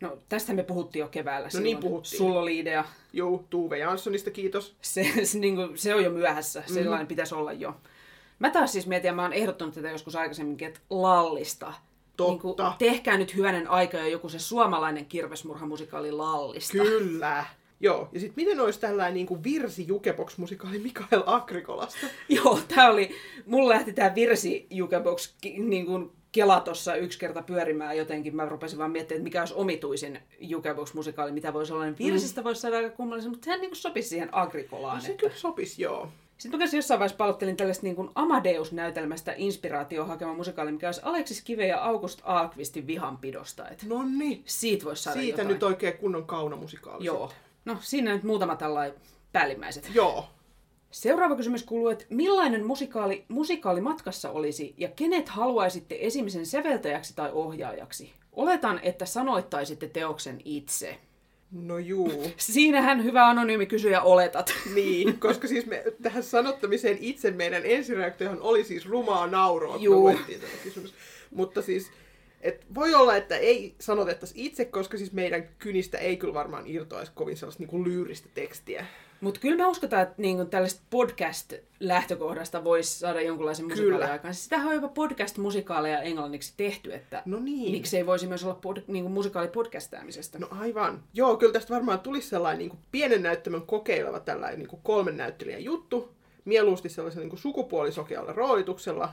No, 0.00 0.18
tästä 0.28 0.52
me 0.52 0.62
puhuttiin 0.62 1.00
jo 1.00 1.08
keväällä. 1.08 1.48
No 1.54 1.60
niin 1.60 1.78
puhuttiin. 1.78 2.18
Sulla 2.18 2.40
oli 2.40 2.58
idea. 2.58 2.84
Joo, 3.12 3.44
Tuve 3.50 3.78
Janssonista 3.78 4.30
kiitos. 4.30 4.76
Se, 4.80 5.12
se, 5.24 5.38
niin 5.38 5.56
kuin, 5.56 5.78
se 5.78 5.94
on 5.94 6.04
jo 6.04 6.10
myöhässä. 6.10 6.60
Mhm. 6.60 6.74
Sellainen 6.74 7.06
pitäisi 7.06 7.34
olla 7.34 7.52
jo. 7.52 7.76
Mä 8.38 8.50
taas 8.50 8.72
siis 8.72 8.86
mietin, 8.86 9.08
ja 9.08 9.14
mä 9.14 9.22
oon 9.22 9.32
ehdottanut 9.32 9.74
tätä 9.74 9.90
joskus 9.90 10.16
aikaisemminkin, 10.16 10.68
että 10.68 10.80
lallista. 10.90 11.74
Totta. 12.16 12.32
Niin 12.32 12.40
kuin, 12.40 12.56
tehkää 12.78 13.16
nyt 13.16 13.34
hyvänen 13.34 13.70
aika 13.70 13.98
jo 13.98 14.06
joku 14.06 14.28
se 14.28 14.38
suomalainen 14.38 15.06
kirvesmurhamusikaali 15.06 16.12
lallista. 16.12 16.72
Kyllä. 16.72 17.44
Joo, 17.80 18.08
ja 18.12 18.20
sitten 18.20 18.44
miten 18.44 18.60
olisi 18.60 18.80
tällainen 18.80 19.14
niin 19.14 19.26
kuin 19.26 19.44
virsi 19.44 19.86
jukebox-musikaali 19.86 20.78
Mikael 20.78 21.22
Agrikolasta? 21.26 22.06
Joo, 22.28 22.60
tää 22.74 22.90
oli, 22.90 23.10
mulla 23.46 23.68
lähti 23.68 23.92
tää 23.92 24.14
virsi 24.14 24.66
Jukebox 24.70 25.34
niin 25.58 25.86
kuin 25.86 26.10
kela 26.32 26.60
tuossa 26.60 26.96
yksi 26.96 27.18
kerta 27.18 27.42
pyörimään 27.42 27.96
jotenkin. 27.96 28.36
Mä 28.36 28.48
rupesin 28.48 28.78
vaan 28.78 28.90
miettimään, 28.90 29.18
että 29.18 29.24
mikä 29.24 29.40
olisi 29.40 29.54
omituisin 29.54 30.18
Jukebox-musikaali, 30.38 31.32
mitä 31.32 31.52
voisi 31.52 31.72
olla. 31.72 31.84
Niin 31.84 31.98
virsistä 31.98 32.40
mm. 32.40 32.44
voisi 32.44 32.60
saada 32.60 32.76
aika 32.76 32.90
kummallisen, 32.90 33.30
mutta 33.30 33.44
sehän 33.44 33.60
niin 33.60 33.76
sopisi 33.76 34.08
siihen 34.08 34.34
agrikolaan. 34.34 34.96
No 34.96 35.02
se 35.02 35.10
että... 35.10 35.20
kyllä 35.20 35.34
sopisi, 35.34 35.82
joo. 35.82 36.08
Sitten 36.38 36.60
mä 36.60 36.66
jossain 36.72 37.00
vaiheessa 37.00 37.16
palottelin 37.16 37.56
tällaista 37.56 37.86
niin 37.86 37.96
kuin 37.96 38.10
Amadeus-näytelmästä 38.14 39.34
inspiraatio 39.36 40.04
hakema 40.04 40.34
musikaali, 40.34 40.72
mikä 40.72 40.88
olisi 40.88 41.00
Aleksis 41.04 41.42
Kive 41.42 41.66
ja 41.66 41.84
August 41.84 42.20
Ahlqvistin 42.24 42.86
vihanpidosta. 42.86 43.68
Et 43.68 43.82
No 43.82 44.02
niin. 44.18 44.42
siitä 44.46 44.84
voisi 44.84 45.02
saada 45.02 45.20
Siitä 45.20 45.32
jotain. 45.42 45.48
nyt 45.48 45.62
oikein 45.62 45.98
kunnon 45.98 46.26
kaunomusikaali. 46.26 47.04
Joo. 47.04 47.28
sitten. 47.28 47.43
No 47.64 47.76
siinä 47.80 48.12
nyt 48.12 48.22
muutama 48.22 48.56
tällainen 48.56 48.98
päällimmäiset. 49.32 49.90
Joo. 49.94 50.28
Seuraava 50.90 51.36
kysymys 51.36 51.62
kuuluu, 51.62 51.88
että 51.88 52.04
millainen 52.10 52.66
musikaali 52.66 53.24
musikaalimatkassa 53.28 54.30
olisi 54.30 54.74
ja 54.78 54.88
kenet 54.88 55.28
haluaisitte 55.28 55.96
esimisen 56.00 56.46
säveltäjäksi 56.46 57.16
tai 57.16 57.30
ohjaajaksi? 57.32 58.12
Oletan, 58.32 58.80
että 58.82 59.06
sanoittaisitte 59.06 59.88
teoksen 59.88 60.40
itse. 60.44 60.98
No 61.52 61.78
juu. 61.78 62.32
Siinähän 62.36 63.04
hyvä 63.04 63.28
anonyymi 63.28 63.66
kysyjä 63.66 64.02
oletat. 64.02 64.54
Niin, 64.74 65.20
koska 65.20 65.48
siis 65.48 65.66
me, 65.66 65.84
tähän 66.02 66.22
sanottamiseen 66.22 66.98
itse 67.00 67.30
meidän 67.30 67.62
ensireaktiohan 67.64 68.40
oli 68.40 68.64
siis 68.64 68.86
rumaa 68.86 69.26
nauroa, 69.26 69.72
kun 69.72 69.80
me 69.80 69.84
Juu. 69.84 70.10
tätä 70.12 70.46
kysymys. 70.62 70.94
Mutta 71.30 71.62
siis, 71.62 71.90
et 72.44 72.66
voi 72.74 72.94
olla, 72.94 73.16
että 73.16 73.36
ei 73.36 73.74
sanotettaisi 73.80 74.34
itse, 74.36 74.64
koska 74.64 74.98
siis 74.98 75.12
meidän 75.12 75.48
kynistä 75.58 75.98
ei 75.98 76.16
kyllä 76.16 76.34
varmaan 76.34 76.66
irtoaisi 76.66 77.12
kovin 77.14 77.36
sellaista 77.36 77.64
niin 77.64 77.84
lyyristä 77.84 78.28
tekstiä. 78.34 78.86
Mutta 79.20 79.40
kyllä 79.40 79.56
me 79.56 79.66
uskotaan, 79.66 80.02
että 80.02 80.14
niinku 80.18 80.44
tällaista 80.44 80.82
podcast-lähtökohdasta 80.90 82.64
voisi 82.64 82.98
saada 82.98 83.20
jonkunlaisen 83.20 83.66
musikaalin 83.68 84.10
aikaan. 84.10 84.34
Siis 84.34 84.44
Sitähän 84.44 84.66
on 84.68 84.74
jopa 84.74 84.88
podcast-musikaaleja 84.88 86.02
englanniksi 86.02 86.54
tehty, 86.56 86.94
että 86.94 87.22
No 87.24 87.38
niin. 87.40 87.72
miksei 87.72 88.06
voisi 88.06 88.26
myös 88.26 88.44
olla 88.44 88.54
pod, 88.54 88.76
niinku 88.86 89.08
musikaali 89.08 89.48
podcastaamisesta. 89.48 90.38
No 90.38 90.48
aivan. 90.50 91.02
Joo, 91.14 91.36
kyllä 91.36 91.52
tästä 91.52 91.74
varmaan 91.74 92.00
tulisi 92.00 92.28
sellainen 92.28 92.58
niin 92.58 92.70
kuin 92.70 92.80
pienen 92.92 93.22
näyttämön 93.22 93.62
kokeileva 93.62 94.20
tällainen 94.20 94.58
niin 94.58 94.68
kuin 94.68 94.80
kolmen 94.82 95.16
näyttelijän 95.16 95.64
juttu. 95.64 96.12
Mieluusti 96.44 96.88
sellaisen 96.88 97.20
niin 97.20 97.30
kuin 97.30 97.40
sukupuolisokealla 97.40 98.32
roolituksella. 98.32 99.12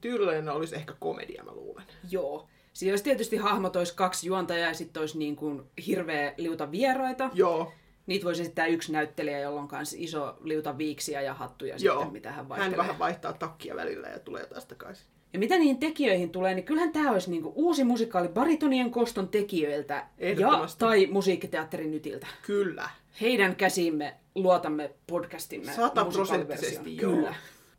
Tyylillinen 0.00 0.48
olisi 0.48 0.74
ehkä 0.74 0.94
komedia, 1.00 1.44
mä 1.44 1.52
luulen. 1.52 1.84
Joo. 2.10 2.48
Siinä 2.78 2.92
olisi 2.92 3.04
tietysti 3.04 3.36
hahmot 3.36 3.76
olisi 3.76 3.94
kaksi 3.94 4.26
juontajaa 4.26 4.68
ja 4.68 4.74
sitten 4.74 5.00
olisi 5.00 5.18
niin 5.18 5.36
kuin 5.36 5.62
hirveä 5.86 6.34
liuta 6.36 6.70
vieraita. 6.70 7.30
Joo, 7.34 7.72
Niitä 8.06 8.24
voisi 8.24 8.42
esittää 8.42 8.66
yksi 8.66 8.92
näyttelijä, 8.92 9.38
jolla 9.38 9.60
on 9.60 9.68
myös 9.72 9.94
iso 9.98 10.36
liuta 10.44 10.78
viiksiä 10.78 11.20
ja 11.20 11.34
hattuja 11.34 11.76
joo. 11.78 11.94
sitten, 11.94 12.12
mitä 12.12 12.32
hän 12.32 12.48
vaihtelee. 12.48 12.76
Hän 12.76 12.86
vähän 12.86 12.98
vaihtaa 12.98 13.32
takkia 13.32 13.76
välillä 13.76 14.08
ja 14.08 14.18
tulee 14.18 14.46
taas 14.46 14.66
takaisin. 14.66 15.06
Ja 15.32 15.38
mitä 15.38 15.58
niihin 15.58 15.78
tekijöihin 15.78 16.30
tulee, 16.30 16.54
niin 16.54 16.64
kyllähän 16.64 16.92
tämä 16.92 17.10
olisi 17.10 17.30
niinku 17.30 17.52
uusi 17.54 17.84
musikaali 17.84 18.28
baritonien 18.28 18.90
koston 18.90 19.28
tekijöiltä 19.28 20.06
ja 20.38 20.66
tai 20.78 21.06
musiikkiteatterin 21.06 21.90
nytiltä. 21.90 22.26
Kyllä. 22.42 22.90
Heidän 23.20 23.56
käsimme 23.56 24.14
luotamme 24.34 24.90
podcastimme 25.06 25.72
Sataprosenttisesti 25.72 26.96
joo. 26.96 27.12
Kyllä. 27.12 27.34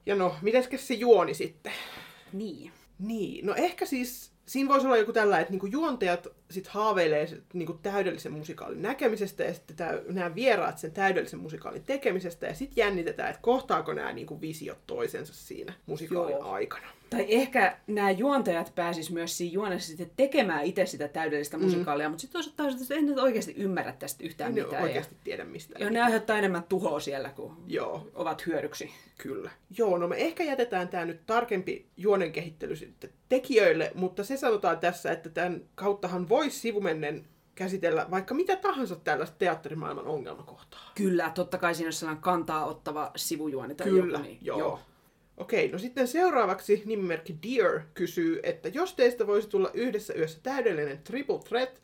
Ja 0.05 0.15
no, 0.15 0.35
mitenkäs 0.41 0.87
se 0.87 0.93
juoni 0.93 1.33
sitten? 1.33 1.73
Niin. 2.33 2.71
Niin, 2.99 3.45
no 3.45 3.55
ehkä 3.55 3.85
siis 3.85 4.31
siinä 4.49 4.69
voisi 4.69 4.85
olla 4.85 4.97
joku 4.97 5.13
tällä, 5.13 5.39
että 5.39 5.51
niinku 5.51 5.65
juontajat 5.65 6.27
sit 6.51 6.67
haaveilee 6.67 7.27
sit 7.27 7.43
niinku 7.53 7.73
täydellisen 7.73 8.31
musikaalin 8.31 8.81
näkemisestä 8.81 9.43
ja 9.43 9.53
sitten 9.53 9.75
tää, 9.75 9.99
nämä 10.07 10.35
vieraat 10.35 10.77
sen 10.77 10.91
täydellisen 10.91 11.39
musikaalin 11.39 11.83
tekemisestä 11.83 12.47
ja 12.47 12.53
sitten 12.53 12.81
jännitetään, 12.81 13.29
että 13.29 13.41
kohtaako 13.41 13.93
nämä 13.93 14.13
niinku 14.13 14.41
visiot 14.41 14.87
toisensa 14.87 15.33
siinä 15.33 15.73
musikaalin 15.85 16.31
Joo. 16.31 16.51
aikana. 16.51 16.87
Tai 17.09 17.25
ehkä 17.29 17.77
nämä 17.87 18.11
juontajat 18.11 18.71
pääsis 18.75 19.11
myös 19.11 19.37
siinä 19.37 19.53
juonessa 19.53 19.87
sitten 19.87 20.11
tekemään 20.15 20.63
itse 20.63 20.85
sitä 20.85 21.07
täydellistä 21.07 21.57
musikaalia, 21.57 22.09
mutta 22.09 22.21
sitten 22.21 22.33
toisaalta 22.33 22.63
taas, 22.63 22.81
että 22.81 22.93
ei 22.93 23.01
ne 23.01 23.21
oikeasti 23.21 23.53
ymmärrä 23.57 23.91
tästä 23.91 24.23
yhtään 24.23 24.49
En 24.49 24.55
ne 24.55 24.63
mitään. 24.63 24.83
oikeasti 24.83 25.15
tiedä 25.23 25.45
mistään. 25.45 25.81
Ja, 25.81 25.87
ja 25.87 25.91
ne 25.91 26.01
aiheuttaa 26.01 26.37
enemmän 26.37 26.63
tuhoa 26.63 26.99
siellä, 26.99 27.29
kuin 27.29 27.53
Joo, 27.67 28.07
ovat 28.13 28.45
hyödyksi. 28.45 28.91
Kyllä. 29.17 29.51
Joo, 29.77 29.97
no 29.97 30.07
me 30.07 30.15
ehkä 30.15 30.43
jätetään 30.43 30.87
tämä 30.87 31.05
nyt 31.05 31.25
tarkempi 31.25 31.87
juonen 31.97 32.31
kehittely 32.31 32.75
sitten 32.75 33.09
tekijöille, 33.29 33.91
mutta 33.95 34.23
se 34.23 34.37
sanotaan 34.37 34.79
tässä, 34.79 35.11
että 35.11 35.29
tämän 35.29 35.61
kauttahan 35.75 36.29
voisi 36.29 36.59
sivumennen 36.59 37.25
käsitellä 37.55 38.07
vaikka 38.11 38.33
mitä 38.33 38.55
tahansa 38.55 38.95
tällaista 38.95 39.35
teatterimaailman 39.39 40.07
ongelmakohtaa. 40.07 40.91
Kyllä, 40.95 41.31
totta 41.35 41.57
kai 41.57 41.75
siinä 41.75 41.87
on 41.87 41.93
sellainen 41.93 42.23
kantaa 42.23 42.65
ottava 42.65 43.11
sivujuoni 43.15 43.75
tai 43.75 43.87
Kyllä, 43.87 44.17
joku, 44.17 44.23
niin 44.23 44.37
joo. 44.41 44.59
joo. 44.59 44.79
Okei, 45.39 45.71
no 45.71 45.77
sitten 45.77 46.07
seuraavaksi 46.07 46.83
nimimerkki 46.85 47.35
Dear 47.43 47.81
kysyy, 47.93 48.39
että 48.43 48.69
jos 48.69 48.93
teistä 48.93 49.27
voisi 49.27 49.49
tulla 49.49 49.71
yhdessä 49.73 50.13
yössä 50.13 50.39
täydellinen 50.43 50.97
triple 51.03 51.39
threat, 51.39 51.81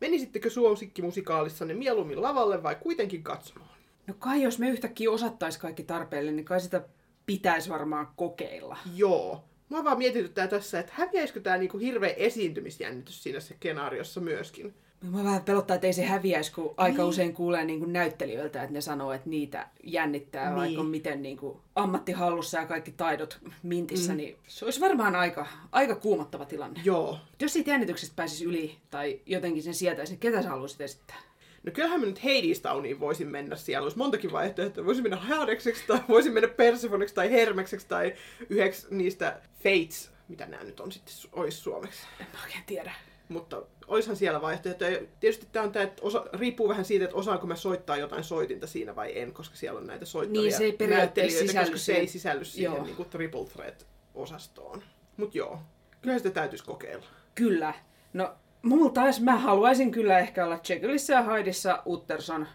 menisittekö 0.00 0.50
suosikkimusikaalissanne 0.50 1.74
mieluummin 1.74 2.22
lavalle 2.22 2.62
vai 2.62 2.74
kuitenkin 2.74 3.22
katsomaan? 3.22 3.78
No 4.06 4.14
kai 4.18 4.42
jos 4.42 4.58
me 4.58 4.68
yhtäkkiä 4.68 5.10
osattaisi 5.10 5.60
kaikki 5.60 5.82
tarpeellinen, 5.82 6.36
niin 6.36 6.44
kai 6.44 6.60
sitä 6.60 6.82
pitäisi 7.26 7.68
varmaan 7.68 8.08
kokeilla. 8.16 8.76
Joo. 8.94 9.44
Mua 9.68 9.84
vaan 9.84 9.98
mietityttää 9.98 10.48
tässä, 10.48 10.80
että 10.80 10.92
häviäisikö 10.96 11.40
tämä 11.40 11.56
niinku 11.56 11.78
hirveä 11.78 12.14
esiintymisjännitys 12.16 13.22
siinä 13.22 13.40
skenaariossa 13.40 14.20
myöskin. 14.20 14.74
Mä 15.10 15.24
vähän 15.24 15.42
pelottaa, 15.42 15.74
että 15.74 15.86
ei 15.86 15.92
se 15.92 16.04
häviäisi, 16.04 16.52
kun 16.52 16.74
aika 16.76 16.96
Niin. 17.02 17.08
usein 17.08 17.34
kuulee 17.34 17.64
niin 17.64 17.78
kuin 17.78 17.92
näyttelijöiltä, 17.92 18.62
että 18.62 18.72
ne 18.74 18.80
sanoo, 18.80 19.12
että 19.12 19.30
niitä 19.30 19.68
jännittää, 19.84 20.46
Niin. 20.46 20.56
vaikka 20.56 20.80
on 20.80 20.86
miten 20.86 21.22
niin 21.22 21.36
kuin 21.36 21.58
ammattihallussa 21.76 22.58
ja 22.58 22.66
kaikki 22.66 22.92
taidot 22.92 23.38
mintissä, 23.62 24.12
mm. 24.12 24.16
niin 24.16 24.36
se 24.46 24.64
olisi 24.64 24.80
varmaan 24.80 25.16
aika, 25.16 25.46
aika 25.72 25.94
kuumottava 25.94 26.44
tilanne. 26.44 26.80
Joo. 26.84 27.18
Jos 27.40 27.52
siitä 27.52 27.70
jännityksestä 27.70 28.16
pääsisi 28.16 28.44
yli 28.44 28.76
tai 28.90 29.20
jotenkin 29.26 29.62
sen 29.62 29.74
sietäisi, 29.74 30.12
niin 30.12 30.20
ketä 30.20 30.42
sä 30.42 30.48
haluaisit 30.48 30.80
esittää? 30.80 31.16
No 31.62 31.72
kyllähän 31.72 32.00
mä 32.00 32.06
nyt 32.06 32.18
Hades 32.18 32.60
Towniin 32.60 33.00
voisin 33.00 33.28
mennä. 33.28 33.56
Siellä 33.56 33.84
olisi 33.84 33.98
montakin 33.98 34.32
vaihtoehtoa. 34.32 34.86
Voisin 34.86 35.04
mennä 35.04 35.16
Hadekseksi 35.16 35.84
tai 35.86 36.00
voisin 36.08 36.32
mennä 36.32 36.48
Persephoneksi 36.48 37.14
tai 37.14 37.30
Hermekseksi 37.30 37.86
tai 37.88 38.14
yhdeksi 38.48 38.86
niistä 38.90 39.40
Fates, 39.62 40.10
mitä 40.28 40.46
nämä 40.46 40.64
nyt 40.64 40.80
on 40.80 40.92
sitten 40.92 41.14
olisi 41.32 41.58
suomeksi. 41.58 42.02
En 42.20 42.26
mä 42.32 42.42
oikein 42.42 42.64
tiedä. 42.66 42.92
Mutta 43.28 43.62
oishan 43.86 44.16
siellä 44.16 44.42
vaihtoehtoja. 44.42 45.00
Tietysti 45.20 45.48
tämä 45.52 45.64
on 45.64 45.72
tämä, 45.72 45.82
että 45.82 46.02
osa, 46.02 46.24
riippuu 46.32 46.68
vähän 46.68 46.84
siitä, 46.84 47.04
että 47.04 47.16
osaanko 47.16 47.46
mä 47.46 47.56
soittaa 47.56 47.96
jotain 47.96 48.24
soitinta 48.24 48.66
siinä 48.66 48.96
vai 48.96 49.18
en, 49.18 49.32
koska 49.32 49.56
siellä 49.56 49.80
on 49.80 49.86
näitä 49.86 50.04
soittavia 50.04 50.42
Niin, 50.42 50.52
se 50.56 50.64
ei 50.64 50.72
periaatteessa 50.72 51.38
näyttelijöitä, 51.38 51.52
sisälly 51.52 51.70
koska 51.70 51.84
se 51.84 51.92
ei 51.92 52.06
sisälly 52.06 52.44
siihen 52.44 52.74
Joo. 52.74 52.84
niin 52.84 52.96
kuin 52.96 53.08
triple 53.08 53.44
threat-osastoon. 53.44 54.82
Mutta 55.16 55.38
joo, 55.38 55.58
kyllä 56.02 56.18
sitä 56.18 56.30
täytyisi 56.30 56.64
kokeilla. 56.64 57.06
Kyllä. 57.34 57.74
No, 58.12 58.34
mulla 58.68 58.90
taas 58.90 59.20
mä 59.20 59.36
haluaisin 59.36 59.90
kyllä 59.90 60.18
ehkä 60.18 60.44
olla 60.44 60.58
Jekyllissa 60.68 61.12
ja 61.12 61.22
Hydeissa 61.22 61.82
Utterson, 61.86 62.46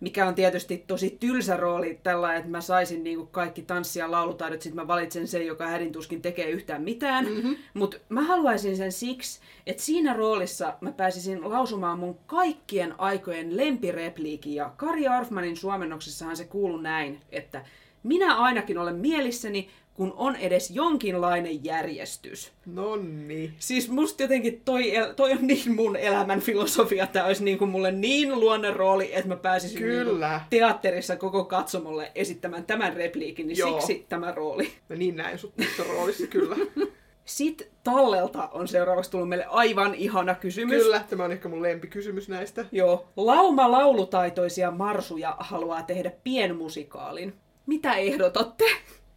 mikä 0.00 0.26
on 0.26 0.34
tietysti 0.34 0.84
tosi 0.86 1.16
tylsä 1.20 1.56
rooli 1.56 2.00
tällä, 2.02 2.34
että 2.34 2.50
mä 2.50 2.60
saisin 2.60 3.04
niinku 3.04 3.26
kaikki 3.26 3.62
tanssi- 3.62 3.98
ja 3.98 4.10
laulutaidot, 4.10 4.62
sit 4.62 4.74
mä 4.74 4.86
valitsen 4.86 5.28
sen, 5.28 5.46
joka 5.46 5.66
hädintuskin 5.66 6.22
tekee 6.22 6.50
yhtään 6.50 6.82
mitään. 6.82 7.24
Mm-hmm. 7.24 7.56
Mutta 7.74 7.96
mä 8.08 8.22
haluaisin 8.22 8.76
sen 8.76 8.92
siksi, 8.92 9.40
että 9.66 9.82
siinä 9.82 10.12
roolissa 10.12 10.74
mä 10.80 10.92
pääsisin 10.92 11.50
lausumaan 11.50 11.98
mun 11.98 12.18
kaikkien 12.26 12.94
aikojen 12.98 13.56
lempirepliikin, 13.56 14.54
ja 14.54 14.72
Kari 14.76 15.08
Arfmanin 15.08 15.56
suomennoksessahan 15.56 16.36
se 16.36 16.44
kuuluu 16.44 16.80
näin, 16.80 17.20
että 17.30 17.64
minä 18.02 18.36
ainakin 18.36 18.78
olen 18.78 18.96
mielissäni, 18.96 19.68
kun 19.94 20.14
on 20.16 20.36
edes 20.36 20.70
jonkinlainen 20.70 21.64
järjestys. 21.64 22.52
Nonni. 22.66 23.54
Siis 23.58 23.90
musta 23.90 24.22
jotenkin 24.22 24.62
toi, 24.64 24.96
el- 24.96 25.12
toi 25.12 25.32
on 25.32 25.46
niin 25.46 25.74
mun 25.76 25.96
elämän 25.96 26.40
filosofia, 26.40 27.04
että 27.04 27.24
olisi 27.24 27.44
niinku 27.44 27.66
mulle 27.66 27.92
niin 27.92 28.40
luonnon 28.40 28.76
rooli, 28.76 29.14
että 29.14 29.28
mä 29.28 29.36
pääsisin 29.36 29.78
Kyllä. 29.78 30.28
Niinku 30.28 30.46
teatterissa 30.50 31.16
koko 31.16 31.44
katsomolle 31.44 32.12
esittämään 32.14 32.64
tämän 32.64 32.96
repliikin, 32.96 33.48
niin 33.48 33.58
Joo. 33.58 33.80
siksi 33.80 34.06
tämä 34.08 34.32
rooli. 34.32 34.72
Mä 34.88 34.96
niin 34.96 35.16
näin 35.16 35.38
sut 35.38 35.56
tässä 35.56 35.84
roolissa, 35.84 36.26
kyllä. 36.26 36.56
Sitten 37.24 37.66
Tallelta 37.84 38.48
on 38.48 38.68
seuraavaksi 38.68 39.10
tullut 39.10 39.28
meille 39.28 39.44
aivan 39.44 39.94
ihana 39.94 40.34
kysymys. 40.34 40.82
Kyllä, 40.82 41.04
tämä 41.10 41.24
on 41.24 41.32
ehkä 41.32 41.48
mun 41.48 41.62
lempikysymys 41.62 42.28
näistä. 42.28 42.64
Joo. 42.72 43.08
Lauma 43.16 43.70
laulutaitoisia 43.70 44.70
marsuja 44.70 45.36
haluaa 45.40 45.82
tehdä 45.82 46.12
pienmusikaalin. 46.24 47.34
Mitä 47.66 47.94
ehdotatte? 47.94 48.64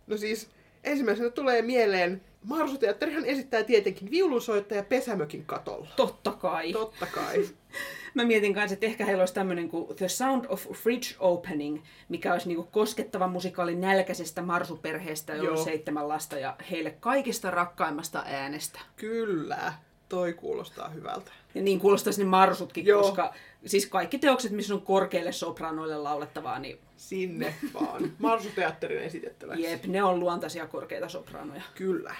No 0.07 0.17
siis, 0.17 0.49
ensimmäisenä 0.85 1.29
tulee 1.29 1.61
mieleen, 1.61 2.21
Marsuteatterihan 2.45 3.25
esittää 3.25 3.63
tietenkin 3.63 4.11
viulunsoittaja 4.11 4.83
Pesämökin 4.83 5.45
katolla. 5.45 5.87
Totta 5.95 6.31
kai. 6.31 6.73
Totta 6.73 7.05
kai. 7.05 7.45
Mä 8.13 8.23
mietin 8.23 8.53
kanssa, 8.53 8.73
että 8.73 8.85
ehkä 8.85 9.05
heillä 9.05 9.21
olisi 9.21 9.33
tämmöinen 9.33 9.69
kuin 9.69 9.95
The 9.95 10.07
Sound 10.07 10.45
of 10.49 10.67
Fridge 10.73 11.15
Opening, 11.19 11.83
mikä 12.09 12.33
olisi 12.33 12.47
niinku 12.47 12.63
koskettava 12.71 13.27
musikaali 13.27 13.75
nälkäisestä 13.75 14.41
marsuperheestä, 14.41 15.35
jolla 15.35 15.59
on 15.59 15.63
seitsemän 15.63 16.07
lasta 16.07 16.39
ja 16.39 16.55
heille 16.71 16.95
kaikista 16.99 17.51
rakkaimmasta 17.51 18.23
äänestä. 18.27 18.79
Kyllä, 18.95 19.73
toi 20.09 20.33
kuulostaa 20.33 20.89
hyvältä. 20.89 21.31
Ja 21.55 21.61
niin 21.61 21.79
kuulostaisi 21.79 22.23
ne 22.23 22.29
marsutkin, 22.29 22.85
Joo. 22.85 23.01
koska 23.01 23.33
siis 23.65 23.85
kaikki 23.85 24.19
teokset, 24.19 24.51
missä 24.51 24.73
on 24.73 24.81
korkeille 24.81 25.31
sopranoille 25.31 25.97
laulettavaa, 25.97 26.59
niin 26.59 26.79
Sinne 26.97 27.53
vaan. 27.73 28.11
Marsuteatterin 28.19 28.99
esitettäväksi. 29.01 29.63
jep, 29.63 29.85
ne 29.85 30.03
on 30.03 30.19
luontaisia 30.19 30.67
korkeita 30.67 31.09
sopranoja. 31.09 31.61
Kyllä. 31.75 32.15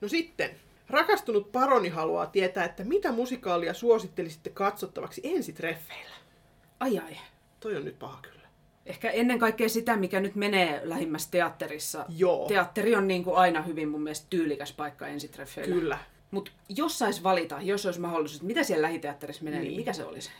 No 0.00 0.08
sitten, 0.08 0.50
Rakastunut 0.88 1.52
paroni 1.52 1.88
haluaa 1.88 2.26
tietää, 2.26 2.64
että 2.64 2.84
mitä 2.84 3.12
musikaalia 3.12 3.74
suosittelisitte 3.74 4.50
katsottavaksi 4.50 5.20
ensitreffeillä. 5.24 6.14
Ai 6.80 6.98
ai. 6.98 7.16
Toi 7.60 7.76
on 7.76 7.84
nyt 7.84 7.98
paha 7.98 8.18
kyllä. 8.22 8.38
Ehkä 8.86 9.10
ennen 9.10 9.38
kaikkea 9.38 9.68
sitä, 9.68 9.96
mikä 9.96 10.20
nyt 10.20 10.34
menee 10.34 10.80
lähimmässä 10.84 11.28
teatterissa. 11.30 12.04
Joo. 12.08 12.48
Teatteri 12.48 12.94
on 12.94 13.08
niin 13.08 13.24
kuin 13.24 13.36
aina 13.36 13.62
hyvin 13.62 13.88
mun 13.88 14.02
mielestä 14.02 14.26
tyylikäs 14.30 14.72
paikka 14.72 15.06
ensitreffeillä. 15.06 15.74
Kyllä. 15.74 15.98
Mutta 16.30 16.50
jos 16.68 16.98
sais 16.98 17.22
valita, 17.22 17.58
jos 17.62 17.86
olisi 17.86 18.00
mahdollisuus, 18.00 18.36
että 18.36 18.46
mitä 18.46 18.62
siellä 18.62 18.82
lähiteatterissa 18.82 19.44
menee, 19.44 19.58
niin, 19.60 19.64
Niin. 19.64 19.70
niin 19.76 19.80
mikä 19.80 19.92
se 19.92 20.04
olisi? 20.04 20.30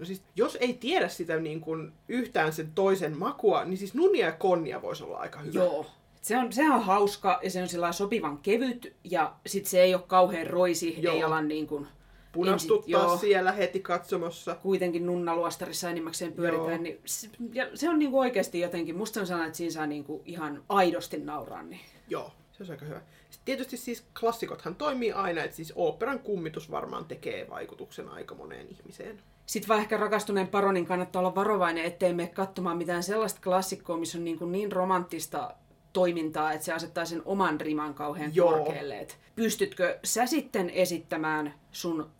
No 0.00 0.06
siis, 0.06 0.22
jos 0.36 0.56
ei 0.60 0.74
tiedä 0.74 1.08
sitä 1.08 1.36
niin 1.36 1.60
kuin 1.60 1.92
yhtään 2.08 2.52
sen 2.52 2.72
toisen 2.74 3.18
makua, 3.18 3.64
niin 3.64 3.78
siis 3.78 3.94
nunnia 3.94 4.26
ja 4.26 4.32
konnia 4.32 4.82
voisi 4.82 5.04
olla 5.04 5.16
aika 5.18 5.38
hyvä. 5.38 5.58
Joo. 5.58 5.86
Se 6.22 6.36
on, 6.36 6.52
sehän 6.52 6.72
on 6.72 6.82
hauska 6.82 7.40
ja 7.42 7.50
se 7.50 7.62
on 7.62 7.94
sopivan 7.94 8.38
kevyt 8.38 8.96
ja 9.04 9.34
sit 9.46 9.66
se 9.66 9.82
ei 9.82 9.94
ole 9.94 10.02
kauhean 10.06 10.46
roisi, 10.46 11.02
Joo. 11.02 11.14
ei 11.14 11.22
ala 11.22 11.42
niin 11.42 11.66
kuin 11.66 11.86
Punastuttaa 12.32 12.90
joo. 12.90 13.16
siellä 13.16 13.52
heti 13.52 13.80
katsomossa. 13.80 14.54
kuitenkin 14.54 15.06
nunnaluostarissa 15.06 15.90
enimmäkseen 15.90 16.32
pyöritään, 16.32 16.70
Joo. 16.70 16.82
niin 16.82 17.00
se, 17.04 17.28
ja 17.52 17.66
se 17.74 17.88
on 17.88 17.98
niinku 17.98 18.18
oikeasti 18.18 18.60
jotenkin, 18.60 18.96
musta 18.96 19.14
se 19.14 19.20
on 19.20 19.26
sellainen, 19.26 19.48
että 19.48 19.56
siinä 19.56 19.72
saa 19.72 19.86
niinku 19.86 20.22
ihan 20.24 20.62
aidosti 20.68 21.18
nauraa. 21.18 21.62
Niin. 21.62 21.80
Joo, 22.08 22.32
se 22.52 22.62
on 22.62 22.70
aika 22.70 22.84
hyvä. 22.84 23.00
Sitten 23.30 23.44
tietysti 23.44 23.76
siis 23.76 24.04
klassikothan 24.20 24.74
toimii 24.74 25.12
aina, 25.12 25.42
että 25.42 25.56
siis 25.56 25.72
oopperan 25.76 26.18
kummitus 26.18 26.70
varmaan 26.70 27.04
tekee 27.04 27.50
vaikutuksen 27.50 28.08
aika 28.08 28.34
moneen 28.34 28.68
ihmiseen. 28.68 29.22
Sitten 29.50 29.68
vaan 29.68 29.80
ehkä 29.80 29.96
rakastuneen 29.96 30.48
paronin 30.48 30.86
kannattaa 30.86 31.20
olla 31.20 31.34
varovainen, 31.34 31.84
ettei 31.84 32.12
mene 32.12 32.28
katsomaan 32.28 32.76
mitään 32.76 33.02
sellaista 33.02 33.40
klassikkoa, 33.44 33.96
missä 33.96 34.18
on 34.18 34.24
niinku 34.24 34.46
niin 34.46 34.72
romanttista 34.72 35.54
toimintaa, 35.92 36.52
että 36.52 36.64
se 36.64 36.72
asettaa 36.72 37.04
sen 37.04 37.22
oman 37.24 37.60
riman 37.60 37.94
kauhean 37.94 38.34
Joo. 38.34 38.52
korkealle. 38.52 38.98
Et 38.98 39.18
pystytkö 39.36 39.98
sä 40.04 40.26
sitten 40.26 40.70
esittämään 40.70 41.54
sun 41.72 42.10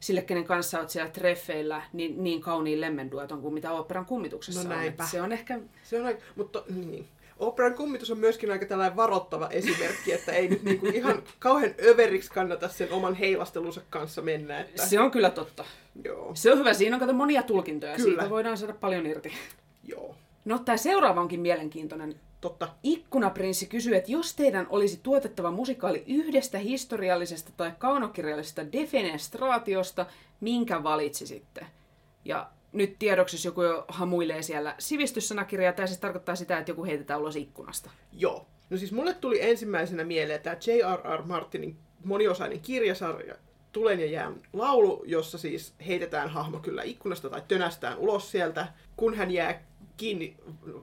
sille, 0.00 0.22
kenen 0.22 0.44
kanssa 0.44 0.78
oot 0.78 0.90
siellä 0.90 1.10
treffeillä, 1.10 1.82
niin, 1.92 2.24
niin 2.24 2.40
kauniin 2.40 2.80
lemmendueton 2.80 3.42
kuin 3.42 3.54
mitä 3.54 3.72
oopperan 3.72 4.06
kummituksessa 4.06 4.68
No 4.68 4.74
on. 4.74 4.82
Et 4.82 4.94
Se 5.10 5.22
on 5.22 5.32
ehkä 5.32 5.60
Se 5.82 6.00
on 6.00 6.06
aika, 6.06 6.22
mutta 6.36 6.62
niin. 6.68 7.08
Operan 7.38 7.74
kummitus 7.74 8.10
on 8.10 8.18
myöskin 8.18 8.50
aika 8.50 8.66
tällainen 8.66 8.96
varoittava 8.96 9.48
esimerkki, 9.48 10.12
että 10.12 10.32
ei 10.32 10.48
nyt 10.48 10.62
niinku 10.62 10.86
ihan 10.86 11.22
kauhean 11.38 11.74
överiksi 11.84 12.30
kannata 12.30 12.68
sen 12.68 12.92
oman 12.92 13.14
heilastelunsa 13.14 13.80
kanssa 13.90 14.22
mennä. 14.22 14.60
Että... 14.60 14.86
Se 14.86 15.00
on 15.00 15.10
kyllä 15.10 15.30
totta. 15.30 15.64
Joo, 16.04 16.30
Se 16.34 16.52
on 16.52 16.58
hyvä. 16.58 16.74
Siinä 16.74 16.96
on 16.96 17.00
kato 17.00 17.12
monia 17.12 17.42
tulkintoja. 17.42 17.96
Kyllä. 17.96 18.08
Siitä 18.10 18.30
voidaan 18.30 18.56
saada 18.58 18.74
paljon 18.74 19.06
irti. 19.06 19.32
joo, 19.84 20.14
No 20.44 20.58
tämä 20.58 20.76
seuraava 20.76 21.20
onkin 21.20 21.40
mielenkiintoinen. 21.40 22.14
totta. 22.40 22.68
Ikkunaprinssi 22.82 23.66
kysyy, 23.66 23.96
että 23.96 24.12
jos 24.12 24.34
teidän 24.36 24.66
olisi 24.70 25.00
tuotettava 25.02 25.50
musikaali 25.50 26.04
yhdestä 26.06 26.58
historiallisesta 26.58 27.50
tai 27.56 27.72
kaunokirjallisesta 27.78 28.72
defenestraatiosta, 28.72 30.06
minkä 30.40 30.82
valitsisitte? 30.82 31.66
Ja 32.24 32.50
nyt 32.72 32.96
tiedoksi, 32.98 33.36
jos 33.36 33.44
joku 33.44 33.62
jo 33.62 33.84
hamuilee 33.88 34.42
siellä 34.42 34.74
sivistyssanakirjaa, 34.78 35.72
tämä 35.72 35.86
siis 35.86 35.98
tarkoittaa 36.00 36.34
sitä, 36.36 36.58
että 36.58 36.70
joku 36.70 36.84
heitetään 36.84 37.20
ulos 37.20 37.36
ikkunasta. 37.36 37.90
Joo. 38.12 38.46
No 38.70 38.76
siis 38.76 38.92
mulle 38.92 39.14
tuli 39.14 39.42
ensimmäisenä 39.42 40.04
mieleen 40.04 40.40
tämä 40.42 40.56
J.R.R. 40.66 41.22
Martinin 41.22 41.76
moniosainen 42.04 42.60
kirjasarja 42.60 43.34
Tulen 43.72 44.00
ja 44.00 44.06
jään 44.06 44.34
laulu, 44.52 45.02
jossa 45.06 45.38
siis 45.38 45.74
heitetään 45.86 46.30
hahmo 46.30 46.58
kyllä 46.58 46.82
ikkunasta 46.82 47.30
tai 47.30 47.42
tönästään 47.48 47.98
ulos 47.98 48.30
sieltä. 48.30 48.68
Kun 48.96 49.14
hän 49.14 49.30
jää 49.30 49.62
kiinni 49.96 50.36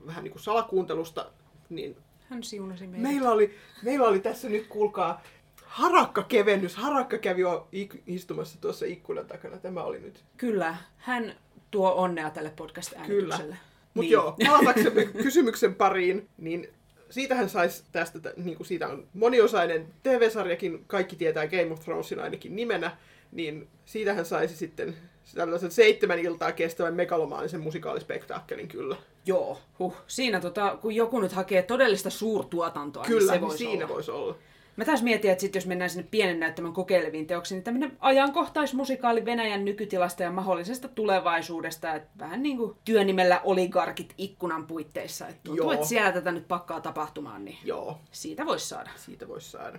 vähän 0.06 0.24
niin 0.24 0.32
kuin 0.32 0.42
salakuuntelusta, 0.42 1.30
niin 1.68 1.96
Hän 2.30 2.42
siunasi 2.42 2.86
meidät. 2.86 3.02
Meillä 3.02 3.30
oli, 3.30 3.54
meillä 3.82 4.08
oli 4.08 4.20
tässä 4.20 4.48
nyt, 4.48 4.66
kuulkaa, 4.66 5.22
harakkakevennys. 5.64 6.76
Harakka 6.76 7.18
kävi 7.18 7.40
jo 7.42 7.68
istumassa 8.06 8.60
tuossa 8.60 8.86
ikkunan 8.86 9.26
takana. 9.26 9.58
Tämä 9.58 9.82
oli 9.82 10.00
nyt. 10.00 10.24
Kyllä, 10.36 10.76
hän 10.96 11.34
tuo 11.70 11.92
onnea 11.94 12.30
tälle 12.30 12.50
podcast-äänitykselle. 12.56 13.56
Mutta 13.94 14.00
Niin. 14.00 14.10
joo, 14.10 14.36
palataksemme 14.46 15.04
kysymyksen 15.04 15.74
pariin, 15.74 16.28
niin 16.36 16.68
siitähän 17.10 17.48
saisi 17.48 17.84
tästä, 17.92 18.18
niin 18.36 18.56
kuin 18.56 18.66
siitä 18.66 18.88
on 18.88 19.06
moniosainen 19.14 19.86
TV-sarjakin, 20.02 20.84
kaikki 20.86 21.16
tietää 21.16 21.46
Game 21.46 21.72
of 21.72 21.80
Thronesin 21.80 22.20
ainakin 22.20 22.56
nimenä, 22.56 22.96
niin 23.32 23.68
siitähän 23.84 24.24
saisi 24.24 24.56
sitten 24.56 24.96
tällaisen 25.34 25.70
seitsemän 25.70 26.18
iltaa 26.18 26.52
kestävän 26.52 26.94
megalomaanisen 26.94 27.60
musikaalispektaakkelin 27.60 28.68
kyllä. 28.68 28.96
Joo, 29.26 29.60
huh. 29.78 29.96
Siinä 30.06 30.40
tota, 30.40 30.78
kun 30.80 30.94
joku 30.94 31.20
nyt 31.20 31.32
hakee 31.32 31.62
todellista 31.62 32.10
suurtuotantoa, 32.10 33.04
Kyllä, 33.04 33.20
niin 33.20 33.26
se 33.28 33.32
niin 33.32 33.40
voisi 33.40 33.58
siinä 33.58 33.84
olla. 33.84 33.94
voisi 33.94 34.10
olla. 34.10 34.36
Mä 34.78 34.84
taas 34.84 35.02
mietin, 35.02 35.30
että 35.30 35.40
sit 35.40 35.54
jos 35.54 35.66
mennään 35.66 35.90
sinne 35.90 36.08
pienen 36.10 36.40
näyttämön 36.40 36.72
kokeileviin 36.72 37.26
teoksiin, 37.26 37.56
niin 37.56 37.64
tämmöinen 37.64 37.96
ajankohtaismusikaali 38.00 39.24
Venäjän 39.24 39.64
nykytilasta 39.64 40.22
ja 40.22 40.30
mahdollisesta 40.30 40.88
tulevaisuudesta, 40.88 41.94
että 41.94 42.08
vähän 42.18 42.42
niin 42.42 42.56
kuin 42.56 42.76
työnimellä 42.84 43.40
oligarkit 43.44 44.14
ikkunan 44.18 44.66
puitteissa. 44.66 45.28
Että 45.28 45.40
tuntuu, 45.44 45.64
Joo. 45.64 45.72
että 45.72 45.86
siellä 45.86 46.12
tätä 46.12 46.32
nyt 46.32 46.48
pakkaa 46.48 46.80
tapahtumaan, 46.80 47.44
niin 47.44 47.58
Joo, 47.64 47.98
siitä 48.12 48.46
voisi 48.46 48.68
saada. 48.68 48.90
siitä 48.96 49.28
voisi 49.28 49.50
saada. 49.50 49.78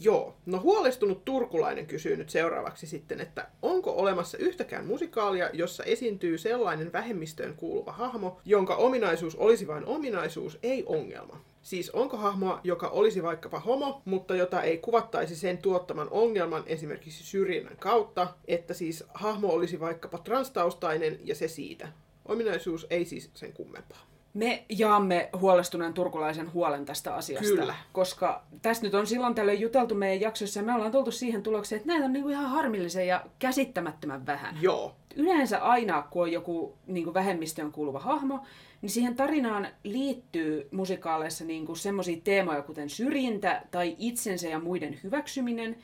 Joo. 0.00 0.36
No 0.46 0.60
huolestunut 0.60 1.24
turkulainen 1.24 1.86
kysyy 1.86 2.16
nyt 2.16 2.30
seuraavaksi 2.30 2.86
sitten, 2.86 3.20
että 3.20 3.48
onko 3.62 3.92
olemassa 3.92 4.38
yhtäkään 4.38 4.86
musikaalia, 4.86 5.50
jossa 5.52 5.84
esiintyy 5.84 6.38
sellainen 6.38 6.92
vähemmistöön 6.92 7.54
kuuluva 7.54 7.92
hahmo, 7.92 8.40
jonka 8.44 8.76
ominaisuus 8.76 9.36
olisi 9.36 9.66
vain 9.66 9.86
ominaisuus, 9.86 10.58
ei 10.62 10.84
ongelma. 10.86 11.40
Siis 11.62 11.90
onko 11.90 12.16
hahmoa, 12.16 12.60
joka 12.64 12.88
olisi 12.88 13.22
vaikkapa 13.22 13.60
homo, 13.60 14.02
mutta 14.04 14.36
jota 14.36 14.62
ei 14.62 14.78
kuvattaisi 14.78 15.36
sen 15.36 15.58
tuottaman 15.58 16.08
ongelman 16.10 16.62
esimerkiksi 16.66 17.24
syrjinnän 17.24 17.76
kautta, 17.76 18.28
että 18.48 18.74
siis 18.74 19.04
hahmo 19.14 19.48
olisi 19.48 19.80
vaikkapa 19.80 20.18
transtaustainen 20.18 21.18
ja 21.24 21.34
se 21.34 21.48
siitä. 21.48 21.88
Ominaisuus 22.24 22.86
ei 22.90 23.04
siis 23.04 23.30
sen 23.34 23.52
kummempaa. 23.52 24.10
Me 24.34 24.64
jaamme 24.68 25.28
huolestuneen 25.40 25.94
turkulaisen 25.94 26.52
huolen 26.52 26.84
tästä 26.84 27.14
asiasta, 27.14 27.48
Kyllä. 27.48 27.74
koska 27.92 28.42
tästä 28.62 28.86
nyt 28.86 28.94
on 28.94 29.06
silloin 29.06 29.34
tällöin 29.34 29.60
juteltu 29.60 29.94
meidän 29.94 30.20
jaksoissa 30.20 30.60
ja 30.60 30.66
me 30.66 30.74
ollaan 30.74 30.92
tultu 30.92 31.10
siihen 31.10 31.42
tulokseen, 31.42 31.76
että 31.76 31.92
näitä 31.92 32.04
on 32.04 32.12
niinku 32.12 32.28
ihan 32.28 32.50
harmillisen 32.50 33.06
ja 33.06 33.24
käsittämättömän 33.38 34.26
vähän. 34.26 34.58
Joo, 34.60 34.96
Yleensä 35.16 35.58
aina, 35.58 36.02
kun 36.02 36.22
on 36.22 36.32
joku 36.32 36.74
niin 36.86 37.04
kuin 37.04 37.14
vähemmistöön 37.14 37.72
kuuluva 37.72 37.98
hahmo, 37.98 38.40
niin 38.82 38.90
siihen 38.90 39.16
tarinaan 39.16 39.68
liittyy 39.84 40.68
musikaaleissa 40.70 41.44
niin 41.44 41.76
semmoisia 41.76 42.20
teemoja, 42.24 42.62
kuten 42.62 42.90
syrjintä 42.90 43.62
tai 43.70 43.96
itsensä 43.98 44.48
ja 44.48 44.58
muiden 44.58 45.00
hyväksyminen. 45.02 45.76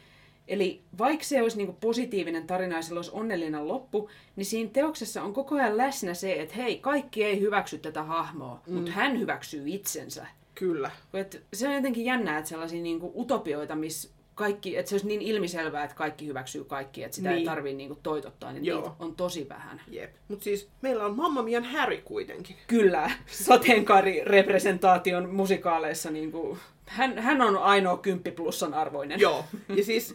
Eli 0.48 0.82
vaikka 0.98 1.24
se 1.24 1.42
olisi 1.42 1.56
niin 1.56 1.66
kuin 1.66 1.78
positiivinen 1.80 2.46
tarina 2.46 2.76
ja 2.76 2.82
sillä 2.82 2.98
olisi 2.98 3.10
onnellinen 3.14 3.68
loppu, 3.68 4.10
niin 4.36 4.44
siinä 4.44 4.70
teoksessa 4.72 5.22
on 5.22 5.32
koko 5.32 5.54
ajan 5.54 5.76
läsnä 5.76 6.14
se, 6.14 6.32
että 6.32 6.54
hei, 6.54 6.78
kaikki 6.78 7.24
ei 7.24 7.40
hyväksy 7.40 7.78
tätä 7.78 8.02
hahmoa, 8.02 8.60
mm. 8.66 8.74
mutta 8.74 8.90
hän 8.90 9.18
hyväksyy 9.20 9.62
itsensä. 9.66 10.26
kyllä. 10.54 10.90
Et 11.14 11.42
se 11.52 11.68
on 11.68 11.74
jotenkin 11.74 12.04
jännää, 12.04 12.38
että 12.38 12.48
sellaisia 12.48 12.82
niin 12.82 13.00
kuin 13.00 13.12
utopioita, 13.16 13.76
missä 13.76 14.15
kaikki, 14.36 14.76
että 14.76 14.88
se 14.88 14.94
olisi 14.94 15.06
niin 15.06 15.22
ilmiselvää, 15.22 15.84
että 15.84 15.96
kaikki 15.96 16.26
hyväksyy 16.26 16.64
kaikki, 16.64 17.04
että 17.04 17.14
sitä 17.14 17.28
niin. 17.28 17.38
ei 17.38 17.44
tarvitse 17.44 17.76
niin 17.76 17.88
kuin 17.88 18.00
toitottaa, 18.02 18.52
niin 18.52 18.64
Joo. 18.64 18.80
niitä 18.80 18.94
on 18.98 19.16
tosi 19.16 19.48
vähän. 19.48 19.82
Jep. 19.88 20.14
Mutta 20.28 20.44
siis 20.44 20.68
meillä 20.82 21.04
on 21.04 21.16
Mamma 21.16 21.42
Mian 21.42 21.64
Harry 21.64 22.02
kuitenkin. 22.04 22.56
Kyllä, 22.66 23.10
sateenkaarirepresentaation 23.26 25.30
musikaaleissa 25.30 26.10
niin 26.10 26.32
kuin, 26.32 26.58
hän, 26.86 27.18
hän 27.18 27.42
on 27.42 27.58
ainoa 27.58 27.96
kymppiplussan 27.96 28.74
arvoinen. 28.74 29.20
Joo. 29.20 29.44
Ja 29.68 29.84
siis 29.84 30.14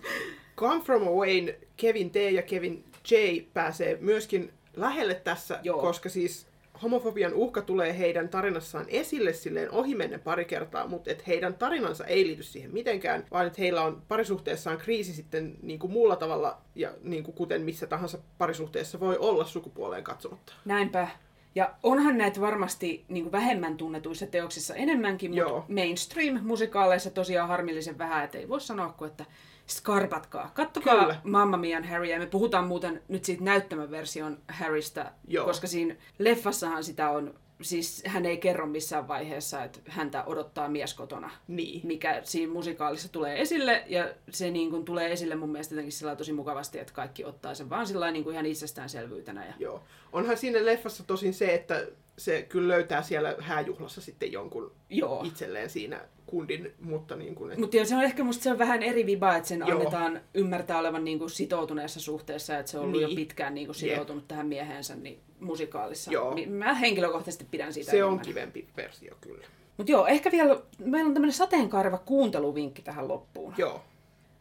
Come 0.57 0.81
From 0.81 1.07
Awayn 1.07 1.55
Kevin 1.77 2.11
T 2.11 2.15
ja 2.15 2.41
Kevin 2.41 2.83
J 3.11 3.15
pääsee 3.53 3.97
myöskin 4.01 4.53
lähelle 4.75 5.15
tässä, 5.15 5.59
Joo. 5.63 5.81
koska 5.81 6.09
siis 6.09 6.47
homofobian 6.83 7.33
uhka 7.33 7.61
tulee 7.61 7.97
heidän 7.97 8.29
tarinassaan 8.29 8.85
esille 8.87 9.33
silleen 9.33 9.71
ohimennen 9.71 10.19
pari 10.19 10.45
kertaa, 10.45 10.87
mutta 10.87 11.11
et 11.11 11.27
heidän 11.27 11.53
tarinansa 11.53 12.05
ei 12.05 12.27
liity 12.27 12.43
siihen 12.43 12.73
mitenkään, 12.73 13.25
vaan 13.31 13.47
että 13.47 13.61
heillä 13.61 13.83
on 13.83 14.01
parisuhteessaan 14.07 14.77
kriisi 14.77 15.13
sitten 15.13 15.55
niin 15.61 15.79
kuin 15.79 15.93
muulla 15.93 16.15
tavalla, 16.15 16.61
ja 16.75 16.91
niin 17.03 17.23
kuin 17.23 17.35
kuten 17.35 17.61
missä 17.61 17.87
tahansa 17.87 18.19
parisuhteessa 18.37 18.99
voi 18.99 19.17
olla 19.17 19.45
sukupuoleen 19.45 20.03
katsomatta. 20.03 20.53
Näinpä. 20.65 21.07
Ja 21.55 21.75
onhan 21.83 22.17
näitä 22.17 22.41
varmasti 22.41 23.05
niin 23.09 23.23
kuin 23.23 23.31
vähemmän 23.31 23.77
tunnetuissa 23.77 24.27
teoksissa 24.27 24.75
enemmänkin, 24.75 25.33
Joo. 25.33 25.55
mutta 25.55 25.73
mainstream-musikaaleissa 25.73 27.09
tosiaan 27.09 27.47
harmillisen 27.47 27.97
vähän, 27.97 28.23
että 28.23 28.37
ei 28.37 28.49
voi 28.49 28.61
sanoa 28.61 28.89
kuin, 28.89 29.11
että 29.11 29.25
skarpatkaa. 29.71 30.51
Kattokaa 30.53 30.99
Kyllä. 30.99 31.21
Mamma 31.23 31.57
Mian 31.57 31.83
Harry, 31.83 32.05
ja 32.05 32.19
me 32.19 32.25
puhutaan 32.25 32.67
muuten 32.67 33.01
nyt 33.07 33.25
siitä 33.25 33.43
näyttämön 33.43 33.91
version 33.91 34.37
Harrystä, 34.47 35.11
Joo. 35.27 35.45
koska 35.45 35.67
siinä 35.67 35.95
leffassahan 36.19 36.83
sitä 36.83 37.09
on 37.09 37.33
siis 37.61 38.03
hän 38.07 38.25
ei 38.25 38.37
kerro 38.37 38.65
missään 38.65 39.07
vaiheessa, 39.07 39.63
että 39.63 39.79
häntä 39.87 40.23
odottaa 40.23 40.69
mies 40.69 40.93
kotona. 40.93 41.31
Niin. 41.47 41.81
Mikä 41.83 42.21
siinä 42.23 42.53
musikaalissa 42.53 43.11
tulee 43.11 43.41
esille, 43.41 43.83
ja 43.87 44.13
se 44.29 44.51
niin 44.51 44.69
kuin 44.69 44.85
tulee 44.85 45.11
esille 45.11 45.35
mun 45.35 45.51
mielestä 45.51 45.73
jotenkin 45.73 45.91
sillä 45.91 46.15
tosi 46.15 46.33
mukavasti, 46.33 46.79
että 46.79 46.93
kaikki 46.93 47.25
ottaa 47.25 47.55
sen 47.55 47.69
vaan 47.69 47.87
sillä 47.87 48.11
niin 48.11 48.23
kuin 48.23 48.33
ihan 48.33 48.45
itsestäänselvyytenä. 48.45 49.45
Ja... 49.45 49.53
Joo. 49.59 49.83
Onhan 50.11 50.37
siinä 50.37 50.65
leffassa 50.65 51.03
tosin 51.03 51.33
se, 51.33 51.53
että 51.53 51.87
se 52.23 52.41
kyllä 52.49 52.67
löytää 52.67 53.01
siellä 53.01 53.35
hääjuhlassa 53.39 54.01
sitten 54.01 54.31
jonkun 54.31 54.71
Joo. 54.89 55.23
itselleen 55.23 55.69
siinä 55.69 56.01
kundin, 56.25 56.73
mutta 56.81 57.15
niin 57.15 57.35
kuin, 57.35 57.51
et... 57.51 57.57
Mutta 57.57 57.85
se 57.85 57.95
on 57.95 58.03
ehkä 58.03 58.23
musta 58.23 58.43
se 58.43 58.51
on 58.51 58.57
vähän 58.59 58.83
eri 58.83 59.05
viba, 59.05 59.35
että 59.35 59.49
sen 59.49 59.59
Joo. 59.67 59.77
annetaan 59.79 60.21
ymmärtää 60.33 60.79
olevan 60.79 61.03
niinku 61.03 61.29
sitoutuneessa 61.29 61.99
suhteessa, 61.99 62.57
että 62.57 62.71
se 62.71 62.77
on 62.77 62.83
ollut 62.85 62.99
Niin. 63.01 63.09
jo 63.09 63.15
pitkään 63.15 63.53
niinku 63.53 63.73
sitoutunut 63.73 64.27
tähän 64.27 64.47
mieheensä 64.47 64.95
niin 64.95 65.19
musikaalissa. 65.39 66.11
Joo. 66.11 66.33
Mi- 66.33 66.45
Mä 66.45 66.73
henkilökohtaisesti 66.73 67.47
pidän 67.51 67.73
siitä 67.73 67.91
se 67.91 68.03
on 68.03 68.07
enemmän. 68.09 68.25
kivempi 68.25 68.67
versio 68.77 69.15
kyllä. 69.21 69.45
Mutta 69.77 69.91
joo, 69.91 70.07
ehkä 70.07 70.31
vielä, 70.31 70.61
meillä 70.79 71.07
on 71.07 71.13
tämmöinen 71.13 71.33
sateenkaareva 71.33 71.97
kuunteluvinkki 71.97 72.81
tähän 72.81 73.07
loppuun. 73.07 73.53
Joo. 73.57 73.81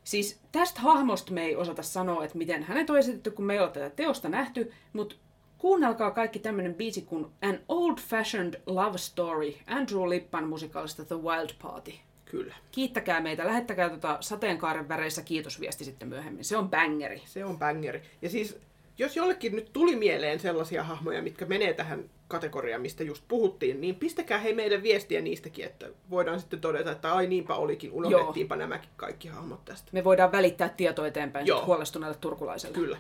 Siis 0.05 0.41
tästä 0.53 0.81
hahmosta 0.81 1.33
me 1.33 1.45
ei 1.45 1.57
osata 1.57 1.83
sanoa, 1.83 2.25
että 2.25 2.39
miten 2.39 2.63
hänet 2.63 2.91
on 2.91 2.99
esitetty, 2.99 3.31
kun 3.31 3.45
me 3.45 3.53
ei 3.55 3.61
ole 3.61 3.71
tätä 3.71 3.91
teosta 3.91 4.29
nähty, 4.29 4.73
mutta 4.93 5.15
kuunnelkaa 5.61 6.11
kaikki 6.11 6.39
tämmöinen 6.39 6.75
biisi 6.75 7.03
kuin 7.03 7.27
An 7.43 7.59
Old 7.69 7.99
Fashioned 7.99 8.61
Love 8.67 8.99
Story 8.99 9.55
Andrew 9.67 10.09
Lippan 10.09 10.49
musikaalista 10.49 11.05
The 11.05 11.17
Wild 11.17 11.51
Party. 11.63 11.93
Kyllä. 12.25 12.55
Kiittäkää 12.73 13.21
meitä, 13.21 13.47
lähettäkää 13.47 13.91
tota 13.91 14.17
sateenkaaren 14.21 14.89
väreissä 14.89 15.23
kiitosviesti 15.23 15.85
sitten 15.85 16.09
myöhemmin. 16.09 16.45
Se 16.45 16.57
on 16.57 16.71
bangeri. 16.71 17.23
Se 17.25 17.45
on 17.45 17.59
bangeri. 17.59 18.03
Ja 18.23 18.31
siis, 18.31 18.59
jos 18.99 19.17
jollekin 19.17 19.57
nyt 19.57 19.73
tuli 19.73 19.97
mieleen 19.97 20.41
sellaisia 20.41 20.85
hahmoja, 20.85 21.23
mitkä 21.23 21.45
menee 21.45 21.75
tähän 21.75 22.11
kategoriaan, 22.29 22.83
mistä 22.83 23.05
just 23.05 23.25
puhuttiin, 23.29 23.81
niin 23.81 23.95
pistäkää 23.95 24.39
hei 24.39 24.55
meille 24.55 24.83
viestiä 24.83 25.21
niistäkin, 25.21 25.65
että 25.65 25.87
voidaan 26.11 26.41
sitten 26.41 26.61
todeta, 26.61 26.93
että 26.93 27.15
ai 27.15 27.27
niinpä 27.27 27.55
olikin, 27.55 27.93
unohdettiinpa 27.93 28.57
nämäkin 28.57 28.91
kaikki 28.97 29.29
hahmot 29.29 29.65
tästä. 29.65 29.89
Me 29.93 30.05
voidaan 30.05 30.33
välittää 30.33 30.69
tietoa 30.69 31.07
eteenpäin 31.07 31.47
Joo. 31.47 31.67
huolestuneelle 31.67 32.17
turkulaiselle. 32.21 32.75
Kyllä. 32.75 32.99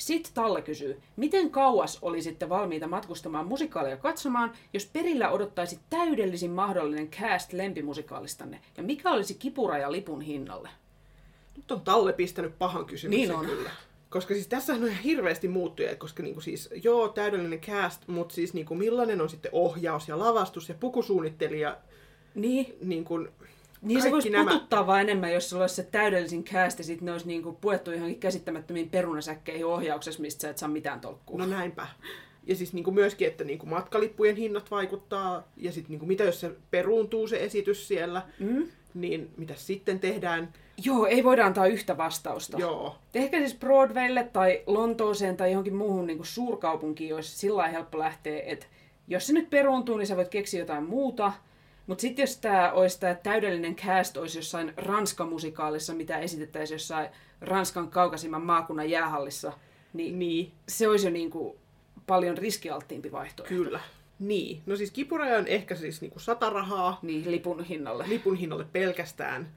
Sitten 0.00 0.32
Talle 0.34 0.62
kysyy, 0.62 1.00
miten 1.16 1.50
kauas 1.50 1.98
olisitte 2.02 2.48
valmiita 2.48 2.86
matkustamaan 2.86 3.46
musikaalia 3.46 3.96
katsomaan, 3.96 4.52
jos 4.72 4.86
perillä 4.86 5.30
odottaisi 5.30 5.78
täydellisin 5.90 6.50
mahdollinen 6.50 7.08
cast 7.10 7.52
lempimusikaalistanne? 7.52 8.60
Ja 8.76 8.82
mikä 8.82 9.10
olisi 9.10 9.34
kipuraja 9.34 9.92
lipun 9.92 10.20
hinnalle? 10.20 10.68
Nyt 11.56 11.70
on 11.70 11.80
Talle 11.80 12.12
pistänyt 12.12 12.58
pahan 12.58 12.84
kysymyksen 12.86 13.28
Niin 13.28 13.38
on. 13.38 13.46
kyllä. 13.46 13.70
Koska 14.10 14.34
siis 14.34 14.46
tässä 14.46 14.72
on 14.72 14.86
ihan 14.86 15.02
hirveästi 15.02 15.48
muuttuja, 15.48 15.96
koska 15.96 16.22
niinku 16.22 16.40
siis, 16.40 16.68
joo, 16.84 17.08
täydellinen 17.08 17.60
cast, 17.60 18.08
mutta 18.08 18.34
siis 18.34 18.54
niinku 18.54 18.74
millainen 18.74 19.20
on 19.20 19.28
sitten 19.30 19.50
ohjaus 19.54 20.08
ja 20.08 20.18
lavastus 20.18 20.68
ja 20.68 20.74
pukusuunnittelija, 20.80 21.76
Niin, 22.34 22.76
niin 22.82 23.04
kuin, 23.04 23.28
niin 23.82 24.02
se 24.02 24.10
voisi 24.10 24.30
nämä- 24.30 24.50
pututtaa 24.52 24.86
vaan 24.86 25.00
enemmän, 25.00 25.32
jos 25.32 25.50
se 25.50 25.56
olisi 25.56 25.74
se 25.74 25.82
täydellisin 25.82 26.44
ja 26.52 26.84
sitten 26.84 27.06
ne 27.06 27.12
olisi 27.12 27.26
niinku 27.26 27.58
puettu 27.60 27.90
johonkin 27.92 28.20
käsittämättömiin 28.20 28.90
perunasäkkeihin 28.90 29.66
ohjauksessa, 29.66 30.20
mistä 30.22 30.40
sä 30.42 30.50
et 30.50 30.58
saa 30.58 30.68
mitään 30.68 31.00
tolkkua. 31.00 31.38
No 31.38 31.46
näinpä. 31.46 31.86
Ja 32.46 32.56
siis 32.56 32.72
niin 32.72 32.84
kuin 32.84 32.94
myöskin, 32.94 33.28
että 33.28 33.44
niin 33.44 33.58
kuin 33.58 33.70
matkalippujen 33.70 34.36
hinnat 34.36 34.70
vaikuttaa, 34.70 35.48
ja 35.56 35.72
sitten 35.72 35.90
niin 35.90 35.98
kuin 35.98 36.08
mitä 36.08 36.24
jos 36.24 36.40
se 36.40 36.50
peruuntuu 36.70 37.26
se 37.28 37.36
esitys 37.44 37.88
siellä, 37.88 38.22
Mm? 38.38 38.66
niin 38.94 39.30
mitä 39.36 39.54
sitten 39.56 40.00
tehdään? 40.00 40.52
Joo, 40.84 41.06
ei 41.06 41.24
voida 41.24 41.46
antaa 41.46 41.66
yhtä 41.66 41.96
vastausta. 41.96 42.58
Joo, 42.58 42.96
Ehkä 43.14 43.38
siis 43.38 43.54
Broadwaylle 43.54 44.28
tai 44.32 44.62
Lontooseen 44.66 45.36
tai 45.36 45.50
johonkin 45.50 45.74
muuhun 45.76 46.06
niin 46.06 46.18
suurkaupunkiin 46.22 47.14
olisi 47.14 47.38
sillä 47.38 47.68
helppo 47.68 47.98
lähteä, 47.98 48.40
että 48.46 48.66
jos 49.08 49.26
se 49.26 49.32
nyt 49.32 49.50
peruuntuu, 49.50 49.96
niin 49.96 50.06
sä 50.06 50.16
voit 50.16 50.28
keksiä 50.28 50.60
jotain 50.60 50.84
muuta. 50.84 51.32
Mutta 51.90 52.02
sitten 52.02 52.22
jos 52.22 52.36
tämä 52.36 52.72
olisi 52.72 53.00
tämä 53.00 53.14
täydellinen 53.14 53.76
cast 53.76 54.16
olisi 54.16 54.38
jossain 54.38 54.72
Ranska-musikaalissa, 54.76 55.94
mitä 55.94 56.18
esitettäisiin 56.18 56.74
jossain 56.74 57.08
Ranskan 57.40 57.88
kaukaisimman 57.90 58.42
maakunnan 58.42 58.90
jäähallissa, 58.90 59.52
niin, 59.92 60.18
niin, 60.18 60.52
se 60.68 60.88
olisi 60.88 61.06
jo 61.06 61.10
niin 61.12 61.30
kuin 61.30 61.56
paljon 62.06 62.38
riskialttiimpi 62.38 63.12
vaihtoehto. 63.12 63.54
kyllä. 63.54 63.80
Niin, 64.18 64.62
no 64.66 64.76
siis 64.76 64.90
kipuraja 64.90 65.38
on 65.38 65.46
ehkä 65.46 65.74
siis 65.74 66.00
niin 66.00 66.10
kuin 66.10 66.22
sata 66.22 66.50
rahaa 66.50 66.98
Niin, 67.02 67.30
lipun 67.30 67.64
hinnalle. 67.64 68.04
lipun 68.08 68.36
hinnalle 68.36 68.66
pelkästään, 68.72 69.48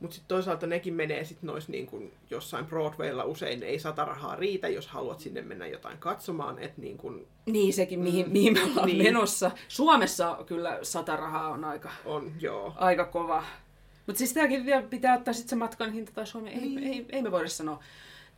mutta 0.00 0.14
sitten 0.14 0.28
toisaalta 0.28 0.66
nekin 0.66 0.94
menee 0.94 1.24
sitten 1.24 1.46
nois 1.46 1.68
niin 1.68 1.86
kuin 1.86 2.12
jossain 2.30 2.66
Broadwaylla 2.66 3.24
usein 3.24 3.62
ei 3.62 3.78
sata 3.78 4.04
rahaa 4.04 4.36
riitä, 4.36 4.68
jos 4.68 4.86
haluat 4.86 5.20
sinne 5.20 5.42
mennä 5.42 5.66
jotain 5.66 5.98
katsomaan, 5.98 6.58
että 6.58 6.80
niin 6.80 6.98
kuin 6.98 7.26
Niin, 7.46 7.72
sekin, 7.72 8.00
mihin, 8.00 8.30
mihin 8.30 8.52
me 8.52 8.62
ollaan 8.64 8.86
Niin. 8.86 9.02
menossa. 9.02 9.50
Suomessa 9.68 10.38
kyllä 10.46 10.78
sata 10.82 11.16
rahaa 11.16 11.48
on 11.48 11.64
aika, 11.64 11.90
on, 12.04 12.32
joo. 12.40 12.72
aika 12.76 13.04
kova. 13.04 13.44
Mutta 14.06 14.18
siis 14.18 14.32
tämäkin 14.32 14.66
vielä 14.66 14.82
pitää 14.82 15.14
ottaa 15.16 15.34
sitten 15.34 15.50
se 15.50 15.56
matkan 15.56 15.92
hinta 15.92 16.12
tai 16.12 16.26
Suomi. 16.26 16.50
Ei, 16.50 16.60
Niin. 16.60 16.78
ei, 16.84 17.06
ei 17.12 17.22
me 17.22 17.30
voida 17.30 17.48
sanoa. 17.48 17.82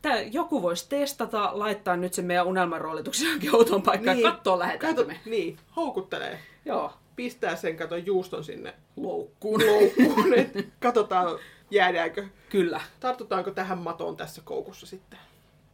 Tää, 0.02 0.22
joku 0.22 0.62
voisi 0.62 0.88
testata, 0.88 1.50
laittaa 1.52 1.96
nyt 1.96 2.14
sen 2.14 2.24
meidän 2.24 2.46
unelmaroolituksen 2.46 3.26
johonkin 3.26 3.54
outoon 3.54 3.82
paikkaan 3.82 4.16
niin. 4.16 4.24
ja 4.24 4.32
katsoa 4.32 4.58
Kato, 4.78 5.04
me. 5.04 5.20
niin, 5.26 5.58
houkuttelee. 5.76 6.38
Joo, 6.64 6.92
Pistää 7.18 7.56
sen, 7.56 7.76
kato, 7.76 7.96
juuston 7.96 8.44
sinne 8.44 8.74
loukkuun. 8.96 9.66
loukkuun, 9.66 10.34
että 10.34 10.62
katsotaan 10.80 11.38
jäädäänkö, 11.70 12.24
Kyllä. 12.50 12.80
tartutaanko 13.00 13.50
tähän 13.50 13.78
matoon 13.78 14.16
tässä 14.16 14.42
koukussa 14.44 14.86
sitten. 14.86 15.18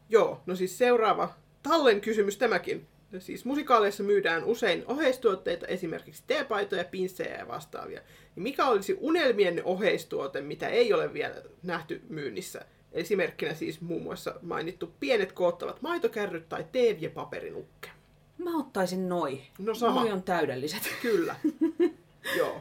Joo, 0.08 0.40
no 0.46 0.56
siis 0.56 0.78
seuraava 0.78 1.34
Tallen 1.62 2.00
kysymys 2.00 2.36
tämäkin. 2.36 2.86
Siis 3.18 3.44
musikaaleissa 3.44 4.02
myydään 4.02 4.44
usein 4.44 4.84
oheistuotteita, 4.86 5.66
esimerkiksi 5.66 6.22
teepaitoja, 6.26 6.84
pinssejä 6.84 7.36
ja 7.38 7.48
vastaavia. 7.48 8.00
Niin 8.36 8.42
mikä 8.42 8.66
olisi 8.66 8.96
unelmienne 9.00 9.62
oheistuote, 9.64 10.40
mitä 10.40 10.68
ei 10.68 10.92
ole 10.92 11.12
vielä 11.12 11.34
nähty 11.62 12.02
myynnissä? 12.08 12.64
Esimerkkinä 12.92 13.54
siis 13.54 13.80
muun 13.80 14.02
muassa 14.02 14.34
mainittu 14.42 14.94
pienet 15.00 15.32
koottavat 15.32 15.82
maitokärryt 15.82 16.48
tai 16.48 16.62
teev- 16.72 17.02
ja 17.02 17.10
paperinukke. 17.10 17.90
Mä 18.38 18.58
ottaisin 18.58 19.08
noi. 19.08 19.42
No 19.58 19.74
sama. 19.74 20.00
Noi 20.00 20.12
on 20.12 20.22
täydelliset. 20.22 20.82
Kyllä. 21.02 21.36
Joo. 22.36 22.60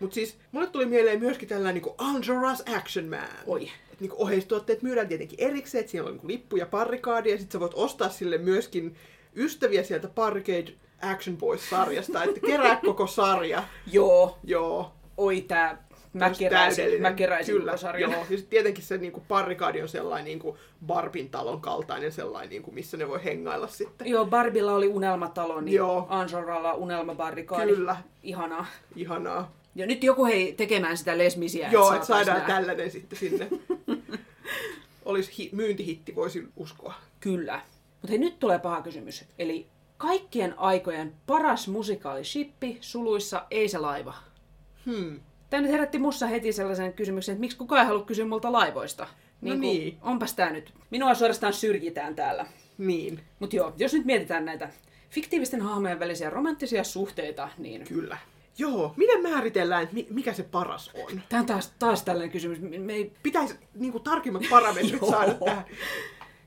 Mutta 0.00 0.14
siis 0.14 0.36
mulle 0.52 0.66
tuli 0.66 0.86
mieleen 0.86 1.20
myöskin 1.20 1.48
tällainen 1.48 1.82
niin 1.82 1.94
Anjoras 1.98 2.62
Action 2.76 3.06
Man. 3.06 3.28
Oi. 3.46 3.70
Et 3.92 4.00
niin 4.00 4.12
oheistuotteet 4.12 4.82
myydään 4.82 5.08
tietenkin 5.08 5.40
erikseen, 5.40 5.80
että 5.80 5.90
siellä 5.90 6.10
on 6.10 6.16
niin 6.16 6.28
lippu 6.28 6.56
ja 6.56 6.66
parrikaadi, 6.66 7.30
ja 7.30 7.38
sitten 7.38 7.52
sä 7.52 7.60
voit 7.60 7.74
ostaa 7.74 8.08
sille 8.08 8.38
myöskin 8.38 8.96
ystäviä 9.36 9.82
sieltä 9.82 10.08
Parkade 10.08 10.72
Action 11.02 11.36
Boys-sarjasta, 11.36 12.24
että 12.24 12.40
kerää 12.40 12.80
koko 12.84 13.06
sarja. 13.06 13.64
Joo. 13.92 14.38
Joo. 14.44 14.92
Oi 15.16 15.40
tää. 15.40 15.88
Mä 16.12 16.30
keräisin, 16.38 17.02
mä 17.02 17.12
keräisin 17.12 17.54
Kyllä, 17.54 17.70
koko 17.70 17.76
sarjan. 17.80 18.10
Joo. 18.10 18.20
Ja 18.20 18.26
sitten 18.36 18.50
tietenkin 18.50 18.84
se 18.84 18.98
niin 18.98 19.12
parrikaadi 19.28 19.82
on 19.82 19.88
sellainen 19.88 20.24
niin 20.24 20.54
Barbin 20.86 21.30
talon 21.30 21.60
kaltainen, 21.60 22.12
sellainen, 22.12 22.50
niin 22.50 22.62
kuin, 22.62 22.74
missä 22.74 22.96
ne 22.96 23.08
voi 23.08 23.24
hengailla 23.24 23.66
sitten. 23.66 24.06
Joo, 24.08 24.24
Barbilla 24.24 24.74
oli 24.74 24.88
unelmatalo, 24.88 25.60
niin 25.60 25.76
Joo. 25.76 26.06
Ansoralla 26.08 26.74
unelmabarrikaadi. 26.74 27.66
Kyllä. 27.74 27.96
Ihanaa. 28.22 28.66
Ihanaa. 28.96 29.52
Ja 29.74 29.86
nyt 29.86 30.04
joku 30.04 30.24
hei 30.24 30.52
tekemään 30.52 30.96
sitä 30.96 31.18
lesmisiä. 31.18 31.68
Joo, 31.70 31.92
että 31.92 32.06
saadaan 32.06 32.38
nää. 32.38 32.46
tällainen 32.46 32.90
sitten 32.90 33.18
sinne. 33.18 33.48
Olisi 35.04 35.32
hi- 35.38 35.50
myyntihitti, 35.52 36.14
voisin 36.14 36.48
uskoa. 36.56 36.94
Kyllä. 37.20 37.60
Mutta 37.90 38.08
hei, 38.08 38.18
nyt 38.18 38.38
tulee 38.38 38.58
paha 38.58 38.82
kysymys. 38.82 39.24
Eli 39.38 39.66
kaikkien 39.96 40.58
aikojen 40.58 41.14
paras 41.26 41.68
musikaali-shippi, 41.68 42.78
suluissa 42.80 43.46
ei 43.50 43.68
se 43.68 43.78
laiva. 43.78 44.14
Hmm. 44.86 45.20
Tämä 45.52 45.62
nyt 45.62 45.70
herätti 45.72 45.98
mussa 45.98 46.26
heti 46.26 46.52
sellaisen 46.52 46.92
kysymyksen, 46.92 47.32
että 47.32 47.40
miksi 47.40 47.56
kukaan 47.56 47.80
ei 47.80 47.86
halua 47.86 48.04
kysyä 48.04 48.24
multa 48.24 48.52
laivoista. 48.52 49.06
No 49.40 49.50
kun, 49.50 49.60
niin. 49.60 49.98
Onpas 50.02 50.34
tää 50.34 50.50
nyt. 50.50 50.72
Minua 50.90 51.14
suorastaan 51.14 51.52
syrjitään 51.52 52.14
täällä. 52.14 52.46
Niin, 52.78 53.20
Mutta 53.38 53.56
joo, 53.56 53.72
jos 53.78 53.92
nyt 53.92 54.04
mietitään 54.04 54.44
näitä 54.44 54.70
fiktiivisten 55.10 55.60
hahmojen 55.60 56.00
välisiä 56.00 56.30
romanttisia 56.30 56.84
suhteita, 56.84 57.48
niin 57.58 57.84
kyllä. 57.84 58.18
Joo, 58.58 58.94
miten 58.96 59.22
määritellään, 59.22 59.82
että 59.82 59.94
mi- 59.94 60.06
mikä 60.10 60.32
se 60.32 60.42
paras 60.42 60.90
on? 60.94 61.22
tämä 61.28 61.40
on 61.40 61.46
taas, 61.46 61.72
taas 61.78 62.02
tällainen 62.02 62.32
kysymys. 62.32 62.60
Me 62.60 62.92
ei 62.92 63.12
Pitäisi 63.22 63.54
niin 63.74 63.92
kuin, 63.92 64.04
tarkemmat 64.04 64.42
parametrit 64.50 65.00
saada 65.10 65.34
tähän. 65.34 65.64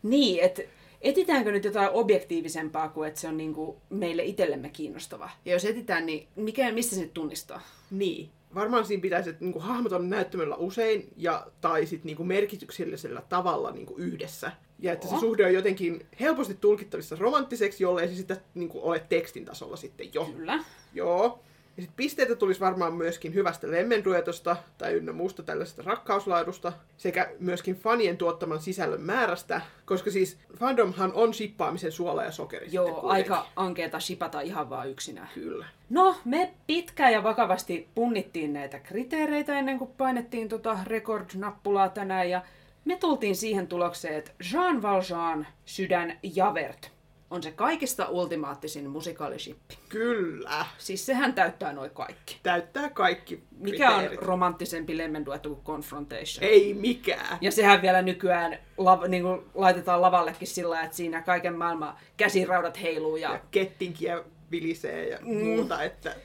Niin, 0.03 0.43
että 0.43 0.61
etitäänkö 1.01 1.51
nyt 1.51 1.63
jotain 1.63 1.89
objektiivisempaa 1.89 2.89
kuin 2.89 3.07
että 3.07 3.19
se 3.19 3.27
on 3.27 3.37
niinku 3.37 3.81
meille 3.89 4.23
itsellemme 4.23 4.69
kiinnostava? 4.69 5.29
Ja 5.45 5.53
jos 5.53 5.65
etitään, 5.65 6.05
niin 6.05 6.27
mikä, 6.35 6.71
mistä 6.71 6.95
se 6.95 7.01
nyt 7.01 7.13
tunnistaa? 7.13 7.61
Niin. 7.91 8.29
Varmaan 8.55 8.85
siinä 8.85 9.01
pitäisi, 9.01 9.29
että 9.29 9.45
niin 9.45 9.61
hahmot 9.61 9.91
on 9.91 10.09
näyttämöllä 10.09 10.55
usein 10.55 11.09
ja, 11.17 11.47
tai 11.61 11.85
sitten 11.85 12.15
niin 12.15 12.27
merkityksellisellä 12.27 13.21
tavalla 13.29 13.71
niin 13.71 13.87
yhdessä. 13.97 14.51
Ja 14.79 14.93
että 14.93 15.07
se 15.07 15.19
suhde 15.19 15.45
on 15.45 15.53
jotenkin 15.53 16.05
helposti 16.19 16.53
tulkittavissa 16.61 17.15
romanttiseksi, 17.19 17.83
jollei 17.83 18.07
se 18.07 18.15
sitä 18.15 18.37
niin 18.53 18.69
kuin, 18.69 18.83
ole 18.83 19.05
tekstin 19.09 19.45
tasolla 19.45 19.75
sitten 19.75 20.13
jo. 20.13 20.25
Kyllä. 20.25 20.63
Joo. 20.93 21.43
Ja 21.77 21.83
sit 21.83 21.91
pisteitä 21.95 22.35
tulisi 22.35 22.59
varmaan 22.59 22.93
myöskin 22.93 23.33
hyvästä 23.33 23.71
lemmenduetosta 23.71 24.55
tai 24.77 24.93
ynnä 24.93 25.11
muusta 25.11 25.43
tällaisesta 25.43 25.81
rakkauslaadusta, 25.85 26.73
sekä 26.97 27.29
myöskin 27.39 27.75
fanien 27.75 28.17
tuottaman 28.17 28.59
sisällön 28.59 29.01
määrästä, 29.01 29.61
koska 29.85 30.11
siis 30.11 30.37
fandomhan 30.59 31.13
on 31.13 31.33
shippaamisen 31.33 31.91
suola 31.91 32.23
ja 32.23 32.31
sokeri 32.31 32.65
sitten 32.65 32.75
Joo, 32.75 32.85
kuitenkin. 33.01 33.11
aika 33.11 33.47
ankeeta 33.55 33.99
shipata 33.99 34.41
ihan 34.41 34.69
vaan 34.69 34.89
yksinään. 34.89 35.29
Kyllä. 35.33 35.65
No, 35.89 36.15
me 36.25 36.53
pitkään 36.67 37.13
ja 37.13 37.23
vakavasti 37.23 37.87
punnittiin 37.95 38.53
näitä 38.53 38.79
kriteereitä 38.79 39.59
ennen 39.59 39.77
kuin 39.79 39.91
painettiin 39.97 40.49
tota 40.49 40.77
record-nappulaa 40.85 41.89
tänään 41.89 42.29
ja 42.29 42.41
me 42.85 42.97
tultiin 42.97 43.35
siihen 43.35 43.67
tulokseen, 43.67 44.15
että 44.15 44.31
Jean 44.53 44.81
Valjean 44.81 45.47
sydän 45.65 46.19
Javert 46.35 46.94
on 47.35 47.43
se 47.43 47.51
kaikista 47.51 48.09
ultimaattisin 48.09 48.89
musikaalishippi. 48.89 49.77
Kyllä. 49.89 50.65
Siis 50.77 51.05
sehän 51.05 51.33
täyttää 51.33 51.73
noin 51.73 51.91
kaikki. 51.91 52.39
Täyttää 52.43 52.89
kaikki 52.89 53.43
Mikä 53.57 53.89
on 53.89 53.93
kriteerit. 53.99 54.21
romanttisempi 54.21 54.97
lemmenduetto 54.97 55.49
kuin 55.49 55.63
Confrontation? 55.63 56.43
Ei 56.51 56.73
mikään. 56.73 57.37
Ja 57.41 57.51
sehän 57.51 57.81
vielä 57.81 58.01
nykyään 58.01 58.57
lav, 58.77 59.03
niin 59.07 59.23
kuin 59.23 59.41
laitetaan 59.53 60.01
lavallekin 60.01 60.47
sillä, 60.47 60.81
että 60.81 60.97
siinä 60.97 61.21
kaiken 61.21 61.55
maailman 61.55 61.97
käsiraudat 62.17 62.81
heiluu 62.81 63.15
ja 63.15 63.31
Ja 63.31 63.39
kettinkiä 63.51 64.23
vilisee 64.51 65.09
ja 65.09 65.19
mm. 65.21 65.37
muuta, 65.43 65.83
että 65.83 66.15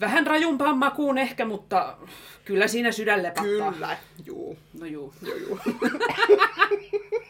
vähän 0.00 0.26
rajumpaan 0.26 0.78
makuun 0.78 1.18
ehkä, 1.18 1.44
mutta 1.44 1.96
kyllä 2.44 2.68
siinä 2.68 2.92
sydän 2.92 3.22
lepattaa. 3.22 3.72
kyllä, 3.72 3.96
juu. 4.26 4.58
No 4.80 4.86
juu. 4.86 5.14
Joo, 5.22 5.36
joo. 5.36 5.58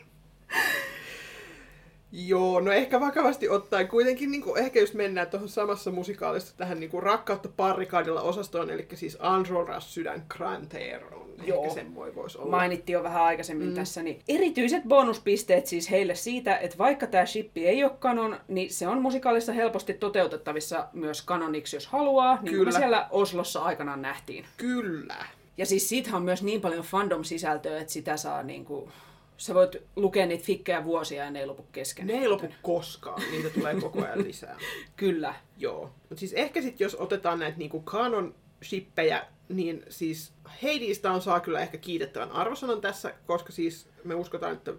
Joo, 2.19 2.61
no 2.61 2.73
ehkä 2.73 3.01
vakavasti 3.01 3.49
ottaen 3.49 3.89
kuitenkin 3.89 4.31
niin 4.31 4.43
kuin, 4.43 4.59
ehkä 4.59 4.81
just 4.81 4.95
mennään 4.95 5.27
tuohon 5.27 5.49
samassa 5.49 5.91
musikaalissa 5.91 6.57
tähän 6.57 6.81
niin 6.81 6.91
kuin, 6.91 7.03
rakkautta 7.03 7.49
parrikaadilla 7.57 8.21
osastoon, 8.21 8.71
eli 8.71 8.87
siis 8.95 9.17
Anroras 9.21 9.95
sydän 9.95 10.25
Grantair 10.29 11.05
on 11.15 11.31
Joo. 11.47 11.63
ehkä 11.63 11.75
semmoinen 11.75 12.15
voisi 12.15 12.39
olla. 12.39 12.51
Mainittiin 12.51 12.95
jo 12.95 13.03
vähän 13.03 13.23
aikaisemmin 13.23 13.69
mm. 13.69 13.75
tässä, 13.75 14.03
niin 14.03 14.23
erityiset 14.29 14.83
bonuspisteet 14.89 15.67
siis 15.67 15.91
heille 15.91 16.15
siitä, 16.15 16.57
että 16.57 16.79
vaikka 16.79 17.07
tämä 17.07 17.27
shippi 17.27 17.67
ei 17.67 17.85
ole 17.85 17.93
kanon, 17.99 18.41
niin 18.49 18.71
se 18.71 18.89
on 18.89 19.03
musikaalissa 19.03 19.53
helposti 19.53 19.95
toteutettavissa 19.95 20.89
myös 20.93 21.23
kanoniksi, 21.23 21.77
jos 21.77 21.87
haluaa, 21.87 22.35
niin 22.35 22.43
kuin 22.43 22.53
me 22.53 22.59
Kyllä. 22.59 22.79
siellä 22.79 23.09
Oslossa 23.11 23.61
aikanaan 23.61 24.03
nähtiin. 24.03 24.45
Kyllä. 24.57 25.27
Ja 25.57 25.67
siis 25.67 25.89
siitä 25.89 26.17
on 26.17 26.23
myös 26.23 26.43
niin 26.43 26.61
paljon 26.61 26.85
fandom-sisältöä, 26.85 27.81
että 27.81 27.93
sitä 27.93 28.17
saa 28.17 28.43
niinku... 28.43 28.89
Sä 29.37 29.55
voit 29.55 29.77
lukea 29.97 30.27
niitä 30.27 30.45
fikkejä 30.45 30.85
vuosia 30.85 31.25
ja 31.25 31.31
ne 31.31 31.41
ei 31.41 31.47
lopu 31.47 31.67
kesken. 31.73 32.07
Ne 32.07 32.13
ei 32.13 32.29
lopu 32.29 32.49
koskaan, 32.63 33.23
niitä 33.31 33.51
tulee 33.51 33.81
koko 33.81 34.05
ajan 34.05 34.25
lisää. 34.25 34.59
Kyllä. 34.97 35.35
Joo. 35.59 35.91
Mutta 36.09 36.21
siis 36.21 36.33
ehkä 36.33 36.63
sitten, 36.63 36.85
jos 36.85 36.95
otetaan 36.95 37.39
näitä 37.39 37.59
niinku 37.59 37.81
kanon 37.81 38.35
shippejä, 38.65 39.27
niin 39.49 39.83
siis 39.89 40.33
Heidistä 40.63 41.13
on 41.13 41.23
saa 41.23 41.41
kyllä 41.41 41.61
ehkä 41.61 41.79
kiitettävän 41.79 42.33
arvosanan 42.33 42.81
tässä, 42.81 43.15
koska 43.27 43.53
siis 43.53 43.89
me 44.05 44.15
uskotaan, 44.15 44.53
että 44.53 44.75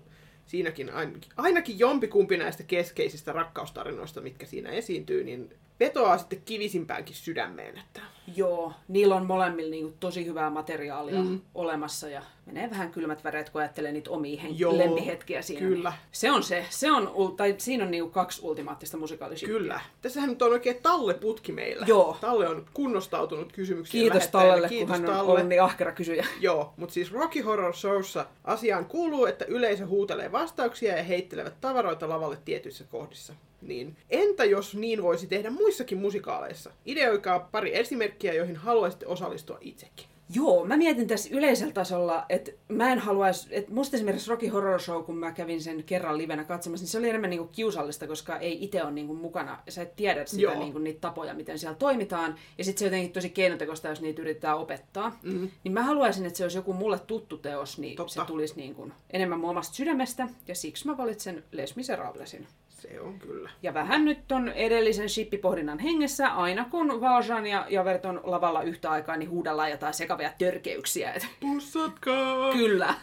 siinäkin 0.45 0.93
ainakin, 0.93 1.31
ainakin 1.37 1.79
jompikumpi 1.79 2.37
näistä 2.37 2.63
keskeisistä 2.63 3.31
rakkaustarinoista, 3.31 4.21
mitkä 4.21 4.45
siinä 4.45 4.69
esiintyy, 4.69 5.23
niin 5.23 5.53
vetoaa 5.79 6.17
sitten 6.17 6.41
kivisimpäänkin 6.45 7.15
sydämeen. 7.15 7.77
Että... 7.77 8.01
Joo, 8.35 8.73
niillä 8.87 9.15
on 9.15 9.25
molemmilla 9.25 9.71
niinku 9.71 9.97
tosi 9.99 10.25
hyvää 10.25 10.49
materiaalia 10.49 11.23
mm. 11.23 11.41
olemassa 11.55 12.09
ja 12.09 12.21
menee 12.45 12.69
vähän 12.69 12.91
kylmät 12.91 13.23
väreet, 13.23 13.49
kun 13.49 13.61
ajattelee 13.61 13.91
niitä 13.91 14.09
omia 14.09 14.41
hen- 14.41 14.59
Joo, 14.59 14.77
lempihetkiä 14.77 15.41
siinä. 15.41 15.67
kyllä. 15.67 15.89
Niin 15.89 15.99
se 16.11 16.31
on 16.31 16.43
se, 16.43 16.65
se 16.69 16.91
on, 16.91 17.33
tai 17.37 17.55
siinä 17.57 17.83
on 17.83 17.91
niinku 17.91 18.09
kaksi 18.09 18.41
ultimaattista 18.45 18.97
musikaalishippiä. 18.97 19.57
Kyllä. 19.59 19.81
Tässähän 20.01 20.29
nyt 20.29 20.41
on 20.41 20.51
oikein 20.51 20.75
Talle-putki 20.81 21.51
meillä. 21.51 21.85
Joo. 21.85 22.17
Talle 22.21 22.49
on 22.49 22.65
kunnostautunut 22.73 23.51
kysymyksiä 23.51 24.01
Kiitos. 24.01 24.27
Tallelle, 24.27 24.69
Kiitos 24.69 24.97
kun 24.97 25.01
hän 25.01 25.09
on 25.09 25.17
Talle. 25.17 25.31
ollut 25.31 25.47
niin 25.47 25.63
ahkera 25.63 25.91
kysyjä. 25.91 26.27
Joo, 26.39 26.73
mutta 26.77 26.93
siis 26.93 27.11
Rocky 27.11 27.41
Horror 27.41 27.75
Showssa 27.75 28.25
asiaan 28.43 28.85
kuuluu, 28.85 29.25
että 29.25 29.45
yleisö 29.45 29.85
huutelee 29.85 30.31
vastauksia 30.31 30.97
ja 30.97 31.03
heittelevät 31.03 31.61
tavaroita 31.61 32.09
lavalle 32.09 32.37
tietyissä 32.45 32.83
kohdissa. 32.83 33.33
Niin 33.61 33.95
entä 34.09 34.45
jos 34.45 34.75
niin 34.75 35.03
voisi 35.03 35.27
tehdä 35.27 35.49
muissakin 35.49 35.97
musikaaleissa? 35.97 36.71
Ideoikaa 36.85 37.39
pari 37.39 37.77
esimerkkiä, 37.77 38.33
joihin 38.33 38.55
haluaisitte 38.55 39.07
osallistua 39.07 39.57
itsekin. 39.61 40.05
Joo, 40.29 40.65
mä 40.65 40.77
mietin 40.77 41.07
tässä 41.07 41.29
yleisellä 41.31 41.73
tasolla, 41.73 42.25
että 42.29 42.51
mä 42.67 42.91
en 42.91 42.99
haluaisi, 42.99 43.47
että 43.51 43.73
musta 43.73 43.97
esimerkiksi 43.97 44.29
Rocky 44.29 44.47
Horror 44.47 44.79
Show, 44.79 45.03
kun 45.03 45.17
mä 45.17 45.31
kävin 45.31 45.61
sen 45.61 45.83
kerran 45.83 46.17
livenä 46.17 46.43
katsomassa, 46.43 46.83
niin 46.83 46.91
se 46.91 46.97
oli 46.97 47.09
enemmän 47.09 47.29
niinku 47.29 47.47
kiusallista, 47.47 48.07
koska 48.07 48.37
ei 48.37 48.63
itse 48.63 48.83
ole 48.83 48.91
niinku 48.91 49.15
mukana, 49.15 49.59
ja 49.65 49.71
sä 49.71 49.81
et 49.81 49.95
tiedä 49.95 50.25
sitä, 50.25 50.41
Joo. 50.41 50.59
niinku, 50.59 50.79
niitä 50.79 50.99
tapoja, 50.99 51.33
miten 51.33 51.59
siellä 51.59 51.77
toimitaan, 51.77 52.35
ja 52.57 52.63
sitten 52.63 52.79
se 52.79 52.85
on 52.85 52.87
jotenkin 52.87 53.13
tosi 53.13 53.29
keinotekoista, 53.29 53.87
jos 53.87 54.01
niitä 54.01 54.21
yritetään 54.21 54.57
opettaa. 54.57 55.19
Mm-hmm. 55.23 55.49
Niin 55.63 55.73
mä 55.73 55.83
haluaisin, 55.83 56.25
että 56.25 56.37
se 56.37 56.43
olisi 56.43 56.57
joku 56.57 56.73
mulle 56.73 56.99
tuttu 56.99 57.37
teos, 57.37 57.77
niin 57.79 57.95
Totta. 57.95 58.13
se 58.13 58.27
tulisi 58.27 58.55
niinku 58.55 58.91
enemmän 59.13 59.39
mun 59.39 59.49
omasta 59.49 59.75
sydämestä, 59.75 60.27
ja 60.47 60.55
siksi 60.55 60.87
mä 60.87 60.97
valitsen 60.97 61.43
Les 61.51 61.75
Miserablesin. 61.75 62.47
Se 62.77 63.01
on 63.01 63.19
kyllä. 63.19 63.49
Ja 63.63 63.73
vähän 63.73 64.05
nyt 64.05 64.31
on 64.31 64.49
edellisen 64.49 65.09
shippipohdinnan 65.09 65.79
hengessä, 65.79 66.27
aina 66.27 66.65
kun 66.71 67.01
Valjean 67.01 67.47
ja 67.47 67.65
Javert 67.69 68.05
on 68.05 68.21
lavalla 68.23 68.61
yhtä 68.63 68.91
aikaa, 68.91 69.17
niin 69.17 69.29
huudellaan 69.29 69.71
jotain 69.71 69.93
sekavia 69.93 70.31
törkeyksiä. 70.37 71.13
Pussatkaa! 71.39 72.51
Kyllä. 72.53 72.93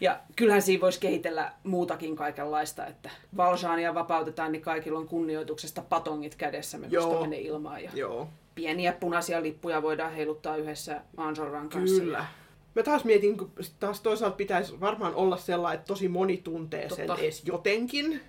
Ja 0.00 0.20
kyllähän 0.36 0.62
siinä 0.62 0.80
voisi 0.80 1.00
kehitellä 1.00 1.52
muutakin 1.64 2.16
kaikenlaista, 2.16 2.86
että 2.86 3.10
Valjeania 3.36 3.94
vapautetaan, 3.94 4.52
niin 4.52 4.62
kaikilla 4.62 4.98
on 4.98 5.08
kunnioituksesta 5.08 5.82
patongit 5.88 6.34
kädessä, 6.34 6.78
me 6.78 6.88
nostamme 6.88 7.26
ne 7.26 7.38
ilmaan. 7.38 7.84
Ja 7.84 7.90
Joo, 7.94 8.28
pieniä 8.54 8.92
punaisia 8.92 9.42
lippuja 9.42 9.82
voidaan 9.82 10.12
heiluttaa 10.12 10.56
yhdessä 10.56 11.00
Ansorran 11.16 11.68
kanssa. 11.68 12.02
kyllä. 12.02 12.26
Mä 12.74 12.82
taas 12.82 13.04
mietin, 13.04 13.36
kun 13.38 13.52
taas 13.80 14.00
toisaalta 14.00 14.36
pitäisi 14.36 14.80
varmaan 14.80 15.14
olla 15.14 15.36
sellainen, 15.36 15.78
että 15.78 15.86
tosi 15.86 16.08
moni 16.08 16.36
tuntee 16.36 16.88
sen 16.88 17.06
Totta. 17.06 17.22
edes 17.22 17.42
jotenkin. 17.46 18.20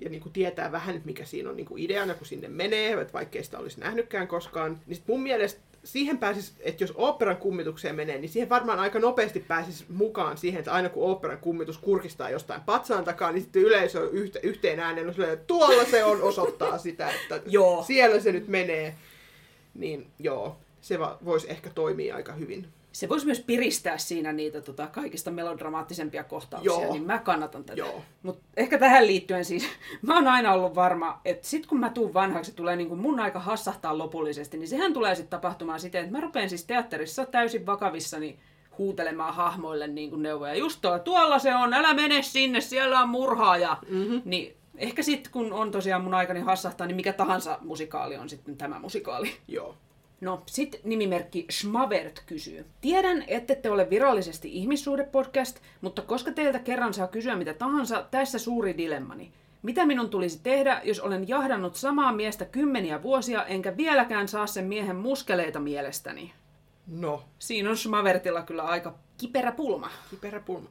Ja 0.00 0.10
niin 0.10 0.22
kuin 0.22 0.32
tietää 0.32 0.72
vähän, 0.72 0.96
että 0.96 1.06
mikä 1.06 1.24
siinä 1.24 1.50
on 1.50 1.56
niin 1.56 1.66
kuin 1.66 1.82
ideana, 1.82 2.14
kun 2.14 2.26
sinne 2.26 2.48
menee, 2.48 2.92
että 2.92 3.12
vaikkei 3.12 3.44
sitä 3.44 3.58
olisi 3.58 3.80
nähnytkään 3.80 4.28
koskaan. 4.28 4.80
Niin 4.86 4.96
sit 4.96 5.08
mun 5.08 5.22
mielestä 5.22 5.60
siihen 5.84 6.18
pääsis, 6.18 6.54
että 6.60 6.84
jos 6.84 6.92
oopperan 6.94 7.36
kummitukseen 7.36 7.96
menee, 7.96 8.18
niin 8.18 8.28
siihen 8.28 8.48
varmaan 8.48 8.78
aika 8.78 8.98
nopeasti 8.98 9.40
pääsis 9.40 9.88
mukaan 9.88 10.38
siihen, 10.38 10.58
että 10.58 10.72
aina 10.72 10.88
kun 10.88 11.02
oopperan 11.04 11.38
kummitus 11.38 11.78
kurkistaa 11.78 12.30
jostain 12.30 12.60
patsaan 12.60 13.04
takaa, 13.04 13.32
niin 13.32 13.42
sitten 13.42 13.62
yleisö 13.62 14.00
on 14.00 14.10
yhtä, 14.12 14.38
yhteen 14.42 14.80
ääneen 14.80 15.06
on 15.06 15.12
silleen, 15.12 15.32
että 15.32 15.46
tuolla 15.46 15.84
se 15.84 16.04
on 16.04 16.22
osoittaa 16.22 16.78
sitä, 16.78 17.10
että 17.10 17.40
Joo. 17.46 17.82
siellä 17.86 18.20
se 18.20 18.32
nyt 18.32 18.48
menee. 18.48 18.94
Niin 19.74 20.06
joo, 20.18 20.56
se 20.80 20.98
va- 20.98 21.18
voisi 21.24 21.50
ehkä 21.50 21.70
toimia 21.70 22.16
aika 22.16 22.32
hyvin. 22.32 22.66
Se 22.92 23.08
voisi 23.08 23.26
myös 23.26 23.40
piristää 23.40 23.98
siinä 23.98 24.32
niitä 24.32 24.60
tota, 24.60 24.86
kaikista 24.86 25.30
melodramaattisempia 25.30 26.24
kohtauksia, 26.24 26.72
Joo. 26.72 26.92
niin 26.92 27.02
mä 27.02 27.18
kannatan 27.18 27.64
tätä. 27.64 27.82
Mutta 28.22 28.42
ehkä 28.56 28.78
tähän 28.78 29.06
liittyen 29.06 29.44
siis, 29.44 29.68
mä 30.02 30.14
oon 30.14 30.28
aina 30.28 30.52
ollut 30.52 30.74
varma, 30.74 31.20
että 31.24 31.48
sit 31.48 31.66
kun 31.66 31.80
mä 31.80 31.90
tuun 31.90 32.14
vanhaksi, 32.14 32.54
tulee 32.54 32.76
niin 32.76 32.88
kuin 32.88 33.00
mun 33.00 33.20
aika 33.20 33.38
hassahtaa 33.38 33.98
lopullisesti, 33.98 34.58
niin 34.58 34.68
sehän 34.68 34.92
tulee 34.92 35.14
sitten 35.14 35.30
tapahtumaan 35.30 35.80
siten, 35.80 36.04
että 36.04 36.12
mä 36.12 36.20
rupean 36.20 36.48
siis 36.48 36.64
teatterissa 36.64 37.26
täysin 37.26 37.66
vakavissani 37.66 38.38
huutelemaan 38.78 39.34
hahmoille 39.34 39.86
niin 39.86 40.10
kuin 40.10 40.22
neuvoja. 40.22 40.54
Just 40.54 40.78
tuo, 40.82 40.98
tuolla 40.98 41.38
se 41.38 41.54
on, 41.54 41.74
älä 41.74 41.94
mene 41.94 42.22
sinne, 42.22 42.60
siellä 42.60 43.00
on 43.00 43.08
murhaaja. 43.08 43.76
Mm-hmm. 43.88 44.22
Niin 44.24 44.56
ehkä 44.76 45.02
sitten 45.02 45.32
kun 45.32 45.52
on 45.52 45.70
tosiaan 45.70 46.02
mun 46.02 46.14
aikani 46.14 46.40
hassahtaa, 46.40 46.86
niin 46.86 46.96
mikä 46.96 47.12
tahansa 47.12 47.58
musikaali 47.60 48.16
on 48.16 48.28
sitten 48.28 48.56
tämä 48.56 48.78
musikaali. 48.78 49.32
Joo. 49.48 49.74
No, 50.20 50.42
sitten 50.46 50.80
nimimerkki 50.84 51.46
Schmavert 51.50 52.22
kysyy. 52.26 52.66
Tiedän, 52.80 53.24
ette 53.28 53.54
te 53.54 53.70
ole 53.70 53.90
virallisesti 53.90 54.48
ihmissuhdepodcast, 54.52 55.58
mutta 55.80 56.02
koska 56.02 56.32
teiltä 56.32 56.58
kerran 56.58 56.94
saa 56.94 57.08
kysyä 57.08 57.36
mitä 57.36 57.54
tahansa, 57.54 58.06
tässä 58.10 58.38
suuri 58.38 58.76
dilemmani. 58.76 59.32
Mitä 59.62 59.86
minun 59.86 60.10
tulisi 60.10 60.40
tehdä, 60.42 60.80
jos 60.84 61.00
olen 61.00 61.28
jahdannut 61.28 61.76
samaa 61.76 62.12
miestä 62.12 62.44
kymmeniä 62.44 63.02
vuosia, 63.02 63.44
enkä 63.46 63.76
vieläkään 63.76 64.28
saa 64.28 64.46
sen 64.46 64.64
miehen 64.64 64.96
muskeleita 64.96 65.60
mielestäni? 65.60 66.32
No, 66.86 67.24
Siinä 67.38 67.70
on 67.70 67.76
Schmavertilla 67.76 68.42
kyllä 68.42 68.62
aika 68.62 68.94
kiperä 69.18 69.52
pulma. 69.52 69.90
kiperä 70.10 70.40
pulma. 70.40 70.68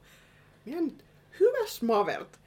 Minä 0.65 0.81
nyt, 0.81 1.03
hyvä 1.39 1.67
Smavert. 1.67 2.39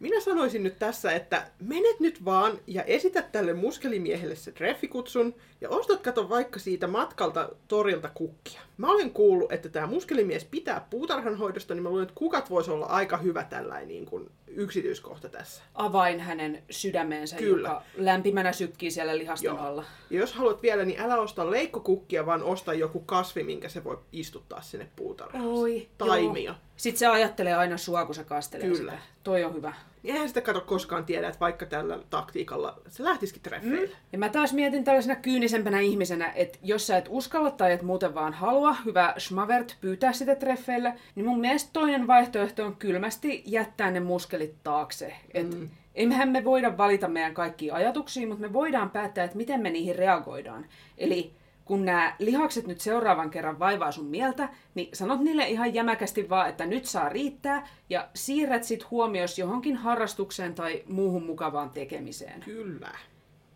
Minä 0.00 0.20
sanoisin 0.20 0.62
nyt 0.62 0.78
tässä, 0.78 1.12
että 1.12 1.50
menet 1.60 2.00
nyt 2.00 2.24
vaan 2.24 2.58
ja 2.66 2.82
esität 2.82 3.32
tälle 3.32 3.52
muskelimiehelle 3.52 4.36
se 4.36 4.52
treffikutsun 4.52 5.34
ja 5.60 5.68
ostat 5.68 6.00
kato 6.00 6.28
vaikka 6.28 6.58
siitä 6.58 6.86
matkalta 6.86 7.48
torilta 7.68 8.08
kukkia. 8.08 8.60
Mä 8.76 8.90
olen 8.90 9.10
kuullut, 9.10 9.52
että 9.52 9.68
tämä 9.68 9.86
muskelimies 9.86 10.44
pitää 10.44 10.86
puutarhanhoidosta, 10.90 11.74
niin 11.74 11.82
mä 11.82 11.88
luulen, 11.88 12.02
että 12.02 12.14
kukat 12.14 12.50
voisi 12.50 12.70
olla 12.70 12.86
aika 12.86 13.16
hyvä 13.16 13.44
tällainen 13.44 13.88
niin 13.88 14.06
kuin 14.06 14.30
yksityiskohta 14.46 15.28
tässä. 15.28 15.62
Avain 15.74 16.20
hänen 16.20 16.62
sydämeensä, 16.70 17.36
Kyllä. 17.36 17.68
joka 17.68 17.82
lämpimänä 17.96 18.52
sykkii 18.52 18.90
siellä 18.90 19.18
lihaston 19.18 19.56
Joo. 19.56 19.64
alla. 19.64 19.84
Ja 20.10 20.18
jos 20.20 20.32
haluat 20.34 20.62
vielä, 20.62 20.84
niin 20.84 21.00
älä 21.00 21.16
osta 21.16 21.50
leikkokukkia, 21.50 22.26
vaan 22.26 22.42
osta 22.42 22.74
joku 22.74 23.00
kasvi, 23.00 23.42
minkä 23.42 23.68
se 23.68 23.84
voi 23.84 23.98
istuttaa 24.12 24.62
sinne 24.62 24.88
puutarhaan. 24.96 25.46
Oi, 25.46 25.88
Taimia. 25.98 26.50
joo. 26.50 26.54
Sitten 26.76 26.98
se 26.98 27.06
ajattelee 27.06 27.54
aina 27.54 27.76
sua, 27.76 28.04
kun 28.06 28.14
se 28.14 28.24
kastelee 28.24 28.68
Kyllä. 28.68 28.92
sitä. 28.92 29.02
Toi 29.24 29.44
on 29.44 29.54
hyvä. 29.54 29.74
Niin 30.06 30.14
eihän 30.14 30.28
sitä 30.28 30.40
kato 30.40 30.60
koskaan 30.60 31.04
tiedä, 31.04 31.28
että 31.28 31.40
vaikka 31.40 31.66
tällä 31.66 31.98
taktiikalla 32.10 32.80
se 32.88 33.04
lähtisikin 33.04 33.42
treffeille. 33.42 33.86
Mm. 33.86 33.92
Ja 34.12 34.18
mä 34.18 34.28
taas 34.28 34.52
mietin 34.52 34.84
tällaisena 34.84 35.16
kyynisempänä 35.16 35.80
ihmisenä, 35.80 36.32
että 36.34 36.58
jos 36.62 36.86
sä 36.86 36.96
et 36.96 37.06
uskalla 37.08 37.50
tai 37.50 37.72
et 37.72 37.82
muuten 37.82 38.14
vaan 38.14 38.32
halua, 38.32 38.76
hyvä 38.84 39.14
schmavert, 39.18 39.76
pyytää 39.80 40.12
sitä 40.12 40.34
treffeille, 40.34 40.94
niin 41.14 41.26
mun 41.26 41.40
mielestä 41.40 41.70
toinen 41.72 42.06
vaihtoehto 42.06 42.66
on 42.66 42.76
kylmästi 42.76 43.42
jättää 43.46 43.90
ne 43.90 44.00
muskelit 44.00 44.54
taakse. 44.62 45.14
Et 45.34 45.54
mm. 45.54 45.68
Emmehän 45.94 46.28
me 46.28 46.44
voida 46.44 46.78
valita 46.78 47.08
meidän 47.08 47.34
kaikkia 47.34 47.74
ajatuksia, 47.74 48.26
mutta 48.26 48.42
me 48.42 48.52
voidaan 48.52 48.90
päättää, 48.90 49.24
että 49.24 49.36
miten 49.36 49.60
me 49.60 49.70
niihin 49.70 49.96
reagoidaan. 49.96 50.66
Eli 50.98 51.32
kun 51.66 51.84
nämä 51.84 52.16
lihakset 52.18 52.66
nyt 52.66 52.80
seuraavan 52.80 53.30
kerran 53.30 53.58
vaivaa 53.58 53.92
sun 53.92 54.06
mieltä, 54.06 54.48
niin 54.74 54.88
sanot 54.92 55.20
niille 55.20 55.48
ihan 55.48 55.74
jämäkästi 55.74 56.28
vaan, 56.28 56.48
että 56.48 56.66
nyt 56.66 56.84
saa 56.86 57.08
riittää, 57.08 57.68
ja 57.90 58.08
siirrät 58.14 58.64
sit 58.64 58.90
huomios 58.90 59.38
johonkin 59.38 59.76
harrastukseen 59.76 60.54
tai 60.54 60.82
muuhun 60.86 61.26
mukavaan 61.26 61.70
tekemiseen. 61.70 62.40
Kyllä. 62.40 62.90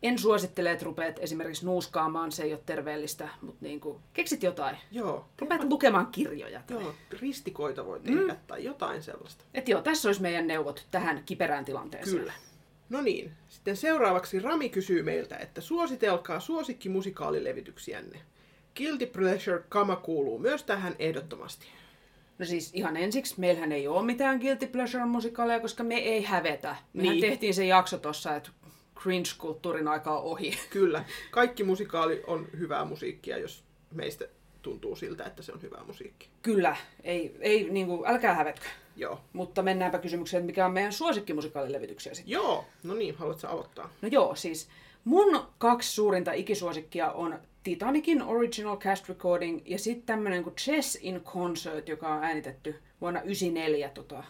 En 0.03 0.19
suosittele, 0.19 0.71
että 0.71 0.85
rupeat 0.85 1.19
esimerkiksi 1.19 1.67
nuuskaamaan, 1.67 2.33
se 2.33 2.43
ei 2.43 2.53
ole 2.53 2.61
terveellistä, 2.67 3.29
mutta 3.43 3.65
niin 3.65 3.81
kuin, 3.81 3.99
keksit 4.13 4.43
jotain. 4.43 4.77
Joo. 4.91 5.25
Rupeat 5.39 5.65
lukemaan 5.65 6.07
kirjoja. 6.07 6.61
Tai... 6.67 6.83
Joo, 6.83 6.95
ristikoita 7.21 7.87
voi 7.87 8.01
tehdä 8.01 8.33
mm. 8.33 8.41
tai 8.47 8.65
jotain 8.65 9.03
sellaista. 9.03 9.45
Et 9.55 9.69
joo, 9.69 9.83
tässä 9.83 10.09
olisi 10.09 10.23
meidän 10.23 10.47
neuvot 10.47 10.87
tähän 10.91 11.23
kiperään 11.27 11.65
tilanteeseen. 11.65 12.19
Kyllä. 12.19 12.33
No 12.91 13.01
niin, 13.03 13.33
sitten 13.49 13.77
seuraavaksi 13.77 14.39
Rami 14.41 14.69
kysyy 14.69 15.03
meiltä, 15.03 15.37
että 15.37 15.61
suositelkaa 15.61 16.41
suosikkimusikaalilevityksiänne. 16.41 18.21
Guilty 18.77 19.07
Pleasure 19.07 19.63
Kama 19.69 19.97
kuuluu 19.97 20.39
myös 20.39 20.65
tähän 20.65 20.97
ehdottomasti. 20.99 21.67
No 22.39 22.47
siis 22.47 22.71
ihan 22.75 22.97
ensiksi, 22.97 23.35
meillähän 23.41 23.73
ei 23.73 23.89
ole 23.89 24.05
mitään 24.07 24.39
Guilty 24.39 24.67
Pleasure-musikaaleja, 24.67 25.61
koska 25.61 25.85
me 25.85 25.95
ei 25.95 26.23
hävetä. 26.23 26.77
Mehän 26.93 27.13
Niin. 27.17 27.21
tehtiin 27.21 27.55
se 27.55 27.67
jakso 27.67 27.99
tossa, 27.99 28.37
että 28.37 28.51
cringe-kulttuurin 28.97 29.89
aika 29.89 30.19
on 30.19 30.23
ohi. 30.25 30.59
Kyllä, 30.71 31.05
kaikki 31.31 31.65
musikaali 31.65 32.23
on 32.27 32.47
hyvää 32.59 32.85
musiikkia, 32.85 33.39
jos 33.39 33.65
meistä 33.95 34.25
tuntuu 34.63 34.97
siltä, 34.97 35.25
että 35.25 35.43
se 35.43 35.53
on 35.53 35.63
hyvää 35.63 35.85
musiikkia. 35.87 36.29
Kyllä, 36.43 36.77
ei, 37.05 37.37
ei 37.41 37.71
niin 37.71 37.87
kuin, 37.87 38.11
älkää 38.11 38.35
hävetkö. 38.35 38.67
Joo. 39.01 39.21
Mutta 39.33 39.63
mennäänpä 39.63 39.99
kysymykseen, 39.99 40.45
mikä 40.45 40.67
on 40.67 40.73
meidän 40.73 40.93
suosikkimusikaalilevityksiä 40.93 42.15
sitten. 42.15 42.33
Joo, 42.33 42.65
no 42.83 42.95
niin, 42.95 43.15
haluatko 43.15 43.47
aloittaa? 43.47 43.91
No 44.03 44.09
joo, 44.13 44.35
siis 44.35 44.69
mun 45.05 45.43
kaksi 45.59 45.93
suurinta 45.95 46.33
ikisuosikkia 46.33 47.13
on 47.13 47.39
Titanicin 47.63 48.23
Original 48.23 48.77
Cast 48.77 49.09
Recording 49.09 49.61
ja 49.65 49.79
sitten 49.79 50.07
tämmönen 50.07 50.43
kuin 50.43 50.57
Chess 50.57 50.99
in 51.01 51.21
Concert, 51.21 51.89
joka 51.89 52.15
on 52.15 52.25
äänitetty 52.25 52.71
vuonna 53.01 53.21
1994 53.21 53.89
tota, 53.89 54.25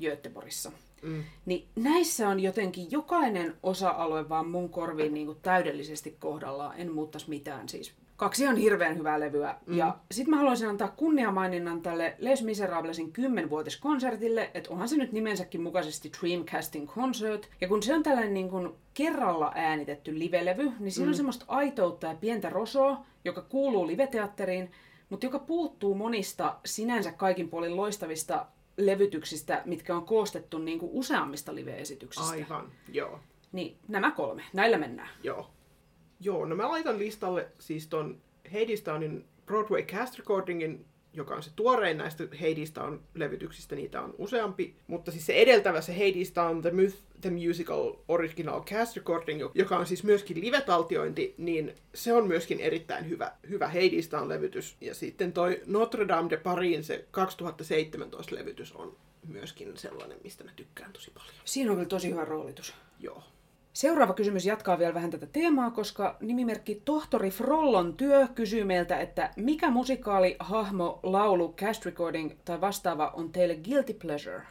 Göteborgissa. 0.00 0.72
Mm. 1.02 1.24
Niin 1.46 1.68
näissä 1.76 2.28
on 2.28 2.40
jotenkin 2.40 2.90
jokainen 2.90 3.54
osa-alue 3.62 4.28
vaan 4.28 4.48
mun 4.48 4.68
korviin 4.68 5.14
niin 5.14 5.26
kuin 5.26 5.38
täydellisesti 5.42 6.16
kohdallaan. 6.20 6.80
En 6.80 6.92
muuttaisi 6.92 7.30
mitään 7.30 7.68
siis. 7.68 7.94
Kaksi 8.16 8.46
on 8.46 8.56
hirveän 8.56 8.98
hyvää 8.98 9.20
levyä. 9.20 9.54
Mm. 9.66 9.76
Ja 9.76 9.96
sit 10.10 10.26
mä 10.26 10.36
haluaisin 10.36 10.68
antaa 10.68 10.88
kunniamaininnan 10.88 11.82
tälle 11.82 12.16
Les 12.18 12.42
Miserablesin 12.42 13.12
10-vuotiskonsertille, 13.18 14.50
että 14.54 14.70
onhan 14.70 14.88
se 14.88 14.96
nyt 14.96 15.12
nimensäkin 15.12 15.62
mukaisesti 15.62 16.12
Dreamcasting 16.20 16.90
Concert. 16.90 17.50
Ja 17.60 17.68
kun 17.68 17.82
se 17.82 17.94
on 17.94 18.02
tällainen 18.02 18.34
niin 18.34 18.50
kuin 18.50 18.72
kerralla 18.94 19.52
äänitetty 19.54 20.18
livelevy, 20.18 20.72
niin 20.78 20.92
siinä 20.92 21.06
mm. 21.06 21.10
on 21.10 21.14
semmoista 21.14 21.44
aitoutta 21.48 22.06
ja 22.06 22.14
pientä 22.14 22.50
rosoa, 22.50 23.04
joka 23.24 23.42
kuuluu 23.42 23.86
liveteatteriin, 23.86 24.70
mutta 25.10 25.26
joka 25.26 25.38
puuttuu 25.38 25.94
monista 25.94 26.56
sinänsä 26.64 27.12
kaikin 27.12 27.48
puolin 27.48 27.76
loistavista 27.76 28.46
levytyksistä, 28.76 29.62
mitkä 29.64 29.96
on 29.96 30.06
koostettu 30.06 30.58
niin 30.58 30.78
kuin 30.78 30.90
useammista 30.94 31.54
live-esityksistä. 31.54 32.30
Aivan, 32.30 32.72
joo. 32.92 33.20
Niin 33.52 33.76
nämä 33.88 34.10
kolme, 34.10 34.42
näillä 34.52 34.78
mennään. 34.78 35.08
Joo. 35.22 35.50
Joo, 36.24 36.44
no 36.44 36.56
mä 36.56 36.68
laitan 36.68 36.98
listalle 36.98 37.48
siis 37.58 37.86
ton 37.86 38.20
Hadestownin 38.52 39.24
Broadway 39.46 39.82
Cast 39.82 40.18
Recordingin, 40.18 40.84
joka 41.12 41.34
on 41.34 41.42
se 41.42 41.50
tuorein 41.56 41.98
näistä 41.98 42.24
Hadestown 42.40 43.00
levytyksistä, 43.14 43.76
niitä 43.76 44.02
on 44.02 44.14
useampi. 44.18 44.76
Mutta 44.86 45.10
siis 45.10 45.26
se 45.26 45.32
edeltävä, 45.32 45.80
se 45.80 45.92
Hadestown 45.92 46.62
The, 46.62 46.70
Myth, 46.70 46.96
The 47.20 47.30
Musical 47.30 47.92
Original 48.08 48.64
Cast 48.64 48.96
Recording, 48.96 49.42
joka 49.54 49.78
on 49.78 49.86
siis 49.86 50.04
myöskin 50.04 50.40
live-taltiointi, 50.40 51.34
niin 51.38 51.74
se 51.94 52.12
on 52.12 52.26
myöskin 52.26 52.60
erittäin 52.60 53.08
hyvä, 53.08 53.32
hyvä 53.48 53.68
Hadestown-levytys. 53.68 54.76
Ja 54.80 54.94
sitten 54.94 55.32
toi 55.32 55.62
Notre 55.66 56.08
Dame 56.08 56.30
de 56.30 56.36
Parin, 56.36 56.84
se 56.84 57.04
2017 57.10 58.34
levytys 58.34 58.72
on 58.72 58.96
myöskin 59.28 59.76
sellainen, 59.76 60.18
mistä 60.24 60.44
mä 60.44 60.50
tykkään 60.56 60.92
tosi 60.92 61.10
paljon. 61.10 61.34
Siinä 61.44 61.70
on 61.70 61.76
kyllä 61.76 61.88
tosi 61.88 62.10
hyvä 62.10 62.24
roolitus. 62.24 62.74
Joo. 63.00 63.22
Seuraava 63.74 64.14
kysymys 64.14 64.46
jatkaa 64.46 64.78
vielä 64.78 64.94
vähän 64.94 65.10
tätä 65.10 65.26
teemaa, 65.26 65.70
koska 65.70 66.16
nimimerkki 66.20 66.82
Tohtori 66.84 67.30
Frollon 67.30 67.96
työ 67.96 68.28
kysyy 68.34 68.64
meiltä, 68.64 69.00
että 69.00 69.30
mikä 69.36 69.70
musikaali, 69.70 70.36
hahmo, 70.38 71.00
laulu, 71.02 71.52
cast 71.52 71.84
recording 71.84 72.30
tai 72.44 72.60
vastaava 72.60 73.12
on 73.14 73.32
teille 73.32 73.56
guilty 73.56 73.94
pleasure? 73.94 74.42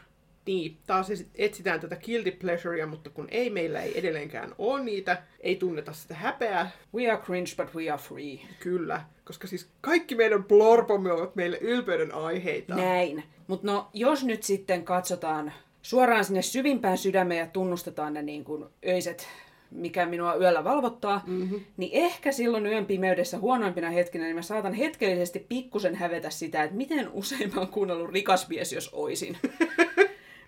Niin, 0.46 0.78
taas 0.88 1.08
etsitään 1.36 1.80
tätä 1.80 1.96
guilty 1.96 2.32
pleasurea, 2.32 2.88
mutta 2.88 3.10
kun 3.10 3.28
ei 3.32 3.50
meillä 3.50 3.82
ei 3.82 4.00
edelleenkään 4.00 4.56
ole 4.58 4.84
niitä, 4.84 5.24
ei 5.40 5.56
tunneta 5.56 5.94
sitä 5.94 6.16
häpeää, 6.16 6.72
We 6.96 7.12
are 7.12 7.22
cringe, 7.22 7.50
but 7.58 7.76
we 7.76 7.90
are 7.90 8.02
free. 8.02 8.40
kyllä, 8.60 9.02
koska 9.26 9.48
siis 9.48 9.70
kaikki 9.82 10.16
meidän 10.16 10.44
blorpomme 10.44 11.12
ovat 11.12 11.36
meille 11.36 11.58
ylpeyden 11.58 12.14
aiheita. 12.14 12.76
Näin. 12.76 13.24
Mutta 13.48 13.68
no, 13.68 13.90
jos 13.94 14.24
nyt 14.24 14.44
sitten 14.44 14.86
katsotaan 14.86 15.54
suoraan 15.84 16.26
sinne 16.26 16.42
syvimpään 16.42 16.98
sydämeen 16.98 17.40
ja 17.40 17.48
tunnustetaan 17.48 18.14
ne 18.14 18.22
niin 18.22 18.44
kuin 18.44 18.66
öiset, 18.88 19.28
mikä 19.72 20.06
minua 20.06 20.36
yöllä 20.36 20.64
valvottaa, 20.64 21.24
mm-hmm. 21.28 21.60
niin 21.78 21.92
ehkä 21.94 22.32
silloin 22.32 22.66
yön 22.66 22.86
pimeydessä 22.86 23.40
huonoimpina 23.40 23.90
hetkinä, 23.90 24.24
niin 24.24 24.36
mä 24.36 24.42
saatan 24.42 24.74
hetkellisesti 24.74 25.46
pikkusen 25.50 25.96
hävetä 25.96 26.30
sitä, 26.30 26.64
että 26.64 26.78
miten 26.78 27.10
usein 27.10 27.52
mä 27.56 27.62
oon 27.62 27.70
kuunnellut 27.72 28.10
rikas 28.10 28.50
mies, 28.50 28.74
jos 28.74 28.90
oisin. 28.94 29.38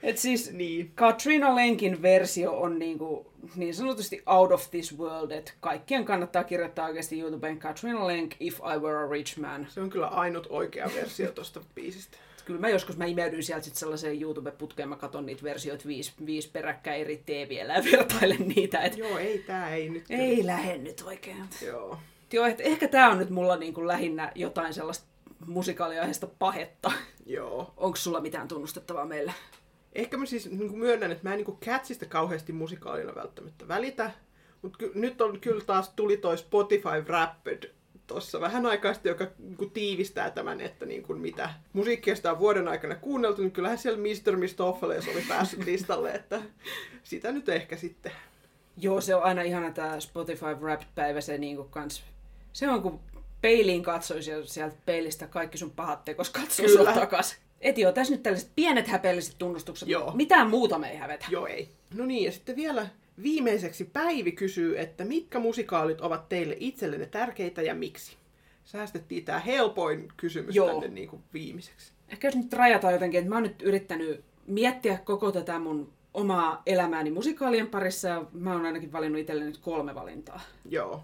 Et 0.03 0.17
siis 0.17 0.51
Niin. 0.51 0.91
Katrina 0.95 1.55
Lenkin 1.55 2.01
versio 2.01 2.59
on 2.59 2.79
niinku, 2.79 3.31
niin 3.55 3.73
sanotusti 3.73 4.23
out 4.25 4.51
of 4.51 4.71
this 4.71 4.97
world, 4.97 5.31
että 5.31 5.51
kaikkien 5.59 6.05
kannattaa 6.05 6.43
kirjoittaa 6.43 6.87
oikeasti 6.87 7.19
YouTubeen 7.19 7.59
Katrina 7.59 8.07
Lenk, 8.07 8.33
If 8.39 8.59
I 8.59 8.79
Were 8.79 8.97
a 8.97 9.09
Rich 9.09 9.37
Man. 9.37 9.67
Se 9.69 9.81
on 9.81 9.89
kyllä 9.89 10.07
ainut 10.07 10.47
oikea 10.49 10.89
versio 10.95 11.31
tosta 11.31 11.61
biisistä. 11.75 12.17
Kyllä 12.45 12.59
mä 12.59 12.69
joskus 12.69 12.97
mä 12.97 13.05
imeydyin 13.05 13.43
sieltä 13.43 13.65
sit 13.65 13.75
sellaiseen 13.75 14.21
YouTube-putkeen, 14.21 14.89
mä 14.89 14.95
katson 14.95 15.25
niitä 15.25 15.43
versioita 15.43 15.85
viisi, 15.87 16.13
viisi 16.25 16.49
peräkkäin 16.51 17.01
eri 17.01 17.17
TVllä 17.17 17.73
ja 17.73 17.83
vertailen 17.91 18.47
niitä, 18.47 18.79
että 18.79 18.99
Joo, 18.99 19.17
ei 19.17 19.39
tää 19.39 19.69
ei 19.75 19.89
nyt 19.89 20.07
kyllä. 20.07 20.21
ei 20.23 20.45
lähde 20.45 20.77
nyt 20.77 21.03
oikein. 21.05 21.43
Joo. 21.65 21.97
Joo, 22.33 22.45
et 22.45 22.61
ehkä 22.61 22.87
tää 22.87 23.09
on 23.09 23.17
nyt 23.17 23.29
mulla 23.29 23.55
niinku 23.57 23.87
lähinnä 23.87 24.31
jotain 24.35 24.73
sellaista 24.73 25.05
musikaaliaiheesta 25.45 26.27
pahetta. 26.27 26.91
Joo. 27.25 27.73
Onko 27.77 27.95
sulla 27.95 28.21
mitään 28.21 28.47
tunnustettavaa 28.47 29.05
meille? 29.05 29.33
Ehkä 29.93 30.17
mä 30.17 30.25
siis 30.25 30.51
niin 30.51 30.77
myönnän, 30.77 31.11
että 31.11 31.29
mä 31.29 31.33
en 31.35 31.43
niin 31.45 31.57
Catsista 31.59 32.05
kauheasti 32.05 32.53
musikaalina 32.53 33.15
välttämättä 33.15 33.67
välitä, 33.67 34.11
mutta 34.61 34.77
ky- 34.77 34.91
nyt 34.95 35.21
on 35.21 35.39
kyllä 35.39 35.63
taas 35.63 35.89
tuli 35.95 36.17
toi 36.17 36.37
Spotify 36.37 37.01
Wrapped 37.05 37.74
tuossa 38.07 38.41
vähän 38.41 38.65
aikaa 38.65 38.93
sitten, 38.93 39.09
joka 39.09 39.27
niin 39.39 39.71
tiivistää 39.71 40.29
tämän, 40.29 40.61
että 40.61 40.85
niin 40.85 41.03
kuin 41.03 41.19
mitä 41.19 41.49
musiikkia 41.73 42.15
sitä 42.15 42.31
on 42.31 42.39
vuoden 42.39 42.67
aikana 42.67 42.95
kuunneltu, 42.95 43.41
niin 43.41 43.51
kyllähän 43.51 43.77
siellä 43.77 43.99
Mr. 43.99 44.35
Mistopheles 44.35 45.07
oli 45.07 45.21
päässyt 45.27 45.65
listalle, 45.71 46.11
että 46.11 46.41
sitä 47.03 47.31
nyt 47.31 47.49
ehkä 47.49 47.77
sitten. 47.77 48.11
Joo, 48.77 49.01
se 49.01 49.15
on 49.15 49.23
aina 49.23 49.41
ihana 49.41 49.71
tämä 49.71 49.99
Spotify 49.99 50.55
Wrapped-päivä, 50.59 51.21
se 51.21 51.37
niinku 51.37 51.63
kans, 51.63 52.03
se 52.53 52.69
on 52.69 52.81
kun 52.81 52.99
peiliin 53.41 53.83
katsoisi 53.83 54.31
ja 54.31 54.45
sieltä 54.45 54.75
peilistä 54.85 55.27
kaikki 55.27 55.57
sun 55.57 55.71
pahat 55.71 56.05
tekos 56.05 56.29
katsoo 56.29 56.65
Kyllä. 56.65 56.83
sua 56.83 56.93
takas. 56.93 57.35
Et 57.61 57.77
joo, 57.77 57.91
tässä 57.91 58.13
nyt 58.13 58.23
tällaiset 58.23 58.49
pienet 58.55 58.87
häpeälliset 58.87 59.35
tunnustukset. 59.37 59.89
Joo. 59.89 60.11
Mitään 60.11 60.49
muuta 60.49 60.79
me 60.79 60.89
ei 60.89 60.97
hävetä. 60.97 61.25
Joo, 61.29 61.47
ei. 61.47 61.69
No 61.93 62.05
niin, 62.05 62.25
ja 62.25 62.31
sitten 62.31 62.55
vielä 62.55 62.87
viimeiseksi 63.23 63.85
Päivi 63.85 64.31
kysyy, 64.31 64.79
että 64.79 65.05
mitkä 65.05 65.39
musikaalit 65.39 66.01
ovat 66.01 66.29
teille 66.29 66.57
itsellenne 66.59 67.05
tärkeitä 67.05 67.61
ja 67.61 67.75
miksi? 67.75 68.17
Säästettiin 68.63 69.25
tämä 69.25 69.39
helpoin 69.39 70.07
kysymys 70.17 70.55
Joo. 70.55 70.69
tänne 70.69 70.87
niin 70.87 71.09
kuin 71.09 71.23
viimeiseksi. 71.33 71.93
Ehkä 72.09 72.27
jos 72.27 72.35
nyt 72.35 72.53
rajataan 72.53 72.93
jotenkin, 72.93 73.17
että 73.17 73.29
mä 73.29 73.35
oon 73.35 73.43
nyt 73.43 73.61
yrittänyt 73.61 74.23
miettiä 74.47 74.97
koko 74.97 75.31
tätä 75.31 75.59
mun 75.59 75.93
omaa 76.13 76.61
elämääni 76.65 77.11
musikaalien 77.11 77.67
parissa 77.67 78.07
ja 78.07 78.25
mä 78.33 78.53
oon 78.53 78.65
ainakin 78.65 78.91
valinnut 78.91 79.21
itselleni 79.21 79.47
nyt 79.47 79.57
kolme 79.57 79.95
valintaa. 79.95 80.41
Joo. 80.69 81.03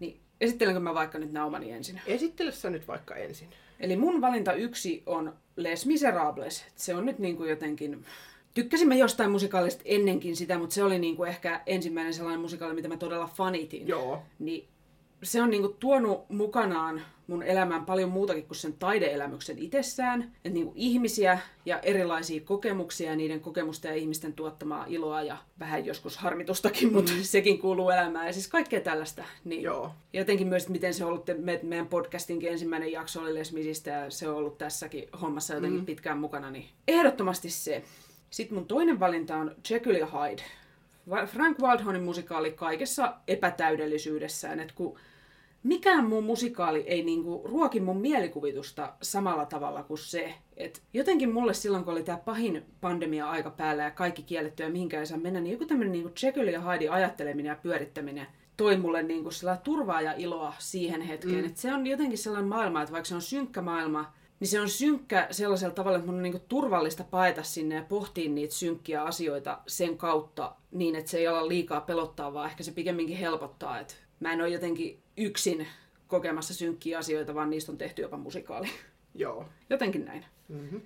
Niin 0.00 0.20
esittelenkö 0.40 0.80
mä 0.80 0.94
vaikka 0.94 1.18
nyt 1.18 1.32
nämä 1.32 1.46
omani 1.46 1.72
ensin? 1.72 2.00
Esittele 2.06 2.52
sä 2.52 2.70
nyt 2.70 2.88
vaikka 2.88 3.14
ensin. 3.14 3.48
Eli 3.80 3.96
mun 3.96 4.20
valinta 4.20 4.52
yksi 4.52 5.02
on 5.06 5.34
Les 5.56 5.86
Miserables. 5.86 6.64
Se 6.74 6.94
on 6.94 7.06
nyt 7.06 7.18
niin 7.18 7.36
kuin 7.36 7.50
jotenkin... 7.50 8.04
Tykkäsin 8.54 8.88
mä 8.88 8.94
jostain 8.94 9.30
musikaalista 9.30 9.82
ennenkin 9.84 10.36
sitä, 10.36 10.58
mutta 10.58 10.74
se 10.74 10.84
oli 10.84 10.98
niin 10.98 11.16
kuin 11.16 11.28
ehkä 11.28 11.60
ensimmäinen 11.66 12.14
sellainen 12.14 12.40
musikaali, 12.40 12.74
mitä 12.74 12.88
mä 12.88 12.96
todella 12.96 13.26
fanitin. 13.26 13.88
Joo. 13.88 14.22
Niin 14.38 14.68
se 15.22 15.42
on 15.42 15.50
niin 15.50 15.62
kuin 15.62 15.76
tuonut 15.80 16.30
mukanaan 16.30 17.02
mun 17.26 17.42
elämään 17.42 17.86
paljon 17.86 18.10
muutakin 18.10 18.46
kuin 18.46 18.56
sen 18.56 18.72
taideelämyksen 18.72 19.58
itsessään. 19.58 20.22
Että 20.22 20.48
niin 20.48 20.66
kuin 20.66 20.76
ihmisiä 20.76 21.38
ja 21.66 21.78
erilaisia 21.78 22.40
kokemuksia 22.40 23.10
ja 23.10 23.16
niiden 23.16 23.40
kokemusta 23.40 23.88
ja 23.88 23.94
ihmisten 23.94 24.32
tuottamaa 24.32 24.84
iloa 24.88 25.22
ja 25.22 25.36
vähän 25.58 25.86
joskus 25.86 26.16
harmitustakin, 26.16 26.92
mutta 26.92 27.12
mm. 27.12 27.22
sekin 27.22 27.58
kuuluu 27.58 27.90
elämään. 27.90 28.26
Ja 28.26 28.32
siis 28.32 28.48
kaikkea 28.48 28.80
tällaista. 28.80 29.24
Niin 29.44 29.62
Joo. 29.62 29.90
Ja 30.12 30.20
jotenkin 30.20 30.46
myös, 30.46 30.68
miten 30.68 30.94
se 30.94 31.04
on 31.04 31.10
ollut, 31.10 31.26
me, 31.38 31.60
meidän 31.62 31.86
podcastinkin 31.86 32.50
ensimmäinen 32.50 32.92
jakso 32.92 33.20
oli 33.20 33.34
Lesmisistä 33.34 33.90
ja 33.90 34.10
se 34.10 34.28
on 34.28 34.36
ollut 34.36 34.58
tässäkin 34.58 35.08
hommassa 35.22 35.54
jotenkin 35.54 35.80
mm. 35.80 35.86
pitkään 35.86 36.18
mukana, 36.18 36.50
niin 36.50 36.66
ehdottomasti 36.88 37.50
se. 37.50 37.82
Sitten 38.34 38.58
mun 38.58 38.66
toinen 38.66 39.00
valinta 39.00 39.36
on 39.36 39.54
Jekyll 39.70 39.96
ja 39.96 40.06
Hyde. 40.06 40.42
Frank 41.26 41.58
Wildhornin 41.58 42.02
musikaali 42.02 42.52
kaikessa 42.52 43.14
epätäydellisyydessään, 43.28 44.60
että 44.60 44.74
kun 44.74 44.98
mikään 45.62 46.08
muu 46.08 46.22
musikaali 46.22 46.80
ei 46.80 47.04
niinku 47.04 47.42
ruoki 47.44 47.80
mun 47.80 48.00
mielikuvitusta 48.00 48.94
samalla 49.02 49.46
tavalla 49.46 49.82
kuin 49.82 49.98
se. 49.98 50.34
Et 50.56 50.82
jotenkin 50.92 51.32
mulle 51.32 51.54
silloin, 51.54 51.84
kun 51.84 51.92
oli 51.92 52.02
tämä 52.02 52.18
pahin 52.18 52.62
pandemia 52.80 53.30
aika 53.30 53.50
päällä 53.50 53.82
ja 53.82 53.90
kaikki 53.90 54.22
kielletty 54.22 54.62
ja 54.62 54.70
mihinkään 54.70 55.00
ei 55.00 55.06
saa 55.06 55.18
mennä, 55.18 55.40
niin 55.40 55.52
joku 55.52 55.64
tämmöinen 55.64 55.92
niinku 55.92 56.12
Jekyll 56.22 56.48
ja 56.48 56.60
Hyde 56.60 56.88
ajatteleminen 56.88 57.50
ja 57.50 57.56
pyörittäminen 57.62 58.26
toi 58.56 58.76
mulle 58.76 59.02
niinku 59.02 59.30
turvaa 59.64 60.02
ja 60.02 60.14
iloa 60.16 60.54
siihen 60.58 61.00
hetkeen. 61.00 61.40
Mm. 61.40 61.46
Et 61.46 61.56
se 61.56 61.74
on 61.74 61.86
jotenkin 61.86 62.18
sellainen 62.18 62.48
maailma, 62.48 62.82
että 62.82 62.92
vaikka 62.92 63.08
se 63.08 63.14
on 63.14 63.22
synkkä 63.22 63.62
maailma, 63.62 64.12
niin 64.40 64.48
se 64.48 64.60
on 64.60 64.68
synkkä 64.68 65.26
sellaisella 65.30 65.74
tavalla, 65.74 65.98
että 65.98 66.06
mun 66.06 66.16
on 66.16 66.22
niinku 66.22 66.42
turvallista 66.48 67.04
paeta 67.04 67.42
sinne 67.42 67.74
ja 67.74 67.82
pohtia 67.82 68.30
niitä 68.30 68.54
synkkiä 68.54 69.02
asioita 69.02 69.58
sen 69.66 69.98
kautta 69.98 70.56
niin, 70.70 70.96
että 70.96 71.10
se 71.10 71.18
ei 71.18 71.26
ala 71.26 71.48
liikaa 71.48 71.80
pelottaa, 71.80 72.34
vaan 72.34 72.50
ehkä 72.50 72.62
se 72.62 72.72
pikemminkin 72.72 73.16
helpottaa. 73.16 73.80
Että 73.80 73.94
mä 74.20 74.32
en 74.32 74.40
ole 74.40 74.48
jotenkin 74.48 75.02
yksin 75.16 75.66
kokemassa 76.06 76.54
synkkiä 76.54 76.98
asioita, 76.98 77.34
vaan 77.34 77.50
niistä 77.50 77.72
on 77.72 77.78
tehty 77.78 78.02
jopa 78.02 78.16
musikaali. 78.16 78.68
Joo. 79.14 79.44
Jotenkin 79.70 80.04
näin. 80.04 80.24
Mm-hmm. 80.48 80.80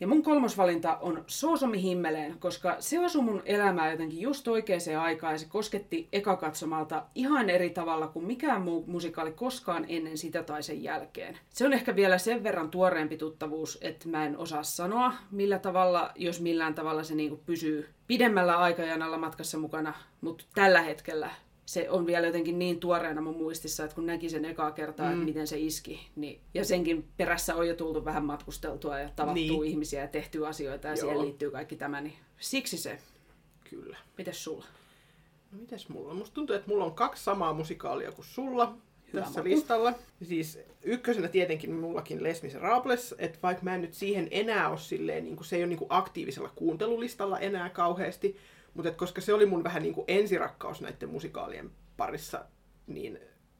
Ja 0.00 0.06
mun 0.06 0.22
kolmas 0.22 0.56
valinta 0.56 0.96
on 0.96 1.24
Soosomi 1.26 1.82
himmeleen, 1.82 2.38
koska 2.38 2.76
se 2.78 3.00
osui 3.00 3.22
mun 3.22 3.42
elämään 3.44 3.90
jotenkin 3.90 4.20
just 4.20 4.48
oikeaan 4.48 5.00
aikaan 5.00 5.34
ja 5.34 5.38
se 5.38 5.46
kosketti 5.48 6.08
ekakatsomalta 6.12 7.04
ihan 7.14 7.50
eri 7.50 7.70
tavalla 7.70 8.08
kuin 8.08 8.26
mikään 8.26 8.62
muu 8.62 8.84
musikaali 8.86 9.32
koskaan 9.32 9.84
ennen 9.88 10.18
sitä 10.18 10.42
tai 10.42 10.62
sen 10.62 10.82
jälkeen. 10.82 11.38
Se 11.48 11.66
on 11.66 11.72
ehkä 11.72 11.96
vielä 11.96 12.18
sen 12.18 12.42
verran 12.42 12.70
tuoreempi 12.70 13.16
tuttavuus, 13.16 13.78
että 13.80 14.08
mä 14.08 14.26
en 14.26 14.38
osaa 14.38 14.62
sanoa 14.62 15.12
millä 15.30 15.58
tavalla, 15.58 16.12
jos 16.14 16.40
millään 16.40 16.74
tavalla 16.74 17.04
se 17.04 17.14
niinku 17.14 17.42
pysyy 17.46 17.88
pidemmällä 18.06 18.58
aikajanalla 18.58 19.18
matkassa 19.18 19.58
mukana, 19.58 19.94
mutta 20.20 20.44
tällä 20.54 20.82
hetkellä 20.82 21.30
se 21.66 21.90
on 21.90 22.06
vielä 22.06 22.26
jotenkin 22.26 22.58
niin 22.58 22.80
tuoreena 22.80 23.20
mun 23.20 23.36
muistissa, 23.36 23.84
että 23.84 23.94
kun 23.94 24.06
näki 24.06 24.30
sen 24.30 24.44
ekaa 24.44 24.70
kertaa, 24.70 25.06
mm. 25.06 25.12
että 25.12 25.24
miten 25.24 25.46
se 25.46 25.58
iski, 25.58 26.08
niin, 26.16 26.40
ja 26.54 26.64
senkin 26.64 27.08
perässä 27.16 27.54
on 27.54 27.68
jo 27.68 27.74
tultu 27.74 28.04
vähän 28.04 28.24
matkusteltua 28.24 28.98
ja 28.98 29.10
tavattua 29.16 29.34
niin. 29.34 29.64
ihmisiä 29.64 30.00
ja 30.00 30.08
tehty 30.08 30.46
asioita, 30.46 30.88
ja 30.88 30.94
Joo. 30.94 31.00
siihen 31.00 31.22
liittyy 31.22 31.50
kaikki 31.50 31.76
tämä, 31.76 32.00
niin 32.00 32.14
siksi 32.38 32.76
se. 32.76 32.98
Kyllä. 33.70 33.96
Mites 34.18 34.44
sulla? 34.44 34.64
No 35.52 35.58
mites 35.58 35.88
mulla? 35.88 36.14
Musta 36.14 36.34
tuntuu, 36.34 36.56
että 36.56 36.68
mulla 36.68 36.84
on 36.84 36.94
kaksi 36.94 37.24
samaa 37.24 37.52
musikaalia 37.52 38.12
kuin 38.12 38.26
sulla 38.26 38.76
Hyvä 39.12 39.24
tässä 39.24 39.40
maku. 39.40 39.48
listalla. 39.48 39.94
Siis 40.22 40.58
ykkösenä 40.82 41.28
tietenkin 41.28 41.72
mullakin 41.72 42.22
Les 42.22 42.42
Miserables, 42.42 43.14
että 43.18 43.38
vaikka 43.42 43.64
mä 43.64 43.74
en 43.74 43.80
nyt 43.80 43.94
siihen 43.94 44.28
enää 44.30 44.68
ole 44.68 44.78
silleen, 44.78 45.24
niin 45.24 45.36
kuin, 45.36 45.46
se 45.46 45.56
ei 45.56 45.62
ole 45.62 45.68
niin 45.68 45.78
kuin 45.78 45.90
aktiivisella 45.90 46.50
kuuntelulistalla 46.54 47.38
enää 47.38 47.70
kauheasti, 47.70 48.36
mutta 48.76 48.90
koska 48.90 49.20
se 49.20 49.34
oli 49.34 49.46
mun 49.46 49.64
vähän 49.64 49.82
niin 49.82 49.94
kuin 49.94 50.04
ensirakkaus 50.08 50.80
näiden 50.80 51.08
musikaalien 51.08 51.70
parissa, 51.96 52.44
niin 52.86 53.18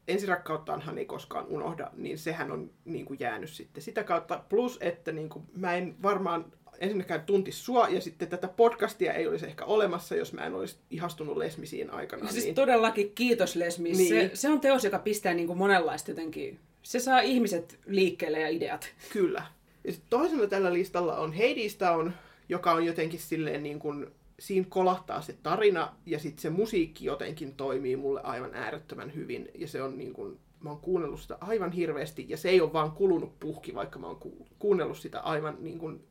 ensirakkauttaanhan 0.08 0.98
ei 0.98 1.06
koskaan 1.06 1.46
unohda, 1.46 1.90
niin 1.96 2.18
sehän 2.18 2.52
on 2.52 2.70
niin 2.84 3.04
kuin 3.04 3.20
jäänyt 3.20 3.50
sitten 3.50 3.82
sitä 3.82 4.04
kautta. 4.04 4.44
Plus, 4.48 4.78
että 4.80 5.12
niin 5.12 5.28
kuin, 5.28 5.44
mä 5.56 5.74
en 5.74 5.96
varmaan 6.02 6.52
ensinnäkään 6.80 7.22
tunti 7.22 7.52
sua, 7.52 7.88
ja 7.88 8.00
sitten 8.00 8.28
tätä 8.28 8.48
podcastia 8.48 9.12
ei 9.12 9.26
olisi 9.26 9.46
ehkä 9.46 9.64
olemassa, 9.64 10.14
jos 10.14 10.32
mä 10.32 10.46
en 10.46 10.54
olisi 10.54 10.76
ihastunut 10.90 11.36
Lesmisiin 11.36 11.90
aikana. 11.90 12.28
Siis 12.28 12.44
niin... 12.44 12.54
todellakin 12.54 13.12
kiitos 13.14 13.56
Lesmi. 13.56 13.92
Niin. 13.92 14.08
Se, 14.08 14.30
se 14.34 14.48
on 14.48 14.60
teos, 14.60 14.84
joka 14.84 14.98
pistää 14.98 15.34
niin 15.34 15.46
kuin 15.46 15.58
monenlaista 15.58 16.10
jotenkin. 16.10 16.60
Se 16.82 16.98
saa 16.98 17.20
ihmiset 17.20 17.78
liikkeelle 17.86 18.40
ja 18.40 18.48
ideat. 18.48 18.94
Kyllä. 19.12 19.42
Ja 19.84 19.92
sitten 19.92 20.10
toisena 20.10 20.46
tällä 20.46 20.72
listalla 20.72 21.16
on 21.16 21.32
Hades 21.32 21.76
Town, 21.76 22.12
joka 22.48 22.72
on 22.72 22.86
jotenkin 22.86 23.20
silleen 23.20 23.62
niin 23.62 23.78
kuin 23.78 24.06
siinä 24.38 24.66
kolahtaa 24.68 25.22
se 25.22 25.36
tarina 25.42 25.94
ja 26.06 26.18
sitten 26.18 26.42
se 26.42 26.50
musiikki 26.50 27.04
jotenkin 27.04 27.54
toimii 27.54 27.96
mulle 27.96 28.20
aivan 28.22 28.54
äärettömän 28.54 29.14
hyvin. 29.14 29.48
Ja 29.54 29.68
se 29.68 29.82
on 29.82 29.98
niin 29.98 30.12
kuin, 30.12 30.38
mä 30.60 30.70
oon 30.70 30.80
kuunnellut 30.80 31.20
sitä 31.20 31.38
aivan 31.40 31.72
hirveästi 31.72 32.26
ja 32.28 32.36
se 32.36 32.48
ei 32.48 32.60
ole 32.60 32.72
vaan 32.72 32.92
kulunut 32.92 33.40
puhki, 33.40 33.74
vaikka 33.74 33.98
mä 33.98 34.06
oon 34.06 34.20
kuunnellut 34.58 34.98
sitä 34.98 35.20
aivan 35.20 35.56
niin 35.60 35.78
kuin 35.78 36.04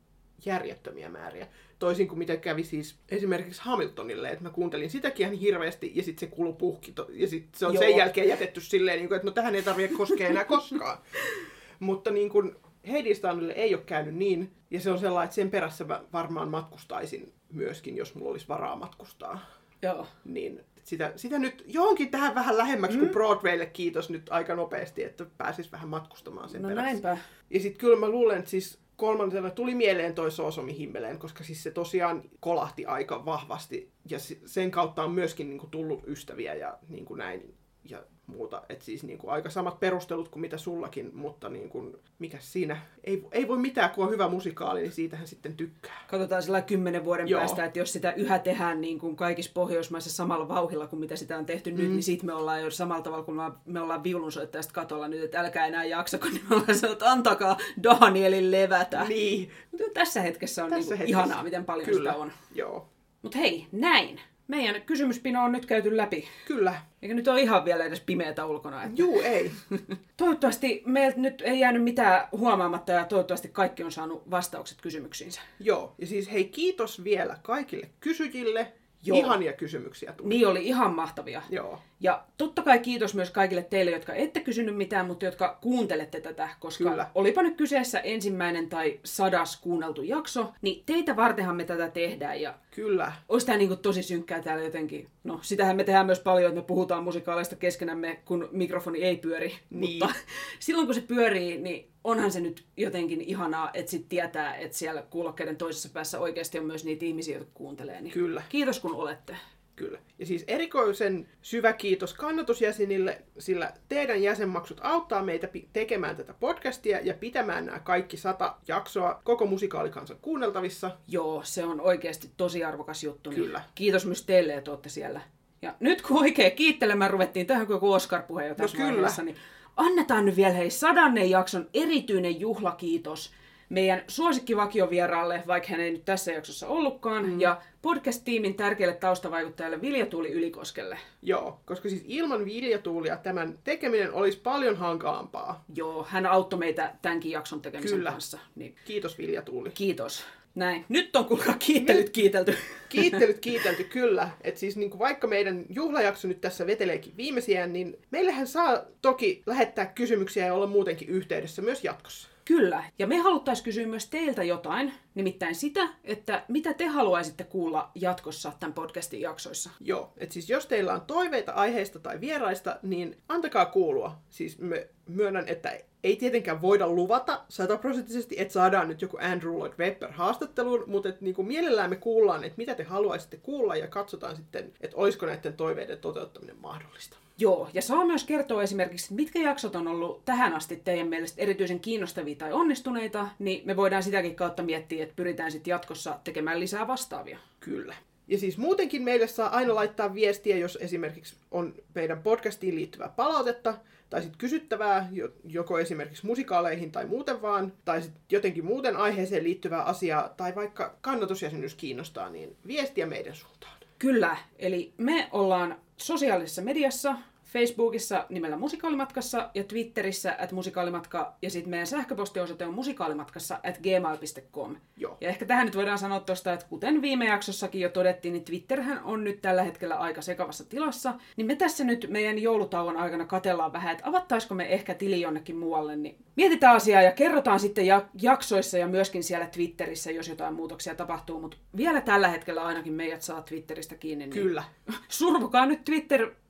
järjettömiä 0.45 1.09
määriä. 1.09 1.47
Toisin 1.80 2.07
kuin 2.07 2.19
mitä 2.19 2.38
kävi 2.38 2.63
siis 2.63 2.99
esimerkiksi 3.09 3.61
Hamiltonille, 3.61 4.30
että 4.30 4.43
mä 4.43 4.49
kuuntelin 4.49 4.89
sitäkin 4.89 5.26
ihan 5.26 5.38
hirveästi 5.38 5.91
ja 5.95 6.03
sitten 6.03 6.30
se 6.30 6.36
kulu 6.36 6.53
puhki 6.53 6.93
ja 7.09 7.28
sitten 7.28 7.59
se 7.59 7.65
on 7.65 7.73
Joo. 7.73 7.84
sen 7.84 7.97
jälkeen 7.97 8.30
jätetty 8.30 8.61
silleen, 8.61 8.97
niin 8.97 9.07
kuin, 9.07 9.15
että 9.15 9.26
no 9.26 9.32
tähän 9.32 9.55
ei 9.55 9.63
tarvitse 9.63 9.97
koskea 9.97 10.28
enää 10.28 10.45
koskaan. 10.45 10.97
Mutta 11.80 12.11
niin 12.11 12.30
kuin 12.30 12.55
Heidistanille 12.88 13.53
ei 13.53 13.76
ole 13.76 13.84
käynyt 13.86 14.15
niin, 14.15 14.51
ja 14.71 14.80
se 14.80 14.91
on 14.91 14.99
sellainen, 14.99 15.26
että 15.26 15.36
sen 15.36 15.51
perässä 15.51 15.84
mä 15.84 16.03
varmaan 16.13 16.49
matkustaisin 16.49 17.34
myöskin, 17.56 17.97
jos 17.97 18.16
mulla 18.16 18.32
olisi 18.32 18.47
varaa 18.47 18.76
matkustaa. 18.76 19.39
Joo. 19.82 20.08
Niin 20.26 20.64
sitä, 20.84 21.14
sitä 21.16 21.39
nyt 21.39 21.64
johonkin 21.68 22.12
tähän 22.12 22.36
vähän 22.36 22.58
lähemmäksi 22.58 22.97
mm. 22.97 23.03
kuin 23.03 23.14
Broadwaylle 23.14 23.66
kiitos 23.66 24.10
nyt 24.10 24.30
aika 24.30 24.56
nopeasti, 24.56 25.03
että 25.03 25.26
pääsis 25.38 25.72
vähän 25.72 25.89
matkustamaan 25.89 26.49
sen 26.49 26.62
no 26.62 26.68
perässä. 26.68 26.86
näinpä. 26.86 27.18
Ja 27.49 27.60
sitten 27.60 27.80
kyllä 27.80 27.99
mä 27.99 28.10
luulen, 28.10 28.39
että 28.39 28.51
siis 28.51 28.80
kolmantena 28.95 29.49
tuli 29.49 29.76
mieleen 29.76 30.16
toi 30.16 30.32
Soosomi 30.32 30.78
himmeleen, 30.78 31.20
koska 31.20 31.43
siis 31.43 31.64
se 31.64 31.72
tosiaan 31.72 32.24
kolahti 32.39 32.86
aika 32.86 33.26
vahvasti 33.26 33.91
ja 34.10 34.18
sen 34.45 34.72
kautta 34.72 35.03
on 35.03 35.12
myöskin 35.12 35.49
niin 35.49 35.60
kuin, 35.60 35.70
tullut 35.70 36.03
ystäviä 36.08 36.53
ja 36.53 36.78
niin 36.89 37.06
kuin 37.06 37.18
näin. 37.18 37.53
Ja 37.90 38.04
muuta. 38.28 38.62
Et 38.70 38.82
siis 38.82 39.04
niin 39.04 39.18
kuin 39.18 39.32
aika 39.32 39.50
samat 39.50 39.80
perustelut 39.80 40.30
kuin 40.30 40.42
mitä 40.42 40.58
sullakin, 40.58 41.12
mutta 41.14 41.50
niin 41.50 41.70
kuin, 41.70 41.98
mikä 42.20 42.38
siinä, 42.40 42.82
ei, 43.04 43.28
ei 43.32 43.48
voi 43.48 43.58
mitään, 43.58 43.90
kun 43.90 44.06
on 44.06 44.12
hyvä 44.12 44.28
musikaali, 44.28 44.82
niin 44.82 44.92
siitähän 44.92 45.28
sitten 45.28 45.58
tykkää. 45.58 46.04
Katsotaan 46.08 46.44
sillä 46.44 46.62
kymmenen 46.62 47.06
vuoden 47.06 47.28
Joo. 47.28 47.40
päästä, 47.40 47.66
että 47.66 47.80
jos 47.80 47.94
sitä 47.94 48.14
yhä 48.14 48.40
tehdään 48.40 48.82
niin 48.82 49.00
kuin 49.00 49.16
kaikissa 49.16 49.52
Pohjoismaissa 49.54 50.10
samalla 50.10 50.48
vauhilla 50.48 50.88
kuin 50.88 51.00
mitä 51.00 51.16
sitä 51.16 51.38
on 51.38 51.46
tehty 51.46 51.72
mm. 51.72 51.78
nyt, 51.78 51.90
niin 51.90 52.04
sitten 52.04 52.26
me 52.26 52.34
ollaan 52.34 52.62
jo 52.62 52.72
samalla 52.72 53.02
tavalla 53.02 53.26
kuin 53.26 53.38
me 53.66 53.82
ollaan 53.82 54.04
viulunsoittajasta 54.04 54.74
katolla 54.74 55.08
nyt, 55.08 55.24
että 55.24 55.40
älkää 55.40 55.68
enää 55.68 55.84
jaksako, 55.84 56.28
niin 56.30 56.42
me 56.50 56.56
ollaan 56.56 56.92
että 56.92 57.12
antakaa 57.12 57.58
Danielin 57.84 58.52
levätä. 58.52 59.04
Niin. 59.04 59.52
Mutta 59.72 59.86
tässä 59.94 60.22
hetkessä 60.22 60.64
on 60.64 60.70
tässä 60.70 60.90
niin 60.90 60.98
hetkessä. 60.98 61.20
ihanaa, 61.20 61.44
miten 61.44 61.66
paljon 61.66 61.86
Kyllä. 61.86 62.12
sitä 62.12 62.22
on. 62.22 62.32
Joo. 62.56 62.90
Mutta 63.22 63.38
hei, 63.38 63.68
näin. 63.72 64.20
Meidän 64.48 64.82
kysymyspino 64.82 65.44
on 65.44 65.52
nyt 65.52 65.66
käyty 65.66 65.98
läpi. 65.98 66.28
Kyllä. 66.48 66.76
Eikä 67.06 67.16
nyt 67.16 67.28
ole 67.28 67.41
ihan 67.41 67.66
vielä 67.66 67.84
edes 67.84 68.01
pimeätä 68.01 68.45
ulkona. 68.45 68.84
Että... 68.84 69.01
Juu, 69.01 69.22
ei. 69.22 69.51
toivottavasti 70.18 70.84
meiltä 70.86 71.20
nyt 71.20 71.41
ei 71.45 71.60
jäänyt 71.60 71.84
mitään 71.84 72.28
huomaamatta 72.32 72.91
ja 72.91 73.06
toivottavasti 73.06 73.47
kaikki 73.47 73.84
on 73.84 73.91
saanut 73.91 74.32
vastaukset 74.32 74.78
kysymyksiinsä. 74.82 75.41
Joo, 75.60 75.95
ja 75.97 76.08
siis 76.08 76.32
hei 76.32 76.45
kiitos 76.45 77.03
vielä 77.03 77.38
kaikille 77.43 77.89
kysyjille. 77.99 78.74
Joo. 79.03 79.18
Ihania 79.18 79.53
kysymyksiä 79.53 80.14
tuli. 80.14 80.30
Niin 80.30 80.47
oli, 80.47 80.66
ihan 80.66 80.95
mahtavia. 80.95 81.41
Joo. 81.49 81.80
Ja 82.00 82.24
totta 82.38 82.62
kai 82.62 82.80
kiitos 82.80 83.16
myös 83.16 83.30
kaikille 83.32 83.64
teille, 83.64 83.91
jotka 83.91 84.14
ette 84.14 84.39
kysynyt 84.39 84.78
mitään, 84.78 85.06
mutta 85.06 85.26
jotka 85.26 85.58
kuuntelette 85.62 86.22
tätä, 86.22 86.50
koska 86.60 86.89
Kyllä. 86.89 87.10
olipa 87.16 87.43
nyt 87.43 87.58
kyseessä 87.58 88.00
ensimmäinen 88.00 88.70
tai 88.70 89.00
sadas 89.04 89.62
kuunneltu 89.62 90.02
jakso, 90.02 90.54
niin 90.62 90.84
teitä 90.86 91.16
vartenhan 91.16 91.56
me 91.56 91.64
tätä 91.64 91.89
tehdään 91.89 92.41
ja 92.41 92.54
Kyllä. 92.72 93.12
Olisi 93.30 93.46
tämä 93.46 93.58
niin 93.58 93.78
tosi 93.78 94.04
synkkää 94.04 94.41
täällä 94.41 94.64
jotenkin. 94.64 95.08
No, 95.24 95.39
sitähän 95.41 95.76
me 95.76 95.84
tehdään 95.84 96.06
myös 96.06 96.20
paljon, 96.20 96.50
että 96.50 96.62
me 96.62 96.68
puhutaan 96.68 97.04
musikaaleista 97.04 97.56
keskenämme, 97.56 98.20
kun 98.26 98.50
mikrofoni 98.52 99.04
ei 99.04 99.18
pyöri. 99.18 99.54
Niin. 99.70 100.04
Mutta 100.04 100.16
silloin 100.60 100.88
kun 100.88 100.96
se 100.96 101.02
pyörii, 101.02 101.58
niin 101.58 101.89
onhan 102.04 102.32
se 102.32 102.39
nyt 102.39 102.66
jotenkin 102.78 103.22
ihanaa, 103.22 103.70
että 103.74 103.91
sit 103.91 104.10
tietää, 104.10 104.56
että 104.56 104.78
siellä 104.78 105.02
kuulokkeiden 105.02 105.58
toisessa 105.58 105.89
päässä 105.93 106.20
oikeasti 106.20 106.60
on 106.60 106.66
myös 106.66 106.86
niitä 106.86 107.06
ihmisiä, 107.06 107.38
jotka 107.38 107.52
kuuntelee. 107.54 108.02
Niin 108.02 108.14
Kyllä. 108.14 108.43
Kiitos 108.50 108.80
kun 108.80 108.96
olette. 108.96 109.38
Kyllä. 109.76 109.99
Ja 110.19 110.26
siis 110.26 110.43
erikoisen 110.47 111.28
syvä 111.41 111.73
kiitos 111.73 112.13
kannatusjäsenille, 112.13 113.21
sillä 113.38 113.73
teidän 113.89 114.21
jäsenmaksut 114.23 114.80
auttaa 114.84 115.23
meitä 115.23 115.49
tekemään 115.73 116.15
tätä 116.15 116.34
podcastia 116.39 116.99
ja 117.03 117.13
pitämään 117.13 117.65
nämä 117.65 117.80
kaikki 117.80 118.17
sata 118.17 118.55
jaksoa 118.67 119.21
koko 119.23 119.45
musikaalikansan 119.45 120.17
kuunneltavissa. 120.21 120.91
Joo, 121.07 121.41
se 121.43 121.63
on 121.63 121.82
oikeasti 121.82 122.32
tosi 122.38 122.63
arvokas 122.63 123.03
juttu. 123.03 123.30
Niin 123.30 123.41
Kyllä. 123.41 123.61
kiitos 123.76 124.05
myös 124.05 124.26
teille, 124.26 124.53
että 124.53 124.71
olette 124.71 124.89
siellä. 124.89 125.21
Ja 125.61 125.76
nyt 125.80 126.01
kun 126.01 126.19
oikein 126.19 126.51
kiittelemään 126.51 127.11
ruvettiin 127.11 127.47
tähän 127.47 127.67
kuin 127.67 127.80
Oscar-puhe 127.82 128.43
jo 128.43 128.49
no 128.49 128.55
tässä 128.55 128.78
no, 128.78 128.89
kyllä. 128.89 129.09
niin 129.23 129.36
annetaan 129.78 130.26
nyt 130.26 130.36
vielä 130.36 130.53
hei 130.53 130.69
sadannen 130.69 131.30
jakson 131.30 131.69
erityinen 131.73 132.39
juhlakiitos 132.39 133.32
meidän 133.70 134.03
suosikkivakioviraalle, 134.07 135.43
vaikka 135.47 135.70
hän 135.70 135.80
ei 135.80 135.91
nyt 135.91 136.05
tässä 136.05 136.32
jaksossa 136.32 136.68
ollutkaan, 136.68 137.26
mm. 137.26 137.41
ja 137.41 137.61
podcast-tiimin 137.82 138.55
tärkeälle 138.55 138.95
taustavaikuttajalle 138.95 139.82
Viljatuuli 139.82 140.32
Ylikoskelle. 140.32 140.97
Joo, 141.22 141.59
koska 141.66 141.89
siis 141.89 142.03
ilman 142.07 142.45
Viljatuulia 142.45 143.18
tämän 143.18 143.59
tekeminen 143.63 144.13
olisi 144.13 144.39
paljon 144.43 144.76
hankalampaa. 144.76 145.66
Joo, 145.76 146.07
hän 146.09 146.26
auttoi 146.26 146.59
meitä 146.59 146.93
tämänkin 147.01 147.32
jakson 147.32 147.61
tekemisen 147.61 147.97
Kyllä. 147.97 148.11
kanssa. 148.11 148.39
Niin, 148.55 148.76
Kiitos 148.86 149.18
Viljatuuli. 149.18 149.72
kiitos. 149.74 150.26
Näin. 150.55 150.86
Nyt 150.89 151.16
on 151.16 151.26
kuulkaa 151.26 151.55
kiittelyt 151.59 152.09
kiitelty. 152.09 152.57
Kiittelyt 152.89 153.39
kiitelty 153.39 153.84
kyllä. 153.84 154.30
että 154.41 154.59
siis 154.59 154.78
niin 154.78 154.89
kuin 154.89 154.99
vaikka 154.99 155.28
meidän 155.28 155.66
juhlajakso 155.70 156.28
nyt 156.28 156.41
tässä 156.41 156.68
veteleekin 156.68 157.18
viimeisiään, 157.18 157.74
niin 157.74 157.97
meillähän 158.11 158.47
saa 158.47 158.82
toki 159.01 159.43
lähettää 159.45 159.86
kysymyksiä 159.86 160.45
ja 160.45 160.53
olla 160.53 160.68
muutenkin 160.68 161.09
yhteydessä 161.09 161.61
myös 161.61 161.84
jatkossa. 161.84 162.30
Kyllä. 162.46 162.84
Ja 163.00 163.08
me 163.08 163.18
haluttaisiin 163.18 163.64
kysyä 163.64 163.88
myös 163.88 164.10
teiltä 164.10 164.43
jotain, 164.43 164.93
nimittäin 165.16 165.56
sitä, 165.56 165.89
että 166.04 166.43
mitä 166.48 166.74
te 166.74 166.86
haluaisitte 166.86 167.43
kuulla 167.43 167.91
jatkossa 167.96 168.52
tämän 168.60 168.74
podcastin 168.74 169.22
jaksoissa. 169.22 169.70
Joo, 169.80 170.14
että 170.18 170.34
siis 170.34 170.50
jos 170.50 170.66
teillä 170.66 170.93
on 170.93 171.02
toiveita 171.02 171.52
aiheista 171.52 172.00
tai 172.00 172.22
vieraista, 172.22 172.80
niin 172.84 173.18
antakaa 173.30 173.66
kuulua. 173.66 174.18
Siis 174.30 174.60
me 174.60 174.89
myönnän, 175.08 175.48
että 175.48 175.80
ei 176.04 176.16
tietenkään 176.16 176.62
voida 176.62 176.88
luvata 176.88 177.41
sataprosenttisesti, 177.50 178.36
että 178.38 178.54
saadaan 178.54 178.88
nyt 178.88 179.02
joku 179.02 179.18
Andrew 179.22 179.54
Lloyd 179.54 179.74
Webber 179.80 180.12
haastatteluun, 180.12 180.84
mutta 180.88 181.10
että 181.10 181.26
niin 181.26 181.36
kuin 181.36 181.48
mielellään 181.48 181.89
me 181.89 181.96
kuullaan, 181.96 182.43
että 182.43 182.58
mitä 182.58 182.76
te 182.76 182.84
haluaisitte 182.84 183.38
kuulla 183.38 183.76
ja 183.76 183.88
katsotaan 183.88 184.36
sitten, 184.36 184.74
että 184.82 184.98
olisiko 184.98 185.26
näiden 185.26 185.54
toiveiden 185.54 185.98
toteuttaminen 185.98 186.58
mahdollista. 186.62 187.18
Joo, 187.38 187.70
ja 187.74 187.82
saa 187.82 188.06
myös 188.06 188.24
kertoa 188.24 188.64
esimerkiksi, 188.64 189.14
mitkä 189.14 189.40
jaksot 189.40 189.76
on 189.76 189.88
ollut 189.88 190.26
tähän 190.26 190.54
asti 190.54 190.76
teidän 190.76 191.08
mielestä 191.08 191.42
erityisen 191.42 191.80
kiinnostavia 191.80 192.36
tai 192.36 192.54
onnistuneita, 192.54 193.28
niin 193.40 193.62
me 193.66 193.76
voidaan 193.76 194.04
sitäkin 194.04 194.36
kautta 194.36 194.64
miettiä, 194.64 195.04
että 195.04 195.16
pyritään 195.16 195.52
sitten 195.52 195.72
jatkossa 195.72 196.20
tekemään 196.24 196.60
lisää 196.60 196.88
vastaavia. 196.88 197.40
Kyllä. 197.60 197.96
Ja 198.28 198.38
siis 198.38 198.58
muutenkin 198.58 199.04
meille 199.04 199.28
saa 199.28 199.50
aina 199.50 199.76
laittaa 199.76 200.14
viestiä, 200.14 200.58
jos 200.58 200.78
esimerkiksi 200.82 201.36
on 201.52 201.74
meidän 201.96 202.24
podcastiin 202.24 202.76
liittyvää 202.76 203.10
palautetta, 203.10 203.74
tai 204.10 204.22
sitten 204.22 204.38
kysyttävää, 204.38 205.08
jo- 205.12 205.32
joko 205.44 205.80
esimerkiksi 205.80 206.26
musikaaleihin 206.26 206.92
tai 206.92 207.06
muuten 207.06 207.42
vaan, 207.42 207.74
tai 207.86 208.02
sitten 208.02 208.22
jotenkin 208.32 208.66
muuten 208.66 208.98
aiheeseen 208.98 209.44
liittyvää 209.44 209.84
asiaa, 209.84 210.30
tai 210.30 210.56
vaikka 210.56 210.98
kannatusjäsenyys 211.02 211.76
kiinnostaa, 211.76 212.30
niin 212.30 212.56
viestiä 212.68 213.06
meidän 213.06 213.36
suuntaan. 213.36 213.78
Kyllä, 214.00 214.38
eli 214.60 214.94
me 214.98 215.30
ollaan 215.32 215.78
sosiaalisessa 215.98 216.62
mediassa, 216.62 217.16
Facebookissa 217.56 218.26
nimellä 218.30 218.58
Musikaalimatkassa 218.58 219.49
ja 219.53 219.64
Twitterissä 219.64 220.36
at 220.39 220.51
musikaalimatka 220.51 221.36
ja 221.41 221.49
sitten 221.49 221.70
meidän 221.70 221.88
sähköpostiosoite 221.88 222.66
on 222.66 222.74
musikaalimatkassa 222.74 223.60
at 223.64 223.78
gmail.com. 223.78 224.76
Joo. 224.97 225.18
Ja 225.22 225.30
ehkä 225.30 225.45
tähän 225.45 225.66
nyt 225.66 225.76
voidaan 225.76 225.97
sanoa 225.97 226.20
tuosta, 226.20 226.53
että 226.53 226.66
kuten 226.70 227.01
viime 227.01 227.26
jaksossakin 227.26 227.82
jo 227.82 227.89
todettiin, 227.89 228.34
niin 228.34 228.45
Twitterhän 228.45 229.03
on 229.03 229.24
nyt 229.24 229.41
tällä 229.41 229.64
hetkellä 229.64 229.95
aika 229.95 230.22
sekavassa 230.22 230.64
tilassa. 230.70 231.14
Niin 231.38 231.47
me 231.47 231.56
tässä 231.56 231.84
nyt 231.84 232.08
meidän 232.10 232.39
joulutauon 232.39 232.97
aikana 232.97 233.26
katellaan 233.26 233.74
vähän, 233.74 233.91
että 233.91 234.10
avattaisiko 234.10 234.56
me 234.56 234.74
ehkä 234.74 234.93
tili 234.93 235.22
jonnekin 235.22 235.56
muualle, 235.56 235.95
niin 235.95 236.18
mietitään 236.36 236.76
asiaa 236.76 237.01
ja 237.01 237.12
kerrotaan 237.12 237.60
sitten 237.60 237.86
ja- 237.86 238.06
jaksoissa 238.22 238.78
ja 238.78 238.88
myöskin 238.88 239.24
siellä 239.24 239.45
Twitterissä, 239.45 240.12
jos 240.12 240.28
jotain 240.28 240.53
muutoksia 240.53 240.95
tapahtuu. 240.95 241.41
Mutta 241.41 241.58
vielä 241.78 242.01
tällä 242.01 242.28
hetkellä 242.28 242.64
ainakin 242.64 242.93
meidät 242.93 243.22
saa 243.22 243.41
Twitteristä 243.41 243.95
kiinni. 243.95 244.26
Niin 244.26 244.34
Kyllä. 244.34 244.64
Survokaa 245.08 245.66
nyt 245.66 245.86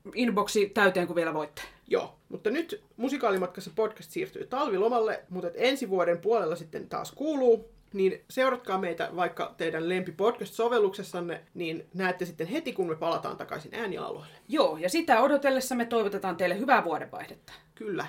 Twitter-inboxi 0.06 0.70
täyteen, 0.74 1.06
kun 1.06 1.16
vielä 1.16 1.34
voitte. 1.34 1.62
Joo, 1.88 2.14
mutta 2.28 2.50
nyt 2.50 2.82
musikaalimatkassa 2.96 3.70
podcast 3.74 4.10
siirtyy 4.10 4.46
talvilomalle, 4.46 5.24
mutta 5.30 5.48
ensi 5.54 5.90
vuoden 5.90 6.18
puolella 6.18 6.56
sitten 6.56 6.88
taas 6.88 7.12
kuuluu. 7.12 7.70
Niin 7.92 8.24
seuratkaa 8.30 8.78
meitä 8.78 9.08
vaikka 9.16 9.54
teidän 9.56 9.88
lempipodcast-sovelluksessanne, 9.88 11.40
niin 11.54 11.86
näette 11.94 12.24
sitten 12.24 12.46
heti, 12.46 12.72
kun 12.72 12.88
me 12.88 12.96
palataan 12.96 13.36
takaisin 13.36 13.74
äänialueelle. 13.74 14.36
Joo, 14.48 14.76
ja 14.76 14.88
sitä 14.88 15.22
odotellessa 15.22 15.74
me 15.74 15.84
toivotetaan 15.84 16.36
teille 16.36 16.58
hyvää 16.58 16.84
vuodenvaihdetta. 16.84 17.52
Kyllä. 17.74 18.06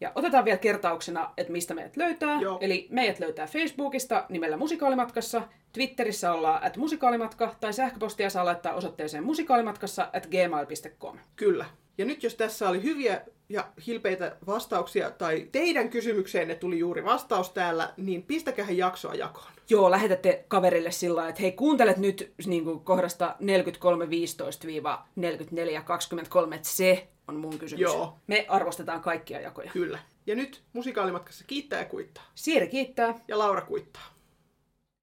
Ja 0.00 0.12
otetaan 0.14 0.44
vielä 0.44 0.58
kertauksena, 0.58 1.30
että 1.36 1.52
mistä 1.52 1.74
meidät 1.74 1.96
löytää. 1.96 2.40
Joo. 2.40 2.58
Eli 2.60 2.88
meidät 2.90 3.18
löytää 3.18 3.46
Facebookista 3.46 4.26
nimellä 4.28 4.56
Musikaalimatkassa, 4.56 5.42
Twitterissä 5.72 6.32
ollaan 6.32 6.64
at 6.64 6.76
musikaalimatka, 6.76 7.54
tai 7.60 7.72
sähköpostia 7.72 8.30
saa 8.30 8.44
laittaa 8.44 8.74
osoitteeseen 8.74 9.24
musikaalimatkassa 9.24 10.10
at 10.12 10.26
gmail.com. 10.26 11.18
Kyllä. 11.36 11.64
Ja 11.98 12.04
nyt 12.04 12.22
jos 12.22 12.34
tässä 12.34 12.68
oli 12.68 12.82
hyviä 12.82 13.20
ja 13.48 13.68
hilpeitä 13.86 14.36
vastauksia, 14.46 15.10
tai 15.10 15.48
teidän 15.52 15.90
kysymykseenne 15.90 16.54
tuli 16.54 16.78
juuri 16.78 17.04
vastaus 17.04 17.50
täällä, 17.50 17.92
niin 17.96 18.22
pistäkää 18.22 18.70
jaksoa 18.70 19.14
jakoon. 19.14 19.57
Joo, 19.70 19.90
lähetätte 19.90 20.44
kaverille 20.48 20.90
sillä 20.90 21.28
että 21.28 21.42
hei, 21.42 21.52
kuuntelet 21.52 21.96
nyt 21.96 22.32
niin 22.46 22.64
kuin 22.64 22.80
kohdasta 22.80 23.36
43.15-44.23, 23.40 23.46
että 26.54 26.68
se 26.68 27.08
on 27.28 27.36
mun 27.36 27.58
kysymys. 27.58 27.80
Joo. 27.80 28.18
Me 28.26 28.46
arvostetaan 28.48 29.00
kaikkia 29.00 29.40
jakoja. 29.40 29.70
Kyllä. 29.70 29.98
Ja 30.26 30.34
nyt 30.34 30.62
musikaalimatkassa 30.72 31.44
kiittää 31.46 31.78
ja 31.78 31.84
kuittaa. 31.84 32.24
Siiri 32.34 32.68
kiittää. 32.68 33.14
Ja 33.28 33.38
Laura 33.38 33.60
kuittaa. 33.60 34.17